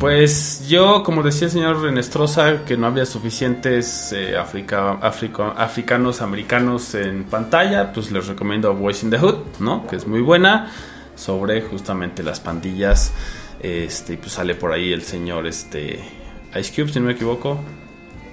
[0.00, 7.24] Pues yo, como decía el señor Renestrosa, que no había suficientes eh, africanos americanos en
[7.24, 9.86] pantalla, pues les recomiendo Boys in the Hood, ¿no?
[9.86, 10.70] Que es muy buena,
[11.16, 13.12] sobre justamente las pandillas.
[13.62, 16.00] Este, pues sale por ahí el señor este,
[16.58, 17.60] Ice Cube, si no me equivoco.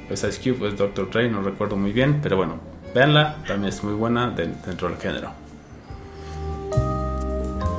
[0.10, 1.10] Es Ice Cube, es Dr.
[1.10, 2.62] Dre, no recuerdo muy bien, pero bueno,
[2.96, 5.32] véanla, también es muy buena de- dentro del género.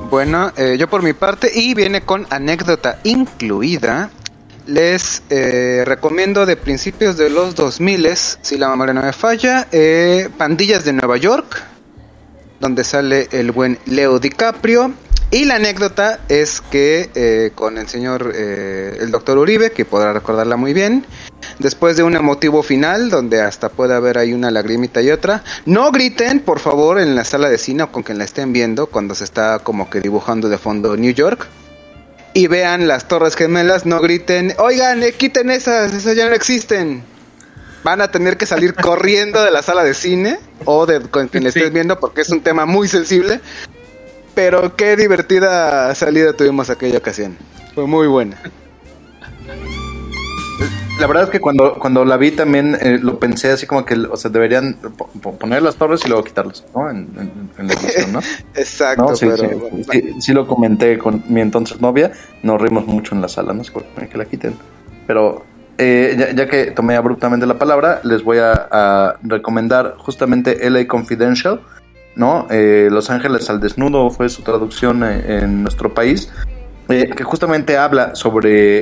[0.09, 4.09] Bueno, eh, yo por mi parte, y viene con anécdota incluida,
[4.65, 10.27] les eh, recomiendo de principios de los 2000, si la memoria no me falla, eh,
[10.35, 11.61] Pandillas de Nueva York,
[12.59, 14.93] donde sale el buen Leo DiCaprio.
[15.31, 20.11] Y la anécdota es que eh, con el señor, eh, el doctor Uribe, que podrá
[20.11, 21.05] recordarla muy bien,
[21.59, 25.91] después de un emotivo final, donde hasta puede haber ahí una lagrimita y otra, no
[25.91, 29.13] griten, por favor, en la sala de cine o con quien la estén viendo, cuando
[29.13, 31.45] se está como que dibujando de fondo New York.
[32.33, 37.03] Y vean las torres gemelas, no griten, oigan, eh, quiten esas, esas ya no existen.
[37.83, 41.43] Van a tener que salir corriendo de la sala de cine o de con quien
[41.43, 43.41] la estés viendo porque es un tema muy sensible.
[44.39, 47.35] Pero qué divertida salida tuvimos aquella ocasión.
[47.75, 48.37] Fue muy buena.
[50.97, 53.95] La verdad es que cuando, cuando la vi también eh, lo pensé así como que,
[53.95, 56.89] o sea, deberían po- po- poner las torres y luego quitarlas, ¿no?
[56.89, 58.19] En, en- en la edición, ¿no?
[58.55, 62.61] Exacto, No, sí, pero sí, bueno, sí, sí lo comenté con mi entonces novia, nos
[62.61, 63.73] rimos mucho en la sala, no sé
[64.09, 64.55] que la quiten.
[65.05, 65.43] Pero
[65.77, 70.87] eh, ya, ya que tomé abruptamente la palabra, les voy a, a recomendar justamente LA
[70.87, 71.59] Confidential,
[72.19, 72.45] ¿no?
[72.51, 76.29] Eh, Los Ángeles al Desnudo fue su traducción eh, en nuestro país.
[76.89, 78.79] eh, que justamente habla sobre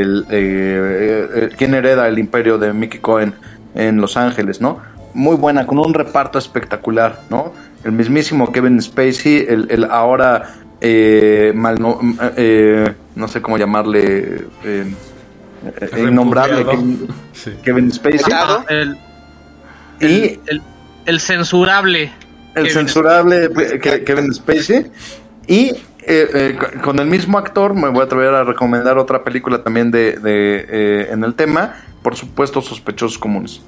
[0.00, 3.34] el, eh, eh, quién hereda el imperio de Mickey Cohen
[3.74, 4.78] en Los Ángeles, ¿no?
[5.14, 7.52] Muy buena, con un reparto espectacular, ¿no?
[7.84, 11.98] El mismísimo Kevin Spacey, el, el ahora eh, mal no,
[12.36, 14.44] eh, no sé cómo llamarle,
[15.96, 16.64] innombrable.
[16.64, 17.52] Kevin, Sí.
[17.62, 18.20] Kevin Spacey.
[18.68, 18.96] El,
[20.00, 20.62] Y el,
[21.06, 22.12] el censurable.
[22.58, 24.86] El Kevin censurable Ke- Kevin Spacey
[25.46, 29.62] y eh, eh, con- el mismo actor me voy a atrever a recomendar otra película
[29.62, 33.60] también de, de, eh, en el tema por supuesto sospechosos comunes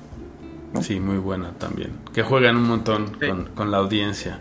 [0.83, 1.91] Sí, muy buena también.
[2.15, 3.27] Que juegan un montón Sí.
[3.27, 4.39] con, con la audiencia.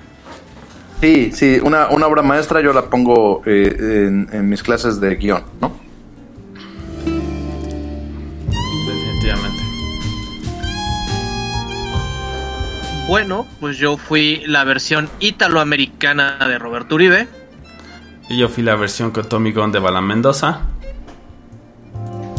[1.01, 5.15] sí sí una, una obra maestra yo la pongo eh, en, en mis clases de
[5.15, 5.71] guion no
[13.09, 17.27] Bueno, pues yo fui la versión italoamericana de Roberto Uribe.
[18.29, 20.61] Y yo fui la versión con Tommy Gunn de Bala Mendoza.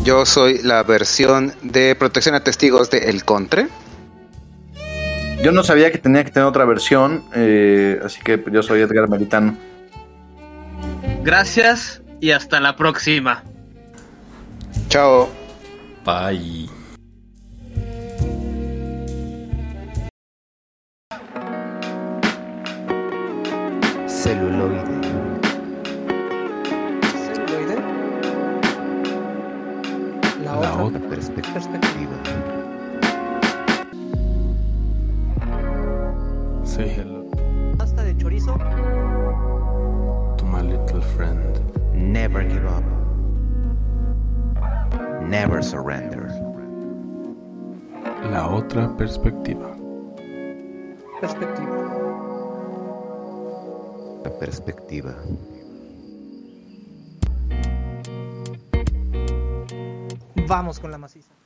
[0.05, 3.67] Yo soy la versión de protección a testigos de El Contre.
[5.43, 9.09] yo no sabía que tenía que tener otra versión eh, así que yo soy Edgar
[9.09, 9.57] Meritano
[11.25, 13.43] Gracias y hasta la próxima.
[14.89, 15.29] Chao.
[16.05, 16.80] Bye.
[24.31, 24.85] Celuloide.
[27.35, 27.77] Celuloide.
[30.45, 31.53] La, La otra, otra Perspectiva.
[31.53, 32.17] perspectiva.
[36.63, 37.25] Say hello
[37.77, 38.57] Pasta de chorizo.
[40.37, 41.61] to my little friend.
[41.93, 42.85] Never give up.
[45.27, 46.31] Never surrender.
[48.31, 49.75] La otra perspectiva.
[51.21, 51.90] Perspectiva.
[54.29, 55.15] Perspectiva.
[60.47, 61.40] Vamos con la maciza.